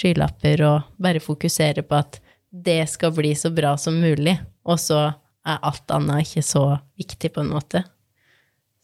skylapper 0.00 0.64
og 0.66 0.90
bare 1.02 1.22
fokusere 1.22 1.84
på 1.86 1.98
at 1.98 2.18
det 2.50 2.82
skal 2.90 3.14
bli 3.14 3.30
så 3.38 3.52
bra 3.54 3.76
som 3.78 4.00
mulig, 4.02 4.34
og 4.66 4.80
så 4.82 5.12
er 5.46 5.60
alt 5.66 5.92
annet 5.94 6.26
ikke 6.26 6.44
så 6.44 6.64
viktig, 7.00 7.32
på 7.34 7.44
en 7.44 7.52
måte. 7.54 7.84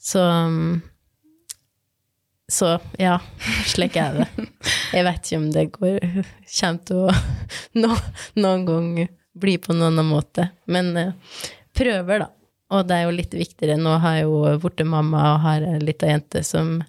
Så 0.00 0.22
mm, 0.22 0.80
Så 2.48 2.78
ja, 2.98 3.18
slik 3.66 3.96
er 3.98 4.20
det. 4.20 4.26
Jeg 4.94 5.04
vet 5.04 5.24
ikke 5.26 5.38
om 5.40 5.46
det 5.50 5.64
går, 5.74 6.04
kommer 6.61 6.82
til 6.86 7.00
å 7.09 7.14
no, 7.82 7.96
noen 8.38 8.66
gang 8.68 8.90
bli 9.36 9.57
på 9.59 9.74
noen 9.74 9.90
annen 9.92 10.12
måte, 10.12 10.50
men 10.70 10.92
eh, 10.96 11.40
prøver, 11.76 12.22
da. 12.22 12.28
Og 12.74 12.86
det 12.86 12.96
er 12.96 13.04
jo 13.07 13.14
litt 13.14 13.34
viktigere. 13.34 13.76
Nå 13.78 13.98
har 14.02 14.16
jeg 14.18 14.26
jo 14.26 14.54
blitt 14.62 14.82
mamma 14.88 15.20
og 15.34 15.42
har 15.44 15.66
ei 15.66 15.82
lita 15.82 16.09
jente 16.11 16.42
som 16.46 16.80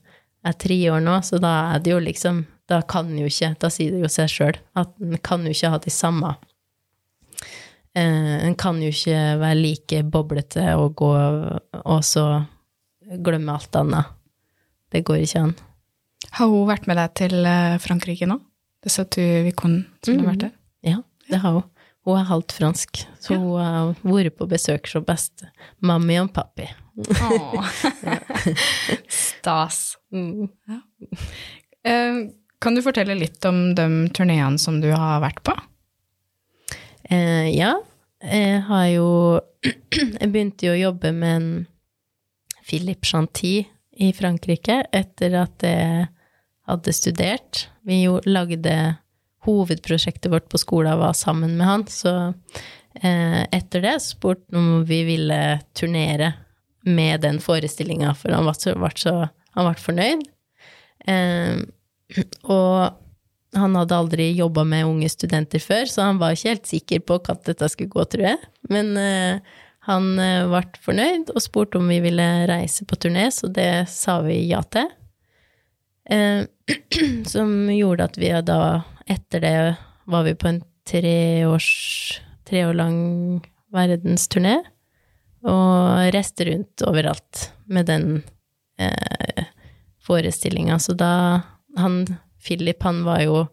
er 0.46 0.56
tre 0.58 0.78
år 0.94 1.04
nå, 1.04 1.18
så 1.26 1.42
da 1.42 1.54
er 1.74 1.84
det 1.84 1.94
jo 1.96 2.04
liksom 2.04 2.46
Da 2.68 2.82
kan 2.84 3.10
jo 3.16 3.30
ikke 3.30 3.54
Da 3.62 3.70
sier 3.72 3.94
det 3.94 4.02
jo 4.04 4.10
seg 4.12 4.32
sjøl 4.32 4.58
at 4.78 4.90
en 5.04 5.18
kan 5.24 5.46
jo 5.46 5.54
ikke 5.54 5.72
ha 5.72 5.80
de 5.84 5.94
samme 5.94 6.34
En 7.98 8.56
kan 8.60 8.78
jo 8.84 8.92
ikke 8.94 9.22
være 9.42 9.58
like 9.58 10.04
boblete 10.14 10.66
og 10.78 10.96
gå 11.00 11.12
og 11.82 12.04
så 12.06 12.26
glemme 13.24 13.56
alt 13.56 13.76
annet. 13.80 14.12
Det 14.94 15.02
går 15.08 15.24
ikke 15.24 15.42
an. 15.48 15.56
Har 16.38 16.52
hun 16.52 16.68
vært 16.70 16.88
med 16.90 16.98
deg 17.00 17.14
til 17.18 17.46
eh, 17.48 17.78
Frankrike 17.82 18.28
nå? 18.30 18.38
Det 18.84 18.92
sa 18.94 19.04
du 19.04 19.22
Vikon 19.48 19.80
som 20.06 20.20
har 20.22 20.30
vært 20.34 20.44
der? 20.46 20.54
Ja. 20.86 21.00
det 21.32 21.40
har 21.44 21.58
hun. 21.58 21.66
Hun 22.08 22.16
er 22.22 22.28
halvt 22.30 22.54
fransk, 22.56 23.02
så 23.20 23.34
Ja. 23.36 23.40
hun 23.42 23.60
har 23.60 23.96
vært 24.04 24.38
på 24.40 24.48
besøk 24.48 24.88
som 24.88 25.04
beste 25.04 25.50
mammi 25.84 26.16
og 26.22 26.30
pappi. 26.36 26.68
Stas. 29.10 29.98
Mm. 30.14 30.48
Ja. 30.68 30.80
kan 32.62 32.76
du 32.76 32.82
fortelle 32.82 33.16
litt 33.16 33.44
om 33.46 33.76
de 33.76 33.88
turneene 34.16 34.58
som 34.60 34.80
du 34.82 34.90
har 34.92 35.20
vært 35.24 35.44
på? 35.46 35.54
Eh, 37.10 37.50
ja, 37.56 37.78
jeg 38.24 38.62
har 38.68 38.86
jo 38.92 39.10
Jeg 40.20 40.30
begynte 40.32 40.68
jo 40.68 40.76
å 40.76 40.80
jobbe 40.80 41.12
med 41.16 41.36
en 41.38 41.50
Philippe 42.68 43.08
Chanty 43.08 43.62
i 43.98 44.12
Frankrike 44.14 44.82
etter 44.96 45.38
at 45.40 45.64
jeg 45.64 46.08
hadde 46.68 46.94
studert. 46.94 47.68
Vi 47.88 48.04
jo 48.04 48.20
lagde 48.28 48.98
Hovedprosjektet 49.48 50.32
vårt 50.32 50.50
på 50.52 50.60
skolen 50.60 51.00
var 51.00 51.16
sammen 51.16 51.56
med 51.56 51.68
han, 51.68 51.86
så 51.88 52.14
eh, 53.00 53.44
etter 53.56 53.86
det 53.86 53.96
spurte 54.04 54.52
han 54.52 54.60
om 54.60 54.86
vi 54.88 55.00
ville 55.08 55.40
turnere 55.78 56.34
med 56.88 57.24
den 57.24 57.40
forestillinga, 57.44 58.12
for 58.20 58.36
han 58.36 58.48
var 58.48 58.60
så, 58.60 58.76
ble 58.76 58.92
så 59.00 59.16
han 59.56 59.70
ble 59.70 59.86
fornøyd. 59.86 60.28
Eh, 61.08 61.64
og 62.52 63.07
han 63.56 63.76
hadde 63.80 63.96
aldri 63.96 64.32
jobba 64.36 64.66
med 64.68 64.88
unge 64.88 65.10
studenter 65.10 65.62
før, 65.64 65.88
så 65.90 66.10
han 66.10 66.20
var 66.20 66.36
ikke 66.36 66.52
helt 66.52 66.70
sikker 66.70 67.04
på 67.08 67.20
hva 67.24 67.38
dette 67.48 67.70
skulle 67.72 67.94
gå, 67.94 68.04
tror 68.12 68.26
jeg. 68.32 68.52
Men 68.72 68.94
uh, 69.00 69.40
han 69.88 70.08
uh, 70.20 70.50
ble 70.52 70.64
fornøyd 70.84 71.32
og 71.34 71.44
spurte 71.44 71.80
om 71.80 71.88
vi 71.92 72.02
ville 72.04 72.28
reise 72.50 72.88
på 72.88 73.00
turné, 73.00 73.30
så 73.32 73.50
det 73.52 73.88
sa 73.92 74.20
vi 74.26 74.42
ja 74.50 74.62
til. 74.68 74.90
Uh, 76.12 76.44
som 77.34 77.70
gjorde 77.72 78.10
at 78.12 78.20
vi 78.20 78.32
da, 78.48 78.62
etter 79.08 79.44
det, 79.44 79.58
var 80.08 80.28
vi 80.28 80.36
på 80.40 80.52
en 80.52 80.64
treårs, 80.88 81.70
tre 82.48 82.64
år 82.68 82.78
lang 82.80 83.00
verdensturné, 83.76 84.60
og 85.48 86.12
reiste 86.16 86.48
rundt 86.48 86.84
overalt 86.88 87.52
med 87.72 87.88
den 87.88 88.08
eh, 88.80 89.44
forestillinga. 90.04 90.80
Så 90.80 90.96
da 90.98 91.42
han 91.78 92.00
Philip, 92.48 92.84
han 92.88 93.06
var 93.08 93.24
jo 93.26 93.46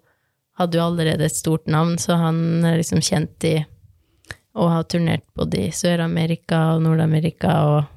Hadde 0.54 0.78
jo 0.78 0.84
allerede 0.84 1.26
et 1.26 1.34
stort 1.34 1.64
navn, 1.66 1.96
så 1.98 2.14
han 2.14 2.36
er 2.62 2.76
liksom 2.78 3.00
kjent 3.02 3.42
i 3.48 3.56
å 4.54 4.68
ha 4.70 4.84
turnert 4.86 5.24
både 5.34 5.64
i 5.64 5.72
Sør-Amerika 5.74 6.60
og 6.76 6.84
Nord-Amerika 6.84 7.54
og, 7.72 7.88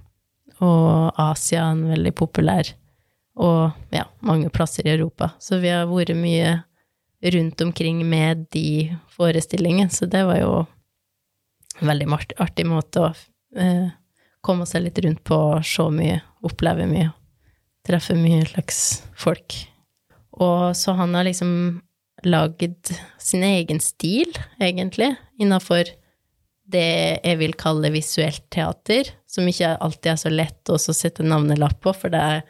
og 0.65 1.19
Asia, 1.21 1.67
han 1.69 1.83
er 1.85 1.93
veldig 1.99 2.13
populær, 2.17 2.71
og 3.37 3.93
ja, 3.93 4.07
mange 4.25 4.49
plasser 4.49 4.89
i 4.89 4.95
Europa. 4.95 5.35
Så 5.37 5.61
vi 5.61 5.69
har 5.69 5.85
vært 5.85 6.17
mye 6.17 6.55
rundt 7.37 7.61
omkring 7.61 8.01
med 8.09 8.47
de 8.57 8.89
forestillingene, 9.13 9.93
så 9.93 10.09
det 10.09 10.25
var 10.25 10.41
jo 10.41 10.51
en 11.77 11.93
veldig 11.93 12.09
artig 12.41 12.65
måte 12.65 13.05
å 13.05 13.13
eh, 13.57 13.89
komme 14.41 14.65
seg 14.65 14.87
litt 14.87 14.99
rundt 15.05 15.23
på, 15.27 15.39
se 15.61 15.89
mye, 15.93 16.19
oppleve 16.45 16.89
mye, 16.89 17.11
treffe 17.85 18.17
mye 18.17 18.45
slags 18.49 19.03
folk. 19.13 19.61
Og 20.43 20.75
så 20.77 20.93
han 20.97 21.15
har 21.17 21.27
liksom 21.27 21.51
lagd 22.25 22.91
sin 23.21 23.45
egen 23.45 23.79
stil, 23.83 24.31
egentlig, 24.61 25.13
innafor 25.41 25.89
det 26.67 26.87
jeg 27.23 27.39
vil 27.39 27.53
kalle 27.57 27.91
visuelt 27.93 28.43
teater, 28.51 29.13
som 29.29 29.47
ikke 29.47 29.75
alltid 29.83 30.11
er 30.11 30.19
så 30.19 30.31
lett 30.33 30.71
å 30.73 30.79
sette 30.79 31.25
navnelapp 31.25 31.79
på, 31.83 31.93
for 31.95 32.11
det 32.11 32.23
er 32.33 32.41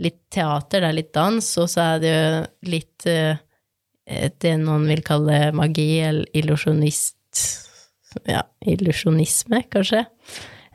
litt 0.00 0.20
teater, 0.32 0.82
det 0.82 0.88
er 0.88 0.96
litt 0.96 1.12
dans, 1.16 1.50
og 1.60 1.68
så 1.72 1.82
er 1.92 2.02
det 2.02 2.12
jo 2.12 2.40
litt 2.72 3.08
eh, 3.10 3.42
det 4.40 4.54
noen 4.62 4.86
vil 4.88 5.02
kalle 5.06 5.50
magi 5.56 5.96
eller 6.06 6.28
illusjonist 6.36 7.14
Ja, 8.24 8.46
illusjonisme, 8.64 9.58
kanskje. 9.68 10.06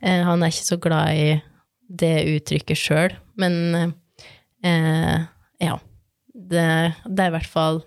Eh, 0.02 0.20
han 0.28 0.44
er 0.44 0.52
ikke 0.52 0.68
så 0.68 0.78
glad 0.82 1.16
i 1.18 1.30
det 2.02 2.16
uttrykket 2.36 2.78
sjøl, 2.78 3.16
men 3.42 3.56
eh, 4.62 5.24
ja. 5.64 5.80
Det, 6.34 6.94
det 7.06 7.24
er 7.24 7.32
i 7.32 7.36
hvert 7.36 7.52
fall 7.52 7.82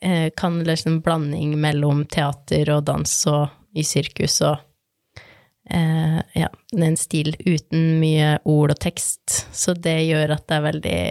eh, 0.00 0.28
kan 0.36 0.60
liksom 0.64 1.00
blanding 1.04 1.56
mellom 1.60 2.04
teater 2.06 2.70
og 2.74 2.84
dans 2.90 3.14
og 3.30 3.48
i 3.74 3.84
sirkus 3.86 4.40
og 4.46 4.58
eh, 5.70 6.20
ja, 6.34 6.48
det 6.70 6.80
er 6.80 6.88
en 6.88 7.00
stil 7.00 7.34
uten 7.46 7.98
mye 8.02 8.36
ord 8.44 8.74
og 8.74 8.80
tekst, 8.82 9.44
så 9.52 9.74
det 9.74 9.98
gjør 10.08 10.36
at 10.36 10.46
det 10.46 10.56
er 10.56 10.66
veldig 10.66 11.02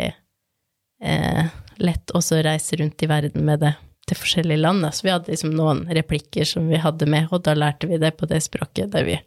eh, 1.04 1.54
lett 1.80 2.16
også 2.16 2.40
å 2.40 2.44
reise 2.50 2.80
rundt 2.80 3.04
i 3.04 3.12
verden 3.12 3.46
med 3.48 3.64
det 3.64 3.76
til 4.10 4.20
forskjellige 4.20 4.64
land. 4.64 4.88
Så 4.94 5.06
vi 5.06 5.14
hadde 5.14 5.32
liksom 5.32 5.54
noen 5.56 5.86
replikker 5.94 6.48
som 6.48 6.68
vi 6.72 6.82
hadde 6.82 7.08
med, 7.10 7.30
og 7.32 7.44
da 7.46 7.56
lærte 7.58 7.90
vi 7.90 8.02
det 8.02 8.16
på 8.18 8.30
det 8.30 8.42
språket 8.46 8.92
der 8.96 9.08
vi, 9.08 9.20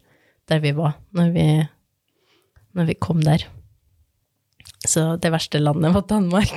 der 0.49 0.63
vi 0.63 0.73
var 0.77 0.97
når 1.17 1.33
vi, 1.35 1.47
når 2.77 2.91
vi 2.91 2.99
kom 3.01 3.23
der. 3.23 3.47
Så 4.87 5.15
det 5.15 5.29
verste 5.31 5.59
landet 5.59 5.93
var 5.95 6.01
Danmark. 6.09 6.49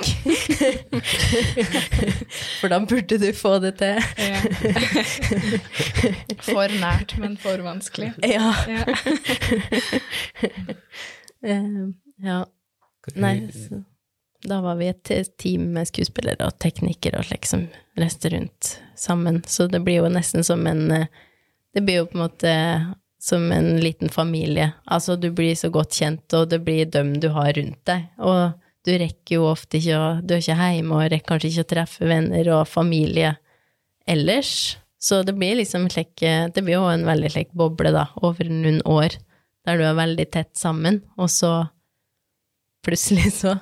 For 2.61 2.69
da 2.73 2.81
burde 2.83 3.19
du 3.23 3.29
få 3.37 3.59
det 3.63 3.77
til. 3.79 4.01
For 6.49 6.75
nært, 6.81 7.15
men 7.23 7.37
for 7.39 7.63
vanskelig. 7.63 8.13
Ja. 8.27 8.51
Ja. 8.67 8.85
Eh. 11.47 11.95
Nei, 13.15 13.35
så 13.53 13.83
da 14.49 14.61
var 14.65 14.79
vi 14.81 14.89
et 14.89 15.11
team 15.39 15.69
med 15.75 15.87
skuespillere 15.89 16.47
og 16.49 16.57
teknikere 16.63 17.19
og 17.21 17.27
slik 17.29 17.45
som 17.47 17.67
reiste 18.01 18.29
rundt 18.33 18.71
sammen. 18.99 19.43
Så 19.47 19.67
det 19.71 19.81
blir 19.85 19.97
jo 20.01 20.09
nesten 20.13 20.45
som 20.47 20.67
en 20.67 20.91
eh, 20.91 21.07
Det 21.77 21.83
blir 21.85 21.97
jo 22.01 22.07
på 22.09 22.17
en 22.17 22.25
måte 22.25 22.53
som 23.27 23.51
en 23.53 23.73
liten 23.83 24.13
familie. 24.13 24.71
Altså, 24.85 25.17
du 25.19 25.33
blir 25.35 25.57
så 25.59 25.71
godt 25.75 25.97
kjent, 25.99 26.25
og 26.39 26.51
det 26.53 26.61
blir 26.67 26.87
dem 26.87 27.17
du 27.23 27.29
har 27.35 27.51
rundt 27.57 27.83
deg. 27.89 28.07
Og 28.23 28.55
du 28.87 28.93
rekker 29.03 29.41
jo 29.41 29.49
ofte 29.51 29.81
ikke 29.81 29.99
å 29.99 30.11
Du 30.23 30.37
er 30.37 30.43
ikke 30.45 30.71
hjemme 30.77 30.95
og 30.95 31.09
rekker 31.11 31.33
kanskje 31.33 31.51
ikke 31.51 31.65
å 31.65 31.71
treffe 31.75 32.07
venner 32.07 32.51
og 32.55 32.69
familie 32.71 33.35
ellers. 34.07 34.77
Så 35.03 35.25
det 35.27 35.35
blir 35.39 35.59
liksom 35.59 35.89
slik 35.91 36.23
Det 36.23 36.63
blir 36.63 36.79
jo 36.79 36.87
en 36.91 37.07
veldig 37.07 37.33
slik 37.35 37.51
boble, 37.51 37.91
da, 37.95 38.07
over 38.23 38.47
noen 38.51 38.79
år, 38.87 39.19
der 39.67 39.81
du 39.81 39.85
er 39.89 39.99
veldig 39.99 40.29
tett 40.31 40.55
sammen, 40.59 41.03
og 41.19 41.31
så 41.31 41.53
plutselig 42.87 43.33
så 43.43 43.57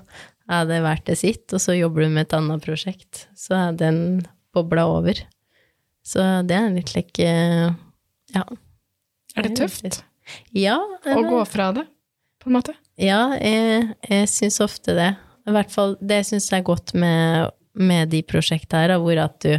er 0.52 0.66
det 0.68 0.82
verdt 0.84 1.06
det 1.08 1.16
sitt, 1.16 1.46
og 1.56 1.62
så 1.64 1.72
jobber 1.72 2.04
du 2.04 2.12
med 2.12 2.26
et 2.26 2.36
annet 2.36 2.64
prosjekt. 2.64 3.24
Så 3.32 3.56
er 3.56 3.78
den 3.80 4.26
bobla 4.52 4.84
over. 4.92 5.16
Så 6.04 6.20
det 6.44 6.58
er 6.58 6.74
litt 6.76 6.92
slik 6.92 7.24
Ja. 7.24 8.44
Er 9.34 9.48
det 9.48 9.56
tøft 9.58 10.02
Ja. 10.54 10.78
å 10.78 11.20
gå 11.26 11.42
fra 11.48 11.72
det, 11.76 11.84
på 12.40 12.50
en 12.50 12.56
måte? 12.58 12.74
Ja, 13.00 13.34
jeg, 13.40 13.90
jeg 14.08 14.30
syns 14.30 14.60
ofte 14.62 14.94
det. 14.96 15.10
I 15.44 15.52
hvert 15.52 15.72
fall 15.72 15.96
det 16.00 16.22
syns 16.28 16.48
jeg 16.50 16.62
er 16.62 16.66
godt 16.66 16.94
med, 16.96 17.50
med 17.74 18.12
de 18.14 18.22
prosjektene 18.24 18.86
her, 18.86 18.98
hvor 19.02 19.18
at 19.20 19.40
du 19.44 19.58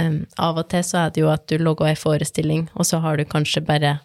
um, 0.00 0.18
Av 0.42 0.58
og 0.58 0.68
til 0.72 0.84
så 0.84 1.04
er 1.04 1.14
det 1.14 1.22
jo 1.22 1.30
at 1.32 1.46
du 1.48 1.56
logger 1.62 1.90
ei 1.90 1.96
forestilling, 1.98 2.66
og 2.74 2.88
så 2.88 3.00
har 3.04 3.16
du 3.16 3.24
kanskje 3.28 3.62
bare 3.64 3.96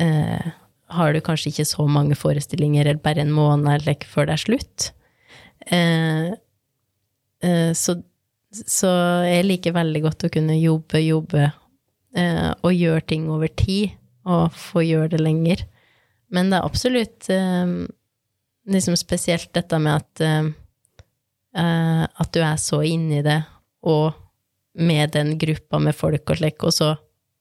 uh, 0.00 0.50
Har 0.92 1.14
du 1.14 1.22
kanskje 1.24 1.52
ikke 1.52 1.68
så 1.70 1.86
mange 1.88 2.18
forestillinger, 2.18 2.84
eller 2.84 3.00
bare 3.00 3.24
en 3.24 3.32
måned 3.32 3.70
eller 3.72 3.94
ikke 3.94 4.10
før 4.12 4.28
det 4.28 4.36
er 4.36 4.44
slutt. 4.44 4.88
Uh, 5.70 6.34
uh, 7.46 7.72
så, 7.78 7.96
så 8.50 8.90
jeg 9.24 9.46
liker 9.48 9.78
veldig 9.78 10.02
godt 10.04 10.26
å 10.28 10.32
kunne 10.34 10.58
jobbe, 10.58 11.00
jobbe, 11.00 11.46
eh, 11.46 11.58
og 12.14 12.74
gjøre 12.76 13.00
ting 13.08 13.28
over 13.32 13.48
tid, 13.48 13.94
og 14.28 14.52
få 14.52 14.82
gjøre 14.84 15.14
det 15.14 15.20
lenger. 15.22 15.62
Men 16.32 16.50
det 16.50 16.58
er 16.58 16.66
absolutt 16.66 17.28
eh, 17.32 17.72
liksom 18.68 18.96
spesielt 19.00 19.50
dette 19.56 19.78
med 19.82 20.02
at 20.02 20.22
eh, 20.24 20.50
eh, 21.56 22.04
at 22.04 22.32
du 22.34 22.40
er 22.44 22.60
så 22.60 22.82
inni 22.86 23.22
det, 23.24 23.40
og 23.82 24.12
med 24.78 25.12
den 25.16 25.34
gruppa 25.40 25.80
med 25.82 25.96
folk 25.96 26.30
og 26.32 26.38
slik, 26.40 26.62
og 26.64 26.72
så 26.72 26.94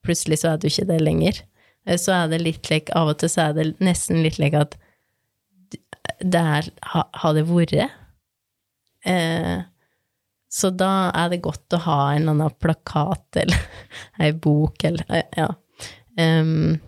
plutselig 0.03 0.41
så 0.41 0.53
er 0.53 0.59
du 0.59 0.67
ikke 0.67 0.87
det 0.89 1.01
lenger. 1.01 1.43
Eh, 1.87 1.97
Så 1.97 2.15
er 2.15 2.31
det 2.31 2.41
litt 2.41 2.65
slik, 2.65 2.91
av 2.95 3.13
og 3.13 3.19
til 3.21 3.31
så 3.31 3.49
er 3.49 3.59
det 3.59 3.67
nesten 3.79 4.23
litt 4.23 4.39
slik 4.39 4.57
at 4.57 4.77
det 6.21 6.41
er 6.41 6.67
ha, 6.91 7.05
Har 7.13 7.33
det 7.33 7.45
vært? 7.47 7.73
Eh, 9.05 9.61
så 10.51 10.69
da 10.75 11.11
er 11.15 11.31
det 11.31 11.43
godt 11.45 11.77
å 11.77 11.81
ha 11.85 11.97
en 12.11 12.25
eller 12.25 12.35
annen 12.35 12.55
plakat 12.59 13.39
eller 13.39 13.61
ei 14.23 14.33
bok 14.35 14.83
eller 14.87 15.05
eh, 15.09 15.27
Ja. 15.39 15.51
Um, 16.19 16.79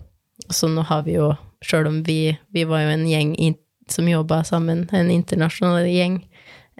så 0.52 0.68
nå 0.68 0.82
har 0.84 1.06
vi 1.06 1.14
jo, 1.16 1.30
sjøl 1.64 1.88
om 1.88 2.02
vi, 2.04 2.36
vi 2.52 2.66
var 2.68 2.82
jo 2.84 2.90
en 2.92 3.06
gjeng 3.08 3.32
in, 3.40 3.56
som 3.88 4.08
jobba 4.08 4.42
sammen, 4.44 4.84
en 4.92 5.08
internasjonal 5.10 5.88
gjeng, 5.88 6.18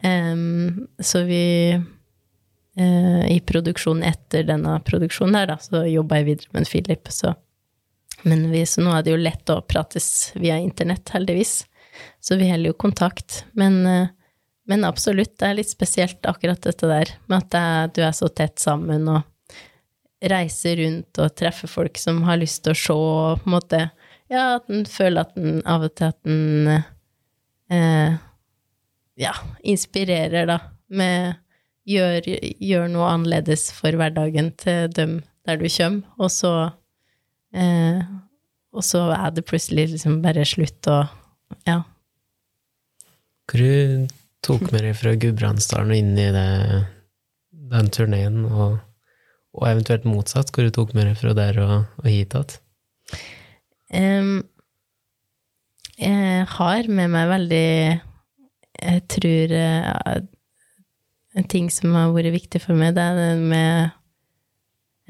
um, 0.05 0.85
så 1.01 1.23
vi 1.25 1.45
uh, 1.73 3.25
I 3.33 3.39
produksjonen 3.49 4.05
etter 4.11 4.45
denne 4.51 4.77
produksjonen 4.85 5.41
her, 5.41 5.49
da, 5.55 5.57
så 5.57 5.87
jobba 5.89 6.21
jeg 6.21 6.29
videre 6.29 6.53
med 6.59 6.69
Philip, 6.69 7.09
så 7.09 7.33
Men 8.29 8.51
vi, 8.53 8.67
så 8.69 8.85
nå 8.85 8.93
er 8.93 9.03
det 9.05 9.13
jo 9.13 9.21
lett 9.25 9.51
å 9.53 9.63
prates 9.69 10.33
via 10.37 10.57
internett, 10.61 11.11
heldigvis. 11.13 11.67
Så 12.21 12.39
vi 12.41 12.49
holder 12.49 12.71
jo 12.71 12.77
kontakt. 12.81 13.43
Men, 13.53 13.87
eh, 13.87 14.07
men 14.71 14.85
absolutt, 14.89 15.35
det 15.41 15.49
er 15.49 15.59
litt 15.59 15.71
spesielt 15.71 16.25
akkurat 16.29 16.63
dette 16.65 16.89
der, 16.89 17.13
med 17.29 17.43
at 17.43 17.57
er, 17.59 17.93
du 17.93 18.03
er 18.07 18.15
så 18.17 18.31
tett 18.33 18.63
sammen, 18.63 19.09
og 19.13 19.23
reiser 20.25 20.79
rundt 20.81 21.21
og 21.21 21.35
treffer 21.37 21.71
folk 21.71 21.99
som 22.01 22.23
har 22.25 22.41
lyst 22.41 22.65
til 22.65 22.73
å 22.73 22.79
se, 22.79 22.97
og 22.97 23.43
på 23.43 23.51
en 23.51 23.57
måte 23.59 23.83
Ja, 24.33 24.57
at 24.57 24.71
en 24.73 24.87
føler 24.89 25.27
at 25.27 25.35
en 25.37 25.61
av 25.69 25.85
og 25.85 25.93
til 25.99 26.09
at 26.09 26.31
en 26.31 26.71
eh, 26.73 28.15
Ja, 29.21 29.35
inspirerer, 29.61 30.49
da, 30.49 30.59
med 30.89 31.37
gjør, 31.85 32.25
gjør 32.57 32.89
noe 32.89 33.11
annerledes 33.13 33.69
for 33.77 33.95
hverdagen 34.01 34.55
til 34.61 34.89
dem 34.97 35.19
der 35.45 35.61
du 35.61 35.69
kommer, 35.69 36.09
og 36.17 36.33
så 36.33 36.55
eh, 37.53 38.01
Og 38.75 38.83
så 38.83 39.05
er 39.15 39.31
det 39.37 39.47
plutselig 39.47 39.91
liksom 39.93 40.23
bare 40.25 40.47
slutt, 40.49 40.89
og 40.89 41.61
ja. 41.69 41.83
Hvor 43.45 43.61
tok 44.45 44.67
med 44.71 44.85
deg 44.85 44.97
fra 44.99 45.15
Gudbrandsdalen 45.21 45.93
og 45.93 46.01
inn 46.01 46.19
i 46.21 46.29
det, 46.35 46.49
den 47.73 47.91
turneen, 47.95 48.43
og, 48.49 48.79
og 49.57 49.69
eventuelt 49.71 50.07
motsatt, 50.09 50.53
hvor 50.53 50.67
du 50.67 50.75
tok 50.75 50.95
med 50.97 51.09
deg 51.11 51.19
fra 51.21 51.35
der 51.37 51.61
og, 51.65 51.75
og 52.03 52.11
hit 52.11 52.37
igjen? 52.37 52.61
Um, 53.95 54.37
jeg 55.95 56.47
har 56.51 56.89
med 56.91 57.13
meg 57.13 57.29
veldig 57.31 57.67
Jeg 58.81 59.03
tror 59.13 59.53
uh, 59.55 60.17
en 61.35 61.47
ting 61.51 61.69
som 61.71 61.95
har 61.95 62.15
vært 62.15 62.35
viktig 62.35 62.63
for 62.63 62.79
meg, 62.79 62.95
det 62.97 63.05
er 63.05 63.19
det 63.19 63.31
med 63.43 63.95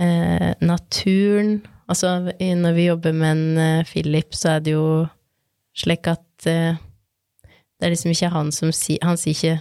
eh, 0.01 0.51
naturen. 0.65 1.59
Altså, 1.85 2.15
når 2.41 2.77
vi 2.77 2.87
jobber 2.89 3.13
med 3.13 3.31
en 3.35 3.59
eh, 3.61 3.85
Philip, 3.85 4.33
så 4.33 4.55
er 4.55 4.65
det 4.65 4.73
jo 4.73 4.87
slik 5.77 6.09
at 6.09 6.49
det 7.81 7.87
er 7.87 7.93
liksom 7.95 8.13
ikke 8.15 8.31
han 8.33 8.53
som 8.55 8.71
sier 8.73 9.03
Han 9.03 9.17
sier 9.19 9.35
ikke 9.35 9.55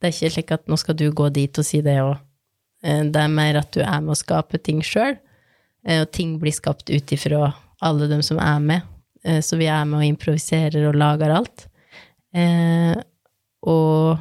Det 0.00 0.06
er 0.08 0.12
ikke 0.14 0.30
slik 0.36 0.52
at 0.54 0.68
nå 0.70 0.76
skal 0.78 0.94
du 0.96 1.08
gå 1.10 1.26
dit 1.34 1.58
og 1.58 1.66
si 1.66 1.80
det, 1.82 1.96
og 2.02 2.14
eh, 2.86 3.02
det 3.02 3.22
er 3.24 3.32
mer 3.32 3.58
at 3.58 3.72
du 3.74 3.80
er 3.82 3.98
med 4.00 4.14
å 4.14 4.18
skape 4.18 4.60
ting 4.62 4.78
sjøl. 4.86 5.16
Eh, 5.84 6.00
Og 6.04 6.12
ting 6.14 6.36
blir 6.38 6.54
skapt 6.54 6.90
ut 6.90 7.12
ifra 7.16 7.52
alle 7.82 8.06
dem 8.10 8.22
som 8.22 8.38
er 8.38 8.60
med. 8.62 8.86
Eh, 9.24 9.40
Så 9.42 9.58
vi 9.58 9.66
er 9.66 9.84
med 9.84 9.98
og 9.98 10.06
improviserer 10.06 10.86
og 10.88 10.94
lager 10.94 11.34
alt. 11.34 11.66
Og 13.66 14.18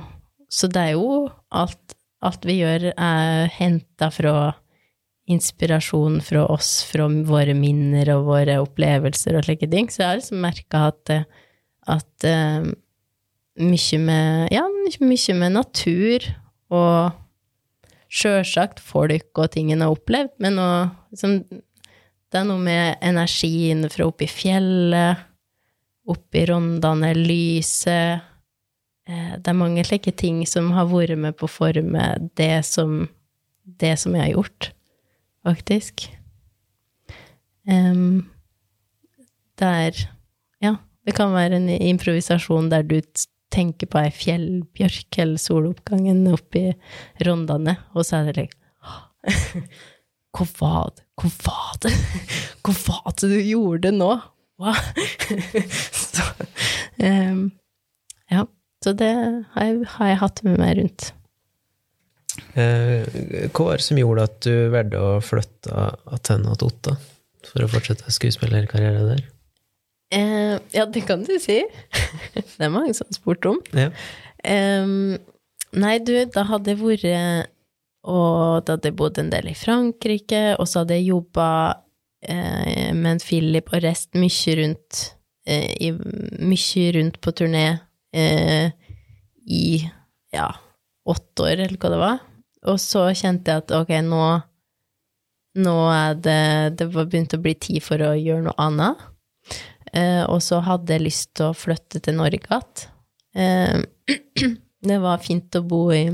så 0.50 0.68
det 0.72 0.82
er 0.82 0.94
jo 0.96 1.28
alt, 1.52 1.94
alt 2.26 2.46
vi 2.48 2.56
gjør, 2.64 2.90
er 2.98 3.52
henta 3.60 4.10
fra 4.10 4.56
inspirasjon 5.30 6.22
fra 6.24 6.46
oss, 6.50 6.86
fra 6.88 7.06
våre 7.28 7.54
minner 7.54 8.10
og 8.16 8.30
våre 8.30 8.58
opplevelser 8.64 9.38
og 9.38 9.46
slike 9.46 9.68
ting. 9.70 9.90
Så 9.92 10.02
jeg 10.02 10.10
har 10.10 10.22
liksom 10.22 10.42
merka 10.42 10.86
at, 10.90 11.12
at 11.98 12.28
mye 13.58 14.00
med 14.02 14.52
Ja, 14.54 14.66
mye, 15.02 15.38
med 15.38 15.56
natur 15.56 16.26
og 16.74 17.16
sjølsagt 18.08 18.80
folk 18.84 19.40
og 19.40 19.52
ting 19.56 19.72
en 19.72 19.84
har 19.84 19.96
opplevd, 19.96 20.36
men 20.44 20.60
òg 20.62 20.94
liksom 21.12 21.42
Det 22.28 22.42
er 22.42 22.48
noe 22.48 22.60
med 22.60 22.98
energien 23.08 23.86
fra 23.88 24.04
oppe 24.08 24.26
i 24.26 24.32
fjellet, 24.32 25.22
oppe 26.08 26.42
i 26.42 26.46
Rondane, 26.50 27.14
lyset 27.16 28.20
eh, 29.08 29.34
Det 29.40 29.48
er 29.48 29.62
mange 29.62 29.86
slike 29.88 30.12
ting 30.12 30.44
som 30.48 30.74
har 30.76 30.90
vært 30.92 31.18
med 31.18 31.38
på 31.40 31.48
å 31.48 31.52
forme 31.52 32.10
det 32.36 32.66
som, 32.68 33.08
det 33.64 33.96
som 34.00 34.16
jeg 34.16 34.26
har 34.26 34.36
gjort, 34.36 34.72
faktisk. 35.48 36.10
Um, 37.68 38.28
det 39.60 39.68
er 39.68 40.04
Ja, 40.64 40.76
det 41.06 41.16
kan 41.16 41.36
være 41.36 41.60
en 41.60 41.70
improvisasjon 41.70 42.70
der 42.72 42.84
du 42.88 43.00
tenker 43.54 43.90
på 43.92 44.00
ei 44.02 44.14
fjellbjørk 44.14 45.20
eller 45.24 45.42
soloppgangen 45.42 46.26
oppi 46.34 46.70
Rondane, 47.26 47.78
og 47.96 48.08
så 48.08 48.22
er 48.22 48.32
det 48.32 48.42
like 48.42 48.58
Hva 50.38 50.48
var 50.60 50.92
det 50.96 51.06
Hva 51.18 51.32
var 51.46 51.80
det 51.84 51.94
Hvor 52.62 52.82
var 52.88 53.16
det 53.22 53.30
du 53.34 53.38
gjorde 53.42 53.94
nå? 53.96 54.12
Hva? 54.58 54.74
så, 56.14 56.26
um, 56.98 57.44
ja, 58.34 58.48
så 58.84 58.94
det 58.98 59.12
har 59.54 59.68
jeg, 59.68 59.84
har 59.94 60.10
jeg 60.10 60.20
hatt 60.24 60.42
med 60.48 60.58
meg 60.58 60.80
rundt. 60.80 61.12
Eh, 62.58 63.06
hva 63.54 63.68
var 63.68 63.78
det 63.78 63.86
som 63.86 64.00
gjorde 64.02 64.26
at 64.26 64.40
du 64.46 64.56
valgte 64.74 65.02
å 65.02 65.12
flytte 65.22 65.86
Athena 66.10 66.56
til 66.58 66.72
Otta 66.72 66.96
for 67.48 67.64
å 67.64 67.70
fortsette 67.70 68.14
skuespillerkarriere 68.14 69.06
der? 69.12 69.24
Eh, 70.14 70.56
ja, 70.72 70.86
det 70.86 71.04
kan 71.08 71.24
du 71.28 71.36
si. 71.42 71.60
det 72.34 72.64
er 72.64 72.72
mange 72.72 72.94
som 72.96 73.10
har 73.10 73.18
spurt 73.18 73.48
om. 73.50 73.60
Ja. 73.76 73.90
Eh, 74.44 74.88
nei, 75.78 75.96
du, 76.00 76.14
da 76.32 76.46
hadde 76.48 76.72
jeg 76.72 76.80
vært 76.80 77.50
Og 78.08 78.64
da 78.64 78.76
hadde 78.76 78.88
jeg 78.88 78.96
bodd 78.96 79.18
en 79.20 79.32
del 79.34 79.50
i 79.52 79.58
Frankrike, 79.58 80.56
og 80.56 80.70
så 80.70 80.84
hadde 80.84 80.96
jeg 81.00 81.10
jobba 81.10 81.50
eh, 82.24 82.94
med 82.96 83.18
en 83.18 83.24
Philip 83.24 83.74
og 83.74 83.84
Rest 83.84 84.16
mye 84.16 84.56
rundt 84.62 85.02
eh, 85.48 85.74
i, 85.90 85.92
Mye 85.92 86.94
rundt 86.96 87.20
på 87.20 87.34
turné 87.36 87.66
eh, 88.16 88.72
i 89.48 89.68
ja, 90.36 90.48
åtte 91.08 91.44
år, 91.44 91.66
eller 91.66 91.78
hva 91.82 91.92
det 91.92 92.00
var. 92.00 92.24
Og 92.68 92.80
så 92.82 93.08
kjente 93.16 93.52
jeg 93.52 93.66
at 93.66 93.76
ok, 93.76 93.98
nå 94.08 94.24
Nå 95.58 95.74
er 95.90 96.18
det 96.22 96.42
Det 96.78 96.86
var 96.94 97.08
begynt 97.10 97.34
å 97.34 97.40
bli 97.42 97.56
tid 97.58 97.82
for 97.82 98.02
å 98.04 98.12
gjøre 98.14 98.46
noe 98.46 98.60
annet. 98.62 99.00
Eh, 99.94 100.24
og 100.28 100.42
så 100.44 100.60
hadde 100.66 100.96
jeg 100.96 101.06
lyst 101.06 101.34
til 101.38 101.50
å 101.50 101.58
flytte 101.58 102.02
til 102.04 102.18
Norge 102.18 102.42
igjen. 102.42 102.88
Eh, 103.38 104.50
det 104.90 105.00
var 105.04 105.24
fint 105.24 105.56
å 105.56 105.64
bo 105.68 105.88
i, 105.96 106.06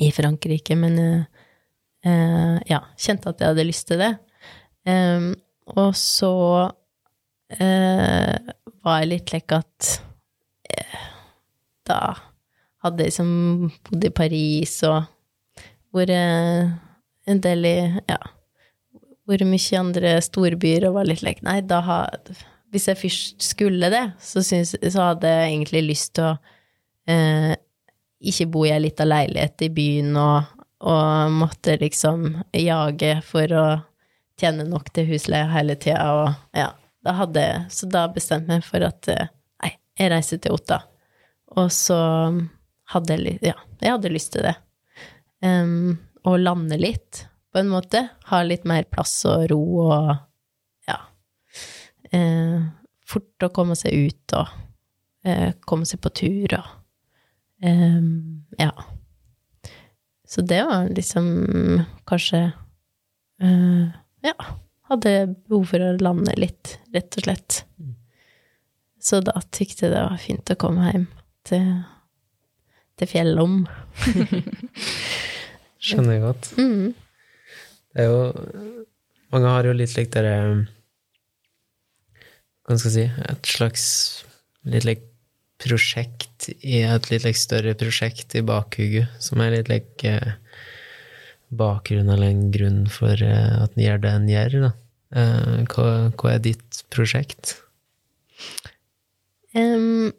i 0.00 0.10
Frankrike, 0.14 0.76
men 0.78 0.98
eh, 1.00 2.56
ja, 2.70 2.82
kjente 2.96 3.32
at 3.32 3.42
jeg 3.42 3.52
hadde 3.52 3.68
lyst 3.68 3.88
til 3.90 4.00
det. 4.02 4.14
Og 5.70 5.90
så 5.94 6.30
var 7.50 9.00
jeg 9.02 9.08
litt 9.10 9.32
lekk 9.34 9.52
at 9.58 9.88
da 11.86 11.98
hadde 12.80 13.04
jeg 13.04 13.10
liksom 13.10 13.32
bodd 13.86 14.06
i 14.06 14.12
Paris 14.14 14.76
og 14.88 15.10
vært 15.94 16.14
en 16.14 17.42
del 17.44 17.68
i 17.68 17.74
ja, 18.08 18.18
hvor 19.28 19.44
mye 19.46 19.82
andre 19.82 20.14
storbyer 20.24 20.88
og 20.88 20.96
var 20.96 21.10
litt 21.10 21.22
lekk 21.26 21.44
Nei, 21.46 21.60
da 21.60 21.82
har 21.86 22.32
hvis 22.70 22.88
jeg 22.90 22.98
først 23.00 23.42
skulle 23.52 23.90
det, 23.92 24.04
så, 24.22 24.42
synes, 24.46 24.76
så 24.78 25.10
hadde 25.10 25.30
jeg 25.30 25.50
egentlig 25.50 25.82
lyst 25.88 26.14
til 26.18 26.30
å 26.30 26.34
eh, 27.10 27.52
ikke 28.20 28.48
bo 28.52 28.64
i 28.66 28.72
ei 28.74 28.82
lita 28.84 29.06
leilighet 29.06 29.66
i 29.66 29.70
byen 29.74 30.18
og, 30.20 30.50
og 30.86 31.34
måtte 31.34 31.78
liksom 31.80 32.28
jage 32.56 33.16
for 33.26 33.56
å 33.56 33.64
tjene 34.40 34.64
nok 34.68 34.92
til 34.94 35.08
husleie 35.10 35.48
hele 35.52 35.76
tida, 35.80 36.06
og 36.16 36.56
ja, 36.56 36.70
da 37.04 37.16
hadde 37.16 37.44
Så 37.72 37.88
da 37.88 38.06
bestemte 38.12 38.52
jeg 38.52 38.60
meg 38.60 38.68
for 38.68 38.84
at 38.84 39.08
eh, 39.12 39.28
nei, 39.64 39.74
jeg 39.98 40.12
reiser 40.12 40.40
til 40.40 40.56
Otta. 40.56 40.82
Og 41.58 41.70
så 41.74 41.98
hadde 42.92 43.16
jeg 43.16 43.24
lyst 43.24 43.46
Ja, 43.50 43.56
jeg 43.80 43.94
hadde 43.96 44.12
lyst 44.12 44.34
til 44.36 44.46
det. 44.46 44.54
Um, 45.40 45.98
å 46.28 46.36
lande 46.36 46.76
litt, 46.76 47.24
på 47.52 47.62
en 47.62 47.70
måte. 47.72 48.04
Ha 48.28 48.42
litt 48.44 48.66
mer 48.68 48.84
plass 48.92 49.22
og 49.28 49.48
ro 49.50 49.62
og 49.86 50.10
eh, 52.16 52.62
fort 53.06 53.46
å 53.46 53.52
komme 53.54 53.76
seg 53.78 54.08
ut 54.08 54.36
og 54.38 54.48
eh, 55.26 55.52
komme 55.66 55.88
seg 55.88 56.02
på 56.04 56.12
tur 56.22 56.56
og 56.58 56.72
eh, 57.66 58.00
Ja. 58.60 58.72
Så 60.30 60.44
det 60.46 60.60
var 60.62 60.90
liksom 60.94 61.30
kanskje 62.06 62.52
eh, 63.42 63.86
Ja. 64.26 64.36
Hadde 64.90 65.36
behov 65.46 65.68
for 65.70 65.82
å 65.86 65.92
lande 66.02 66.32
litt, 66.34 66.80
rett 66.90 67.14
og 67.14 67.22
slett. 67.22 67.60
Så 68.98 69.20
da 69.22 69.36
tykte 69.54 69.86
jeg 69.86 69.92
det 69.94 70.00
var 70.02 70.16
fint 70.18 70.50
å 70.50 70.56
komme 70.58 70.88
hjem 70.88 71.04
til, 71.46 71.68
til 72.98 73.10
fjellom. 73.12 73.54
Skjønner 75.86 76.16
jeg 76.16 76.24
godt. 76.24 76.50
Mm. 76.58 76.90
Det 77.94 78.02
er 78.02 78.10
jo 78.10 78.18
Mange 79.30 79.54
har 79.54 79.68
jo 79.68 79.76
litt 79.78 79.94
likt 79.94 80.16
dere 80.16 80.34
Hva 82.70 82.76
skal 82.78 82.92
jeg 82.94 83.10
si 83.10 83.22
Et 83.32 83.48
slags 83.50 83.84
litt 84.70 84.84
like 84.86 85.06
prosjekt 85.58 86.46
i 86.62 86.84
et 86.86 87.08
litt 87.10 87.24
like 87.26 87.36
større 87.36 87.74
prosjekt 87.74 88.36
i 88.38 88.44
bakhugget, 88.46 89.10
som 89.18 89.42
er 89.42 89.56
litt 89.56 89.68
like 89.72 90.06
eh, 90.06 90.36
bakgrunnen 91.50 92.14
eller 92.14 92.30
en 92.30 92.46
grunn 92.54 92.84
for 92.88 93.18
eh, 93.26 93.56
at 93.64 93.74
en 93.74 93.82
gjør 93.82 93.98
det 94.04 94.12
en 94.14 94.30
gjør, 94.30 94.56
da. 94.62 94.70
Eh, 95.18 95.58
hva, 95.74 95.88
hva 96.14 96.32
er 96.36 96.44
ditt 96.46 96.80
prosjekt? 96.94 97.56
Um, 99.50 100.14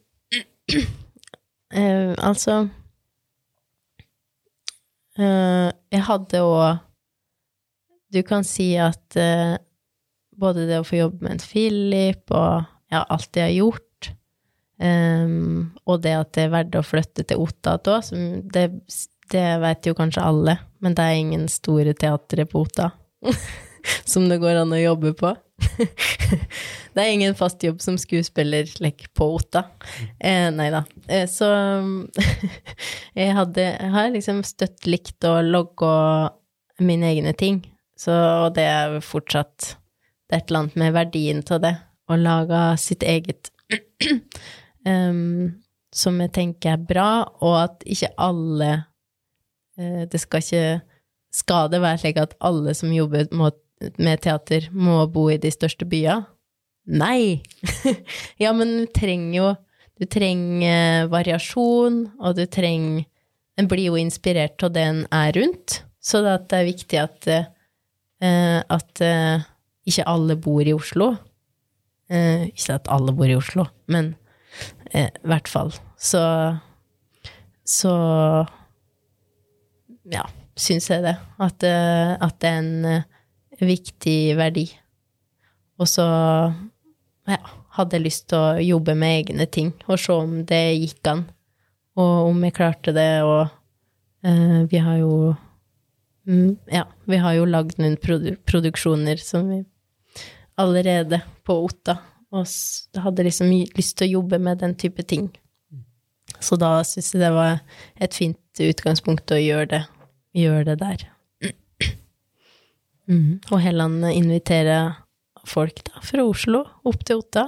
uh, 0.75 2.13
altså 2.29 2.57
uh, 5.15 5.69
Jeg 5.71 6.03
hadde 6.03 6.41
òg 6.43 6.81
Du 8.11 8.19
kan 8.27 8.43
si 8.43 8.73
at 8.75 9.15
eh, 9.15 9.55
både 10.41 10.67
det 10.69 10.81
å 10.81 10.87
få 10.87 10.99
jobbe 10.99 11.23
med 11.23 11.37
en 11.37 11.43
Philip 11.43 12.33
og 12.33 12.67
ja, 12.91 13.05
alt 13.05 13.29
det 13.31 13.45
jeg 13.45 13.47
har 13.47 13.57
gjort, 13.61 14.11
um, 14.83 15.71
og 15.87 16.01
det 16.03 16.15
at 16.17 16.33
det 16.35 16.45
er 16.45 16.53
verdt 16.57 16.75
å 16.75 16.83
flytte 16.83 17.25
til 17.29 17.43
Otta 17.45 17.77
òg, 17.79 18.11
det, 18.51 18.65
det 19.31 19.47
vet 19.63 19.87
jo 19.87 19.95
kanskje 19.97 20.25
alle, 20.27 20.57
men 20.83 20.97
det 20.97 21.05
er 21.05 21.21
ingen 21.21 21.47
store 21.51 21.95
teatre 21.95 22.47
på 22.49 22.65
Otta. 22.65 22.91
som 24.05 24.27
det 24.29 24.39
går 24.41 24.61
an 24.61 24.73
å 24.73 24.79
jobbe 24.79 25.13
på. 25.17 25.33
det 26.93 27.03
er 27.03 27.11
ingen 27.11 27.35
fast 27.37 27.63
jobb 27.63 27.81
som 27.83 27.97
skuespiller 28.01 28.69
like, 28.83 29.09
på 29.17 29.27
Otta. 29.37 29.65
Eh, 30.19 30.49
nei 30.53 30.69
da. 30.73 30.83
Eh, 31.07 31.27
så 31.29 31.49
jeg, 33.19 33.35
hadde, 33.37 33.67
har 33.93 34.11
liksom 34.13 34.43
støtt 34.47 34.89
likt 34.89 35.27
å 35.27 35.39
logge 35.45 35.91
mine 36.81 37.11
egne 37.13 37.35
ting. 37.37 37.61
Så 37.99 38.13
og 38.15 38.55
det 38.57 38.65
er 38.65 38.99
fortsatt 39.05 39.75
Det 40.32 40.38
er 40.38 40.45
et 40.45 40.51
eller 40.51 40.61
annet 40.61 40.75
med 40.79 40.93
verdien 40.95 41.39
av 41.51 41.57
det. 41.59 41.73
Å 42.07 42.15
lage 42.15 42.59
sitt 42.79 43.03
eget 43.03 43.49
um, 44.88 45.49
som 45.91 46.21
jeg 46.23 46.32
tenker 46.38 46.77
er 46.77 46.86
bra, 46.88 47.09
og 47.43 47.57
at 47.59 47.84
ikke 47.84 48.13
alle 48.15 48.69
uh, 49.75 50.07
Det 50.07 50.21
skal 50.23 50.39
ikke 50.39 50.63
Skal 51.36 51.67
det 51.73 51.84
være 51.84 51.99
slik 51.99 52.21
at 52.23 52.38
alle 52.39 52.71
som 52.75 52.95
jobber 52.95 53.27
må 53.36 53.51
med 53.99 54.21
teater 54.21 54.69
må 54.71 55.01
bo 55.11 55.25
i 55.34 55.39
de 55.41 55.51
største 55.51 55.88
byene? 55.89 56.23
Nei! 56.88 57.43
ja, 58.43 58.53
men 58.55 58.75
du 58.79 58.88
trenger 58.95 59.36
jo 59.36 59.53
Du 59.99 60.07
trenger 60.07 61.11
variasjon, 61.11 62.05
og 62.23 62.39
du 62.39 62.45
trenger 62.47 63.03
En 63.59 63.67
blir 63.67 63.91
jo 63.91 63.99
inspirert 63.99 64.63
av 64.63 64.71
det 64.79 64.88
en 64.88 65.07
er 65.11 65.36
rundt, 65.36 65.82
så 65.99 66.23
det 66.23 66.55
er 66.55 66.69
viktig 66.71 67.03
at, 67.03 67.27
uh, 68.23 68.61
at 68.63 69.03
ikke 69.91 70.07
alle 70.09 70.37
bor 70.39 70.65
i 70.65 70.73
Oslo. 70.75 71.11
Eh, 72.11 72.49
ikke 72.51 72.79
at 72.79 72.89
alle 72.91 73.13
bor 73.15 73.29
i 73.29 73.37
Oslo, 73.37 73.67
men 73.91 74.15
i 74.91 75.05
hvert 75.23 75.47
fall. 75.47 75.71
Så 75.95 76.19
Så 77.63 77.91
ja, 80.11 80.25
syns 80.59 80.89
jeg 80.89 81.05
det. 81.05 81.15
At, 81.39 81.63
at 81.63 82.35
det 82.41 82.49
er 82.49 82.57
en 82.59 83.03
viktig 83.61 84.35
verdi. 84.35 84.65
Og 85.79 85.87
så 85.87 86.05
ja, 87.29 87.39
hadde 87.77 87.97
jeg 87.97 88.05
lyst 88.05 88.27
til 88.31 88.41
å 88.41 88.61
jobbe 88.61 88.95
med 88.97 89.21
egne 89.21 89.47
ting 89.49 89.71
og 89.87 89.99
se 90.01 90.13
om 90.13 90.41
det 90.47 90.61
gikk 90.81 91.09
an, 91.11 91.23
og 91.99 92.31
om 92.31 92.43
jeg 92.45 92.55
klarte 92.57 92.93
det, 92.95 93.09
og 93.25 93.47
eh, 94.27 94.61
vi 94.71 94.81
har 94.81 94.99
jo 95.01 95.33
mm, 96.29 96.57
Ja, 96.71 96.85
vi 97.09 97.19
har 97.21 97.35
jo 97.37 97.49
lagd 97.49 97.81
noen 97.81 97.97
produ 98.01 98.35
produksjoner 98.47 99.21
som 99.21 99.49
vi 99.51 99.61
allerede 100.59 101.21
på 101.47 101.57
Otta, 101.65 101.97
og 102.31 102.47
hadde 103.03 103.25
liksom 103.27 103.51
lyst 103.75 103.97
til 103.99 104.07
å 104.07 104.19
jobbe 104.19 104.39
med 104.39 104.61
den 104.63 104.75
type 104.79 105.03
ting. 105.03 105.29
Så 106.41 106.57
da 106.59 106.79
syns 106.87 107.11
jeg 107.13 107.21
det 107.21 107.31
var 107.35 107.59
et 108.01 108.15
fint 108.15 108.61
utgangspunkt 108.63 109.31
å 109.33 109.39
gjøre 109.39 109.67
det, 109.73 109.81
gjøre 110.37 110.63
det 110.71 110.77
der. 110.81 111.07
Mm. 113.11 113.41
Og 113.51 113.59
Helland 113.59 114.05
inviterer 114.13 114.93
folk 115.47 115.81
da, 115.89 115.99
fra 116.05 116.23
Oslo 116.23 116.63
opp 116.87 117.03
til 117.03 117.21
Otta 117.21 117.47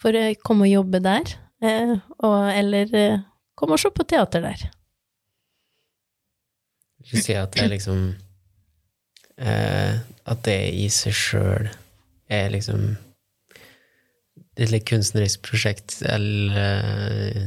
for 0.00 0.16
å 0.16 0.24
komme 0.44 0.66
og 0.66 0.72
jobbe 0.72 1.00
der, 1.04 1.36
eh, 1.64 1.94
og, 2.18 2.36
eller 2.52 2.92
eh, 2.96 3.24
komme 3.56 3.76
og 3.76 3.82
se 3.82 3.92
på 3.94 4.04
teater 4.08 4.44
der. 4.44 4.66
Jeg 7.06 7.12
Vil 7.12 7.24
si 7.24 7.36
at 7.38 7.54
det 7.54 7.62
er 7.62 7.70
liksom 7.70 8.00
eh, 9.38 9.98
At 10.26 10.40
det 10.42 10.56
i 10.74 10.88
seg 10.90 11.14
sjøl 11.14 11.68
er 12.32 12.50
liksom 12.54 12.88
et 14.56 14.72
litt 14.72 14.86
kunstnerisk 14.88 15.44
prosjekt 15.44 15.98
eller 16.06 16.60
eh, 16.60 17.42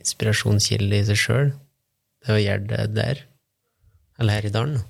inspirasjonskilde 0.00 0.98
i 0.98 1.06
seg 1.10 1.20
sjøl? 1.20 1.52
Det 2.22 2.34
å 2.34 2.42
gjøre 2.42 2.66
det 2.70 2.86
der? 2.96 3.22
Eller 4.20 4.38
her 4.38 4.48
i 4.48 4.54
dalen? 4.54 4.82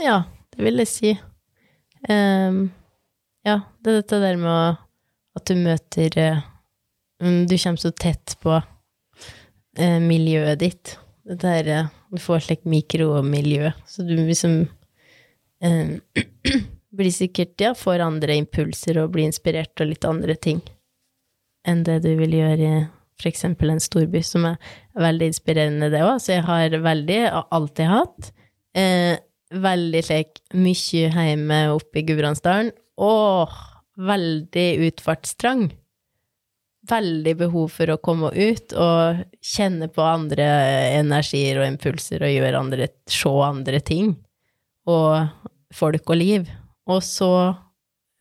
Ja, 0.00 0.22
det 0.54 0.64
vil 0.64 0.80
jeg 0.80 0.90
si. 0.90 1.12
Um, 2.08 2.64
ja, 3.46 3.60
det 3.82 3.92
er 3.92 4.00
dette 4.00 4.20
der 4.22 4.38
med 4.40 4.80
at 5.38 5.48
du 5.48 5.54
møter 5.54 6.16
um, 7.22 7.44
Du 7.46 7.54
kommer 7.54 7.78
så 7.78 7.92
tett 7.94 8.34
på 8.42 8.56
uh, 8.58 9.98
miljøet 10.02 10.60
ditt. 10.62 10.96
Det 11.28 11.38
der 11.44 11.70
uh, 11.84 11.90
Du 12.10 12.20
får 12.20 12.40
et 12.40 12.48
slikt 12.48 12.68
mikromiljø, 12.68 13.72
så 13.88 14.04
du 14.06 14.16
liksom 14.16 14.64
um, 15.64 15.92
blir 16.92 17.12
sikkert 17.14 17.60
Ja, 17.60 17.72
får 17.74 18.04
andre 18.04 18.36
impulser 18.36 18.98
og 19.02 19.14
blir 19.14 19.28
inspirert 19.28 19.80
av 19.80 19.88
litt 19.88 20.04
andre 20.04 20.36
ting 20.36 20.60
enn 21.68 21.84
det 21.86 22.00
du 22.04 22.12
vil 22.18 22.34
gjøre 22.40 22.70
i 23.22 23.28
eksempel 23.28 23.70
en 23.70 23.82
storby, 23.82 24.22
som 24.26 24.46
er 24.48 24.56
veldig 24.98 25.28
inspirerende, 25.30 25.90
det 25.92 26.00
òg. 26.02 26.16
Så 26.22 26.36
jeg 26.36 26.46
har 26.48 26.74
veldig, 26.82 27.20
alltid 27.54 27.86
hatt, 27.86 28.32
eh, 28.74 29.18
veldig 29.52 30.00
slik 30.02 30.40
mye 30.54 31.10
hjemme 31.12 31.60
oppe 31.70 32.00
i 32.00 32.02
Gudbrandsdalen. 32.08 32.72
Åh, 32.98 33.54
veldig 33.96 34.68
utfartstrang. 34.88 35.70
Veldig 36.90 37.36
behov 37.38 37.70
for 37.70 37.86
å 37.86 38.00
komme 38.02 38.32
ut 38.34 38.72
og 38.74 39.22
kjenne 39.38 39.86
på 39.86 40.02
andre 40.02 40.48
energier 40.98 41.60
og 41.60 41.68
impulser 41.68 42.24
og 42.26 42.34
gjøre 42.34 42.58
andre, 42.58 42.88
se 43.06 43.28
andre 43.28 43.80
ting. 43.80 44.16
Og 44.90 45.28
folk 45.72 46.10
og 46.10 46.16
liv. 46.16 46.50
Og 46.90 47.02
så, 47.06 47.30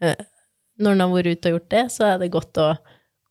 når 0.01 0.91
en 0.91 1.03
har 1.03 1.14
vært 1.14 1.38
ute 1.38 1.49
og 1.49 1.57
gjort 1.57 1.72
det, 1.74 1.86
så 1.93 2.07
er 2.12 2.22
det 2.22 2.32
godt 2.34 2.59
å 2.62 2.68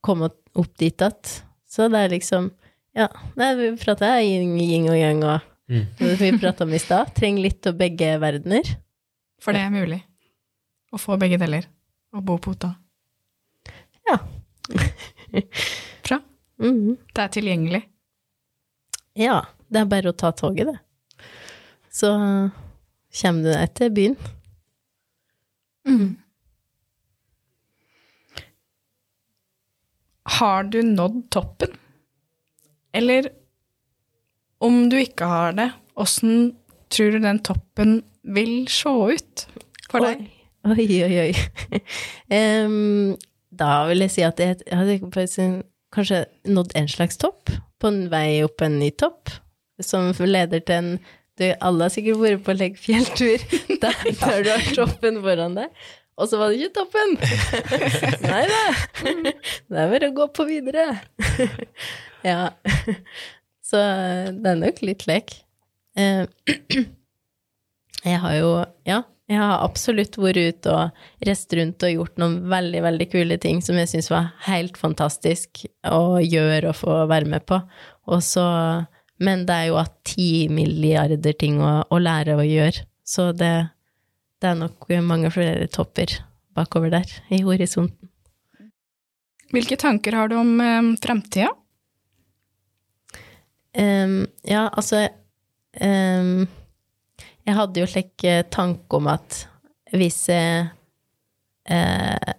komme 0.05 0.31
opp 0.31 0.73
dit 0.81 0.95
igjen. 0.95 1.37
Så 1.71 1.87
det 1.93 2.07
er 2.07 2.17
liksom 2.17 2.51
Ja, 2.99 3.07
nei, 3.39 3.53
vi 3.55 3.69
prater 3.79 4.19
yin, 4.27 4.57
yin 4.59 4.89
og 4.91 4.97
yang 4.99 5.21
og 5.23 5.45
mm. 5.71 5.85
vi 6.23 6.33
prata 6.41 6.67
om 6.67 6.75
i 6.75 6.81
stad. 6.83 7.13
Trenger 7.15 7.45
litt 7.47 7.69
av 7.71 7.77
begge 7.79 8.17
verdener. 8.19 8.73
For 9.41 9.55
det 9.55 9.63
er 9.63 9.71
mulig 9.71 10.01
å 10.91 10.99
få 10.99 11.15
begge 11.21 11.39
deler 11.39 11.69
og 12.11 12.25
bo 12.27 12.35
på 12.43 12.57
Otta. 12.57 12.73
Ja. 14.11 14.19
Bra. 16.09 16.19
Mm. 16.59 16.99
Det 17.15 17.23
er 17.23 17.33
tilgjengelig. 17.39 17.85
Ja. 19.23 19.39
Det 19.71 19.79
er 19.79 19.91
bare 19.91 20.11
å 20.11 20.17
ta 20.19 20.33
toget, 20.35 20.67
det. 20.67 21.23
Så 21.95 22.11
kommer 23.21 23.45
du 23.45 23.51
deg 23.53 23.75
til 23.79 23.93
byen. 23.95 24.17
Mm. 25.91 26.17
Har 30.41 30.63
du 30.71 30.83
nådd 30.83 31.23
toppen? 31.31 31.77
Eller 32.93 33.29
om 34.59 34.89
du 34.91 34.99
ikke 35.01 35.27
har 35.27 35.53
det, 35.57 35.71
åssen 35.95 36.55
tror 36.91 37.17
du 37.17 37.23
den 37.23 37.41
toppen 37.47 38.01
vil 38.23 38.69
se 38.71 38.91
ut 38.91 39.47
for 39.91 40.05
deg? 40.05 40.27
Oi, 40.69 40.87
oi, 41.07 41.15
oi. 41.25 41.81
um, 42.67 43.17
da 43.63 43.87
vil 43.89 44.05
jeg 44.05 44.15
si 44.15 44.25
at 44.27 44.41
jeg, 44.43 44.61
hadde 44.69 44.99
kanskje 45.91 46.25
nådd 46.49 46.75
en 46.79 46.91
slags 46.91 47.19
topp, 47.21 47.51
på 47.81 47.89
en 47.89 48.05
vei 48.13 48.43
opp 48.45 48.61
en 48.63 48.79
ny 48.83 48.91
topp, 48.93 49.33
som 49.81 50.13
leder 50.21 50.61
til 50.61 50.77
en 50.77 50.93
du, 51.41 51.47
Alle 51.67 51.87
har 51.87 51.93
sikkert 51.95 52.21
vært 52.21 52.45
på 52.47 52.55
legg 52.59 52.77
fjelltur, 52.81 53.39
der, 53.83 53.97
der 54.21 54.45
du 54.47 54.51
har 54.53 54.69
toppen 54.77 55.21
foran 55.25 55.57
deg. 55.59 55.69
Og 56.21 56.29
så 56.29 56.37
var 56.37 56.53
det 56.53 56.61
ikke 56.61 56.83
toppen! 56.83 57.11
Nei 58.29 58.43
da. 58.51 58.63
Det 59.01 59.81
er 59.81 59.93
bare 59.95 60.11
å 60.11 60.17
gå 60.19 60.27
på 60.37 60.45
videre. 60.49 60.85
ja. 62.27 62.51
Så 63.65 63.81
det 64.37 64.53
er 64.53 64.61
nok 64.61 64.83
litt 64.85 65.07
lek. 65.09 65.33
Jeg 68.11 68.21
har 68.21 68.37
jo 68.39 68.53
Ja, 68.89 69.03
jeg 69.31 69.39
har 69.39 69.61
absolutt 69.63 70.17
vært 70.19 70.41
ute 70.41 70.73
og 70.75 71.27
reist 71.27 71.53
rundt 71.55 71.85
og 71.87 71.93
gjort 71.93 72.17
noen 72.19 72.41
veldig, 72.51 72.81
veldig 72.83 73.07
kule 73.13 73.37
ting 73.39 73.61
som 73.63 73.77
jeg 73.79 73.91
syns 73.93 74.09
var 74.11 74.33
helt 74.49 74.79
fantastisk 74.81 75.63
å 75.87 76.19
gjøre 76.19 76.73
og 76.73 76.79
få 76.81 76.97
være 77.11 77.31
med 77.31 77.45
på. 77.47 77.61
Og 78.11 78.25
så 78.27 78.43
Men 79.21 79.45
det 79.49 79.57
er 79.57 79.69
jo 79.69 79.79
at 79.81 79.93
ti 80.09 80.49
milliarder 80.53 81.37
ting 81.37 81.61
å, 81.61 81.81
å 81.85 82.01
lære 82.01 82.39
å 82.39 82.47
gjøre. 82.47 82.87
Så 83.05 83.31
det, 83.37 83.53
det 84.41 84.53
er 84.53 84.61
nok 84.61 84.89
mange 85.05 85.31
flere 85.35 85.69
topper 85.73 86.21
bakover 86.57 86.93
der, 86.95 87.11
i 87.29 87.43
horisonten. 87.45 88.09
Hvilke 89.51 89.77
tanker 89.81 90.15
har 90.15 90.31
du 90.31 90.37
om 90.39 90.53
um, 90.63 90.93
fremtida? 91.03 91.51
Um, 93.75 94.25
ja, 94.43 94.65
altså 94.67 95.05
um, 95.79 96.49
Jeg 97.47 97.55
hadde 97.55 97.79
jo 97.79 97.87
slik 97.87 98.25
tanke 98.51 98.99
om 98.99 99.07
at 99.11 99.45
hvis 99.95 100.25
jeg 100.27 100.65
uh, 101.71 102.33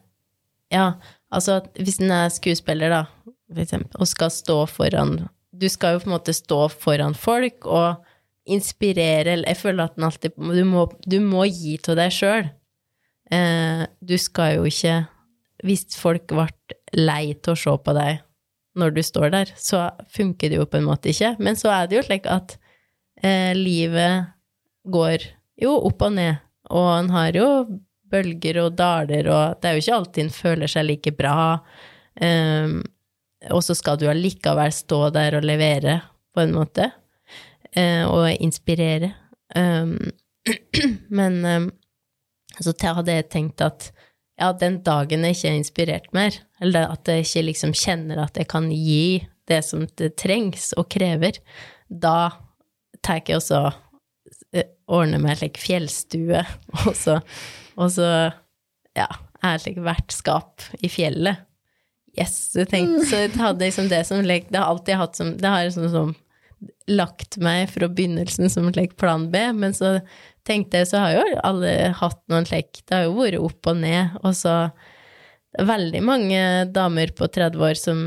Ja, 0.72 0.86
altså 1.32 1.62
hvis 1.80 2.02
en 2.04 2.12
er 2.16 2.34
skuespiller, 2.36 2.92
da, 2.92 3.32
for 3.52 3.64
eksempel, 3.64 3.96
og 4.00 4.12
skal 4.12 4.32
stå 4.34 4.58
foran 4.72 5.22
Du 5.62 5.68
skal 5.70 5.96
jo 5.96 6.02
på 6.04 6.10
en 6.10 6.16
måte 6.16 6.34
stå 6.36 6.66
foran 6.74 7.16
folk 7.18 7.68
og 7.70 8.02
inspirere 8.50 9.38
Jeg 9.44 9.58
føler 9.60 9.86
at 9.86 9.96
den 9.96 10.08
alltid 10.08 10.34
Du 10.34 10.64
må, 10.66 10.88
du 11.06 11.20
må 11.22 11.46
gi 11.46 11.78
til 11.78 12.00
deg 12.00 12.14
sjøl. 12.16 12.50
Eh, 13.32 13.86
du 14.02 14.18
skal 14.18 14.58
jo 14.58 14.66
ikke 14.68 14.96
Hvis 15.64 15.86
folk 15.96 16.26
ble 16.32 16.48
lei 16.98 17.36
til 17.38 17.54
å 17.54 17.60
se 17.60 17.78
på 17.86 17.98
deg 17.98 18.26
når 18.80 18.94
du 18.96 19.02
står 19.04 19.34
der, 19.34 19.50
så 19.60 19.90
funker 20.16 20.48
det 20.48 20.56
jo 20.56 20.64
på 20.64 20.78
en 20.80 20.86
måte 20.88 21.10
ikke. 21.12 21.34
Men 21.44 21.58
så 21.60 21.74
er 21.76 21.90
det 21.92 21.98
jo 21.98 22.04
slik 22.06 22.28
at 22.32 22.54
eh, 23.20 23.52
livet 23.52 24.30
går 24.88 25.26
jo 25.60 25.74
opp 25.90 26.06
og 26.08 26.14
ned, 26.16 26.40
og 26.72 26.88
en 26.94 27.12
har 27.12 27.36
jo 27.36 27.50
bølger 28.12 28.62
og 28.64 28.78
daler, 28.80 29.28
og 29.28 29.60
det 29.60 29.70
er 29.70 29.76
jo 29.76 29.84
ikke 29.84 29.98
alltid 29.98 30.24
en 30.24 30.34
føler 30.36 30.72
seg 30.72 30.88
like 30.88 31.14
bra. 31.20 31.36
Um, 32.16 32.80
og 33.50 33.64
så 33.66 33.76
skal 33.78 33.98
du 33.98 34.08
allikevel 34.12 34.74
stå 34.76 35.08
der 35.16 35.40
og 35.40 35.48
levere, 35.48 36.00
på 36.32 36.44
en 36.46 36.54
måte, 36.56 36.92
uh, 37.76 38.06
og 38.08 38.30
inspirere. 38.38 39.14
Um, 39.56 39.98
men 41.20 41.42
um, 41.46 41.68
så 42.60 42.74
hadde 42.84 43.18
jeg 43.18 43.30
tenkt 43.32 43.64
at 43.64 43.90
ja, 44.42 44.52
den 44.58 44.80
dagen 44.86 45.26
jeg 45.26 45.38
ikke 45.38 45.50
er 45.50 45.60
inspirert 45.60 46.08
mer, 46.16 46.38
eller 46.64 46.94
at 46.94 47.10
jeg 47.10 47.26
ikke 47.26 47.46
liksom 47.50 47.76
kjenner 47.78 48.24
at 48.24 48.40
jeg 48.40 48.50
kan 48.52 48.70
gi 48.74 49.22
det 49.50 49.62
som 49.68 49.86
det 50.00 50.16
trengs 50.22 50.72
og 50.80 50.88
krever, 50.94 51.38
da 51.88 52.32
tar 53.04 53.22
jeg 53.22 53.40
også 53.40 53.62
eh, 54.56 54.70
ordner 54.92 55.22
meg 55.22 55.40
slik 55.40 55.60
fjellstue, 55.62 56.44
og 56.86 56.94
så, 56.98 57.20
og 57.78 57.94
så 57.94 58.08
ja, 58.98 59.08
er 59.44 59.62
slik 59.62 59.82
vertskap 59.84 60.66
i 60.82 60.92
fjellet. 60.92 61.48
Yes, 62.20 62.52
du 62.52 62.66
tenkte, 62.68 63.06
så 63.08 63.22
jeg 63.24 63.38
hadde 63.40 63.64
liksom 63.64 63.88
det 63.92 64.02
som 64.08 64.20
lek, 64.26 64.50
Det 64.52 64.60
har 64.60 64.68
alltid 64.68 65.00
hatt 65.00 65.16
som 65.16 65.30
Det 65.40 65.48
har 65.48 65.64
liksom 65.64 65.88
som 65.94 66.16
lagt 66.92 67.38
meg 67.42 67.70
fra 67.72 67.88
begynnelsen 67.90 68.50
som 68.52 68.68
slik 68.70 68.98
plan 69.00 69.30
B, 69.32 69.40
men 69.58 69.74
så 69.74 69.96
tenkte 70.46 70.82
jeg, 70.82 70.90
så 70.92 71.02
har 71.02 71.16
jo 71.16 71.40
alle 71.48 71.72
hatt 71.98 72.20
noen 72.30 72.46
lek. 72.52 72.84
Det 72.86 72.98
har 72.98 73.08
jo 73.08 73.16
vært 73.18 73.40
opp 73.42 73.70
og 73.72 73.80
ned, 73.82 74.18
og 74.22 74.36
så 74.38 74.56
veldig 75.58 76.02
mange 76.06 76.42
damer 76.76 77.14
på 77.18 77.28
30 77.28 77.66
år 77.66 77.80
som 77.80 78.04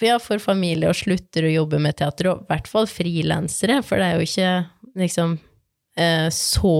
ja, 0.00 0.20
får 0.22 0.40
familie 0.44 0.90
og 0.90 0.96
slutter 0.96 1.48
å 1.48 1.54
jobbe 1.54 1.80
med 1.82 1.98
teater, 1.98 2.30
og 2.30 2.44
i 2.44 2.52
hvert 2.52 2.70
fall 2.70 2.88
frilansere, 2.90 3.80
for 3.86 4.00
det 4.00 4.06
er 4.06 4.20
jo 4.20 4.28
ikke 4.28 4.52
liksom 5.00 5.36
eh, 6.00 6.28
så 6.34 6.76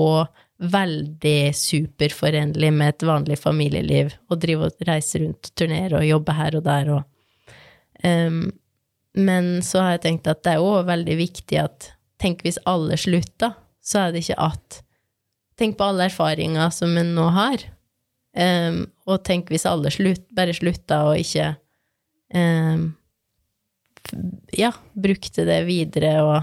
veldig 0.60 1.54
superforenlig 1.56 2.72
med 2.72 2.92
et 2.92 3.04
vanlig 3.08 3.38
familieliv 3.40 4.12
å 4.28 4.36
drive 4.36 4.68
og 4.68 4.84
reise 4.88 5.22
rundt 5.22 5.48
og 5.48 5.56
turnere 5.56 6.00
og 6.00 6.08
jobbe 6.08 6.36
her 6.36 6.58
og 6.58 6.66
der 6.66 6.90
og 6.96 8.04
um, 8.04 8.42
Men 9.16 9.48
så 9.64 9.80
har 9.80 9.96
jeg 9.96 10.02
tenkt 10.04 10.28
at 10.30 10.44
det 10.44 10.52
er 10.54 10.64
òg 10.64 10.84
veldig 10.90 11.16
viktig 11.18 11.58
at 11.64 11.92
Tenk 12.20 12.42
hvis 12.44 12.58
alle 12.68 12.98
slutta, 13.00 13.54
så 13.80 14.02
er 14.02 14.12
det 14.12 14.20
ikke 14.26 14.42
at 14.44 14.82
Tenk 15.56 15.78
på 15.78 15.86
alle 15.88 16.06
erfaringer 16.08 16.70
som 16.72 16.92
en 16.96 17.14
nå 17.16 17.26
har. 17.36 17.64
Um, 18.36 18.84
og 19.08 19.24
tenk 19.26 19.48
hvis 19.52 19.66
alle 19.68 19.90
slutt, 19.92 20.22
bare 20.36 20.54
slutta 20.54 21.00
og 21.08 21.18
ikke 21.18 21.48
um, 22.36 22.84
Ja, 24.54 24.70
brukte 24.94 25.44
det 25.48 25.58
videre 25.66 26.12
og 26.22 26.36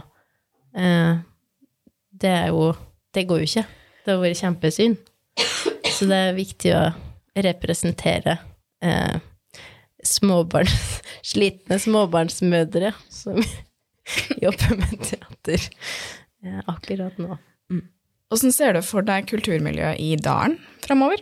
uh, 0.76 1.24
Det 2.12 2.34
er 2.34 2.50
jo 2.52 2.74
Det 3.16 3.24
går 3.30 3.46
jo 3.46 3.48
ikke. 3.48 3.66
Det 4.08 4.14
har 4.16 4.22
vært 4.24 4.40
kjempesynd. 4.40 5.00
Så 5.92 6.06
det 6.08 6.18
er 6.30 6.38
viktig 6.38 6.70
å 6.72 6.84
representere 7.44 8.38
eh, 8.80 9.18
småbarn, 10.00 10.72
slitne 11.34 11.76
småbarnsmødre 11.84 12.94
som 13.12 13.42
jobber 14.46 14.80
med 14.80 14.96
teater 15.04 15.60
eh, 15.60 16.62
akkurat 16.72 17.20
nå. 17.20 17.36
Hvordan 18.32 18.56
ser 18.56 18.76
du 18.76 18.82
for 18.84 19.04
deg 19.08 19.28
kulturmiljøet 19.28 20.00
i 20.04 20.16
dalen 20.20 20.56
framover? 20.84 21.20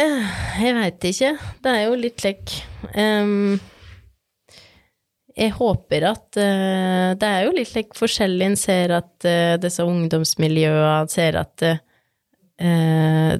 Jeg 0.00 0.76
veit 0.76 1.04
ikke. 1.04 1.34
Det 1.64 1.72
er 1.72 1.82
jo 1.86 1.96
litt 2.00 2.22
lekk. 2.24 2.54
um, 2.94 3.58
Jeg 5.40 5.54
håper 5.56 6.04
at 6.10 6.36
uh, 6.36 7.12
Det 7.18 7.28
er 7.28 7.46
jo 7.46 7.54
litt 7.56 7.72
like, 7.76 7.96
forskjellig. 7.96 8.50
En 8.50 8.58
ser 8.60 8.92
at 8.98 9.26
uh, 9.26 9.56
disse 9.62 9.84
ungdomsmiljøene 9.86 11.12
ser 11.12 11.38
at 11.40 11.64
uh, 11.64 13.36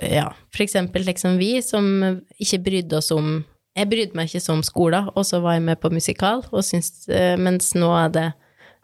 Ja, 0.00 0.28
for 0.54 0.64
eksempel 0.64 1.04
liksom 1.04 1.36
vi 1.40 1.58
som 1.64 1.88
ikke 2.38 2.62
brydde 2.68 3.00
oss 3.00 3.10
om 3.14 3.42
Jeg 3.74 3.90
brydde 3.90 4.16
meg 4.16 4.30
ikke 4.30 4.44
så 4.44 4.54
om 4.54 4.62
skolen, 4.64 5.10
og 5.12 5.26
så 5.26 5.42
var 5.44 5.58
jeg 5.58 5.66
med 5.66 5.80
på 5.82 5.90
musikal, 5.90 6.44
og 6.54 6.62
syns, 6.62 7.08
mens 7.42 7.72
nå 7.74 7.88
er 7.98 8.12
det 8.14 8.28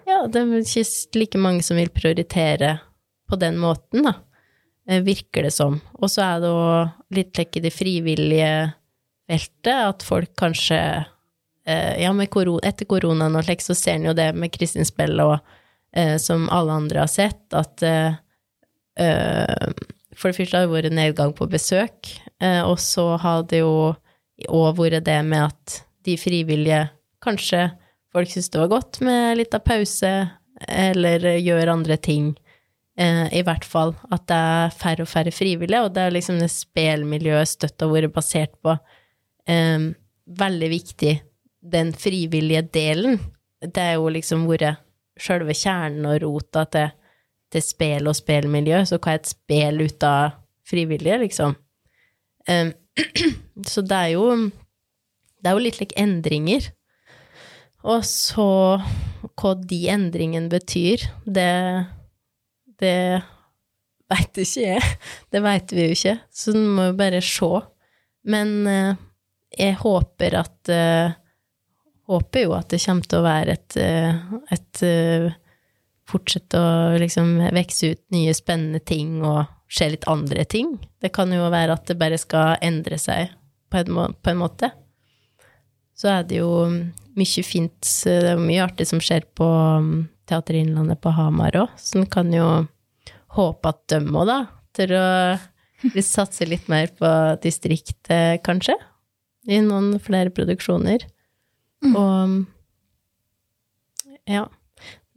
ja, 0.09 0.25
det 0.27 0.41
er 0.41 0.65
ikke 0.65 1.21
like 1.21 1.39
mange 1.39 1.63
som 1.63 1.79
vil 1.79 1.93
prioritere 1.95 2.73
på 3.31 3.39
den 3.39 3.61
måten, 3.63 4.09
da, 4.09 4.17
virker 5.07 5.47
det 5.47 5.53
som. 5.55 5.77
Og 5.95 6.11
så 6.11 6.25
er 6.27 6.43
det 6.43 6.51
òg 6.51 7.15
litt 7.15 7.39
like 7.39 7.61
i 7.61 7.63
det 7.63 7.71
frivillige 7.71 8.51
feltet, 9.31 9.71
at 9.71 10.03
folk 10.03 10.35
kanskje 10.43 10.81
Ja, 12.01 12.13
korona, 12.31 12.61
etter 12.67 12.89
koronaen 12.89 13.37
og 13.39 13.47
slik, 13.47 13.63
så 13.65 13.77
ser 13.79 13.99
en 13.99 14.09
jo 14.11 14.17
det 14.17 14.31
med 14.35 14.53
Kristin 14.55 14.89
Spell 14.89 15.21
og 15.23 15.39
eh, 15.97 16.17
som 16.19 16.49
alle 16.51 16.73
andre 16.83 17.05
har 17.05 17.11
sett, 17.11 17.45
at 17.55 17.83
eh, 17.87 18.15
For 20.17 20.31
det 20.31 20.37
første 20.37 20.57
har 20.59 20.67
det 20.67 20.75
vært 20.75 20.97
nedgang 20.97 21.35
på 21.37 21.49
besøk, 21.51 22.11
eh, 22.43 22.63
og 22.67 22.79
så 22.83 23.15
har 23.23 23.45
det 23.49 23.63
jo 23.63 23.95
òg 24.49 24.77
vært 24.79 25.07
det 25.07 25.21
med 25.25 25.51
at 25.51 25.81
de 26.07 26.17
frivillige 26.21 26.89
kanskje 27.23 27.69
folk 28.13 28.31
syns 28.31 28.51
det 28.51 28.61
var 28.63 28.73
godt 28.73 29.01
med 29.05 29.39
litt 29.39 29.55
av 29.55 29.65
pause, 29.65 30.13
eller 30.69 31.25
gjør 31.39 31.75
andre 31.77 31.97
ting. 32.01 32.33
Eh, 33.01 33.27
I 33.39 33.43
hvert 33.47 33.65
fall 33.65 33.95
at 34.13 34.27
det 34.29 34.37
er 34.37 34.75
færre 34.77 35.07
og 35.07 35.11
færre 35.11 35.33
frivillige, 35.33 35.83
og 35.87 35.95
det 35.97 36.05
er 36.05 36.17
liksom 36.17 36.41
det 36.43 36.51
spelmiljøet 36.53 37.55
støtt 37.55 37.81
har 37.81 37.93
vært 37.93 38.15
basert 38.17 38.57
på. 38.65 38.77
Eh, 39.49 39.91
veldig 40.41 40.71
viktig, 40.75 41.15
den 41.61 41.93
frivillige 41.93 42.63
delen. 42.73 43.19
Det 43.61 43.83
er 43.83 43.99
jo 43.99 44.09
liksom 44.13 44.47
vært 44.49 44.81
sjølve 45.21 45.55
kjernen 45.57 46.07
og 46.09 46.21
rota 46.25 46.65
til, 46.73 46.93
til 47.53 47.65
spel 47.65 48.09
og 48.09 48.17
spelmiljø, 48.17 48.85
så 48.89 48.99
hva 48.99 49.15
er 49.15 49.21
et 49.21 49.33
spel 49.33 49.83
ut 49.85 50.07
av 50.07 50.39
frivillige, 50.69 51.19
liksom? 51.25 51.57
Um, 52.49 52.73
så 53.73 53.85
det 53.85 53.97
er 53.97 54.13
jo 54.15 54.51
Det 55.41 55.49
er 55.49 55.57
jo 55.57 55.65
litt 55.65 55.81
like 55.81 55.97
endringer. 55.97 56.71
Og 57.89 58.05
så 58.05 58.81
hva 59.41 59.53
de 59.57 59.81
endringene 59.89 60.53
betyr, 60.53 61.07
det 61.25 61.87
Det 62.81 63.23
veit 64.11 64.41
ikke 64.41 64.65
jeg. 64.65 64.83
Det 65.33 65.43
veit 65.45 65.73
vi 65.73 65.87
jo 65.87 65.97
ikke, 65.97 66.17
så 66.33 66.53
du 66.53 66.61
må 66.61 66.91
jo 66.91 66.97
bare 66.99 67.21
se. 67.25 67.51
Men 68.25 68.67
eh, 68.67 68.97
jeg 69.57 69.77
håper 69.81 70.37
at 70.41 70.71
uh, 70.73 71.13
Håper 72.11 72.47
jo 72.47 72.57
at 72.57 72.73
det 72.73 72.81
kommer 72.83 73.07
til 73.07 73.21
å 73.21 73.27
være 73.27 73.55
et, 73.55 73.79
uh, 73.79 74.41
et 74.51 74.83
uh, 74.87 75.31
Fortsette 76.11 76.59
å 76.59 76.99
liksom 76.99 77.37
vokse 77.55 77.93
ut 77.93 78.01
nye, 78.11 78.33
spennende 78.35 78.81
ting 78.83 79.21
og 79.23 79.45
skje 79.71 79.93
litt 79.93 80.09
andre 80.11 80.43
ting. 80.43 80.73
Det 80.99 81.13
kan 81.15 81.31
jo 81.31 81.45
være 81.53 81.77
at 81.77 81.85
det 81.87 81.95
bare 82.01 82.19
skal 82.19 82.57
endre 82.67 82.99
seg 82.99 83.31
på 83.71 83.79
en, 83.79 83.93
må 83.95 84.09
på 84.19 84.33
en 84.33 84.41
måte. 84.41 84.73
Så 85.95 86.11
er 86.11 86.27
det 86.27 86.41
jo 86.41 86.51
mye 87.15 87.45
fint 87.45 87.93
Det 88.03 88.33
er 88.33 88.41
mye 88.41 88.65
artig 88.65 88.89
som 88.89 89.03
skjer 89.03 89.27
på 89.37 89.47
Teater 90.31 90.59
Innlandet 90.59 91.01
på 91.03 91.13
Hamar 91.15 91.57
òg, 91.59 91.79
så 91.79 92.01
en 92.01 92.11
kan 92.11 92.31
jo 92.35 92.47
håpe 93.37 93.71
at 93.71 93.81
de 93.93 94.01
òg, 94.03 94.27
da, 94.27 94.39
tør 94.75 94.97
å 94.99 95.07
satse 96.03 96.47
litt 96.49 96.67
mer 96.71 96.91
på 96.99 97.11
distriktet, 97.43 98.43
kanskje. 98.47 98.77
I 99.51 99.61
noen 99.65 99.95
flere 100.03 100.33
produksjoner. 100.35 101.07
Mm. 101.85 101.97
Og 101.97 102.45
ja. 104.29 104.47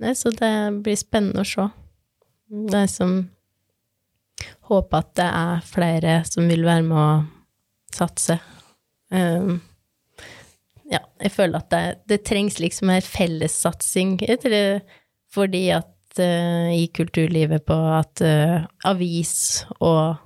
Nei, 0.02 0.16
så 0.18 0.32
det 0.34 0.54
blir 0.84 0.98
spennende 1.00 1.44
å 1.44 1.48
se. 1.48 1.68
Det 2.50 2.84
er 2.86 2.92
som 2.92 3.16
Håper 4.68 4.98
at 4.98 5.12
det 5.16 5.28
er 5.28 5.62
flere 5.68 6.14
som 6.28 6.48
vil 6.50 6.66
være 6.66 6.84
med 6.84 6.98
å 6.98 7.10
satse. 7.94 8.40
Um, 9.14 9.62
ja, 10.90 11.00
jeg 11.22 11.32
føler 11.36 11.62
at 11.62 11.70
det, 11.72 11.82
det 12.10 12.24
trengs 12.28 12.58
liksom 12.60 12.90
en 12.92 13.06
fellessatsing 13.06 14.18
fordi 15.32 15.62
at 15.78 16.20
uh, 16.20 16.72
i 16.74 16.88
kulturlivet 16.96 17.64
på 17.70 17.78
at 17.94 18.24
uh, 18.26 18.66
avis 18.90 19.36
og 19.78 20.18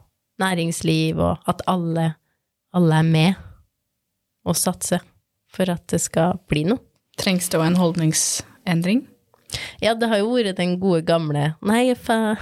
næringsliv 0.42 1.20
og 1.20 1.52
at 1.52 1.62
alle, 1.68 2.08
alle 2.74 3.04
er 3.04 3.12
med 3.12 3.46
og 4.48 4.58
satser 4.58 5.04
for 5.58 5.74
at 5.74 5.86
det 5.92 6.00
skal 6.04 6.38
bli 6.50 6.66
noe. 6.70 6.82
Trengs 7.18 7.50
det 7.50 7.58
òg 7.58 7.66
en 7.66 7.80
holdningsendring? 7.80 9.06
Ja, 9.82 9.96
det 9.98 10.10
har 10.12 10.22
jo 10.22 10.34
vært 10.36 10.60
den 10.60 10.76
gode 10.82 11.06
gamle 11.08 11.54
Nei, 11.66 11.88
jeg 11.88 12.00
får 12.04 12.42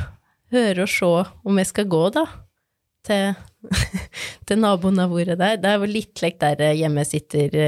høre 0.55 0.85
og 0.85 0.91
se 0.91 1.11
om 1.45 1.59
jeg 1.61 1.69
skal 1.69 1.87
gå, 1.91 2.01
da. 2.15 2.25
Til, 3.05 3.35
til 4.49 4.61
naboen 4.61 4.99
har 5.01 5.11
vært 5.11 5.39
der. 5.39 5.59
Det 5.61 5.71
er 5.71 5.79
jo 5.79 5.91
litt 5.91 6.15
slik 6.17 6.39
der 6.41 6.63
hjemme 6.75 7.05
sitter 7.07 7.59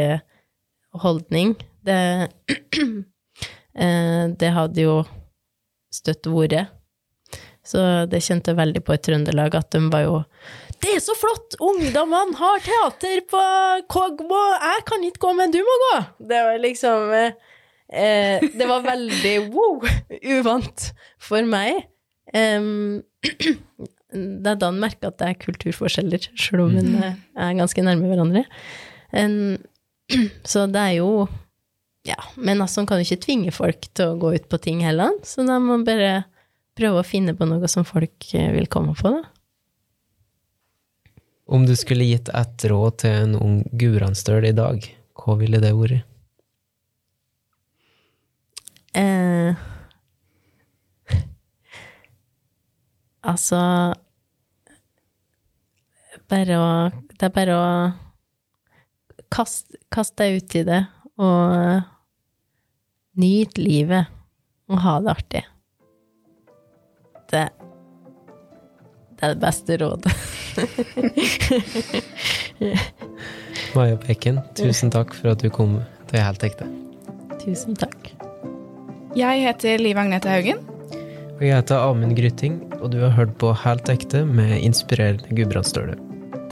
holdning. 0.98 1.56
Det, 1.86 2.32
det 4.42 4.52
hadde 4.58 4.88
jo 4.88 4.98
støtt 5.94 6.30
vært. 6.32 6.74
Så 7.68 7.82
det 8.08 8.24
kjente 8.24 8.54
jeg 8.54 8.62
veldig 8.62 8.82
på 8.88 8.96
i 8.96 9.02
Trøndelag, 9.04 9.56
at 9.60 9.74
de 9.76 9.82
var 9.92 10.06
jo 10.06 10.20
Det 10.84 10.94
er 10.94 11.02
så 11.02 11.16
flott! 11.18 11.58
Ungdommene 11.64 12.38
har 12.38 12.64
teater 12.66 13.22
på 13.30 13.44
Kogmo! 13.92 14.42
Jeg 14.62 14.84
kan 14.90 15.06
ikke 15.08 15.24
gå, 15.26 15.34
men 15.40 15.54
du 15.54 15.60
må 15.66 15.78
gå! 15.84 15.94
Det 16.30 16.42
var 16.48 16.60
liksom 16.62 17.14
eh, 17.18 18.44
Det 18.54 18.68
var 18.70 18.86
veldig 18.86 19.36
wow, 19.56 19.88
uvant 20.38 20.90
for 21.30 21.48
meg. 21.50 21.88
Em, 22.36 23.02
det 23.24 24.52
er 24.54 24.60
da 24.60 24.70
en 24.70 24.82
merker 24.84 25.10
at 25.10 25.20
det 25.22 25.32
er 25.32 25.42
kulturforskjeller, 25.42 26.30
selv 26.40 26.68
om 26.68 26.78
en 26.78 26.94
eh, 27.02 27.18
er 27.48 27.58
ganske 27.58 27.86
nærme 27.86 28.12
hverandre. 28.12 28.46
Em, 29.18 29.58
så 30.52 30.68
det 30.72 30.84
er 30.84 30.96
jo 31.02 31.12
Ja, 32.08 32.20
men 32.40 32.62
altså, 32.64 32.80
man 32.80 32.88
kan 32.88 33.02
jo 33.02 33.08
ikke 33.08 33.26
tvinge 33.26 33.52
folk 33.52 33.90
til 33.98 34.14
å 34.14 34.20
gå 34.22 34.36
ut 34.38 34.46
på 34.48 34.60
ting 34.64 34.84
heller, 34.86 35.18
så 35.28 35.44
da 35.44 35.58
må 35.60 35.74
man 35.74 35.88
bare 35.88 36.12
prøve 36.78 37.02
å 37.02 37.08
finne 37.08 37.34
på 37.36 37.48
noe 37.50 37.68
som 37.68 37.84
folk 37.88 38.30
eh, 38.38 38.52
vil 38.54 38.70
komme 38.72 38.94
på, 38.96 39.12
da. 39.18 39.26
Om 41.48 41.66
du 41.66 41.76
skulle 41.76 42.04
gitt 42.04 42.30
ett 42.30 42.66
råd 42.68 42.98
til 43.04 43.14
en 43.16 43.36
ung 43.40 43.60
gudbrandsdøl 43.72 44.50
i 44.50 44.56
dag, 44.56 44.84
hva 45.16 45.36
ville 45.40 45.62
det 45.64 45.72
vært? 45.78 46.04
Eh, 48.98 49.56
altså 53.22 53.60
Bare 56.28 56.58
å 56.60 56.70
Det 57.14 57.28
er 57.30 57.36
bare 57.36 57.56
å 57.56 57.68
kaste 59.32 59.80
kaste 59.94 60.26
deg 60.26 60.56
i 60.60 60.64
det, 60.68 60.82
og 61.20 61.84
nyte 63.18 63.62
livet, 63.62 64.12
og 64.68 64.82
ha 64.84 65.00
det 65.04 65.14
artig. 65.14 65.44
Det 69.18 69.26
er 69.26 69.34
det 69.34 69.42
beste 69.42 69.78
rådet. 69.82 70.14
Maja 73.76 73.98
Bekken, 74.06 74.40
tusen 74.58 74.94
takk 74.94 75.14
for 75.18 75.34
at 75.34 75.42
du 75.42 75.50
kom 75.54 75.80
til 76.10 76.22
Helt 76.22 76.44
ekte. 76.46 76.70
Tusen 77.42 77.78
takk. 77.78 78.12
Jeg 79.18 79.42
heter 79.42 79.82
Liv 79.82 79.98
Agnete 79.98 80.30
Haugen. 80.30 80.62
Og 81.38 81.44
jeg 81.46 81.54
heter 81.54 81.82
Amund 81.82 82.16
Grytting, 82.18 82.60
og 82.82 82.92
du 82.94 83.00
har 83.02 83.14
hørt 83.18 83.34
på 83.42 83.54
Helt 83.64 83.90
ekte 83.90 84.24
med 84.26 84.58
inspirerende 84.62 85.34
gudbrandsdøle. 85.38 85.98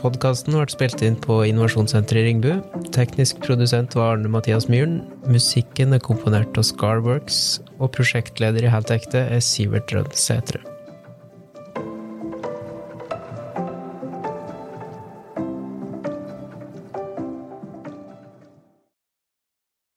Podkasten 0.01 0.53
ble 0.53 0.65
spilt 0.69 1.01
inn 1.05 1.15
på 1.17 1.39
Innovasjonssenteret 1.47 2.21
i 2.21 2.27
Ringbu. 2.27 2.51
Teknisk 2.93 3.41
produsent 3.45 3.97
var 3.97 4.13
Arne 4.13 4.29
Mathias 4.29 4.69
Myhren. 4.69 4.99
Musikken 5.25 5.97
er 5.97 6.03
komponert 6.05 6.57
av 6.57 6.67
Scarworks, 6.67 7.59
og 7.79 7.93
prosjektleder 7.97 8.65
i 8.65 8.73
Helt 8.73 8.93
ekte 8.93 9.25
er 9.25 9.41
Sivert 9.41 9.93
Rønn 9.95 10.13
Sætre. 10.13 10.61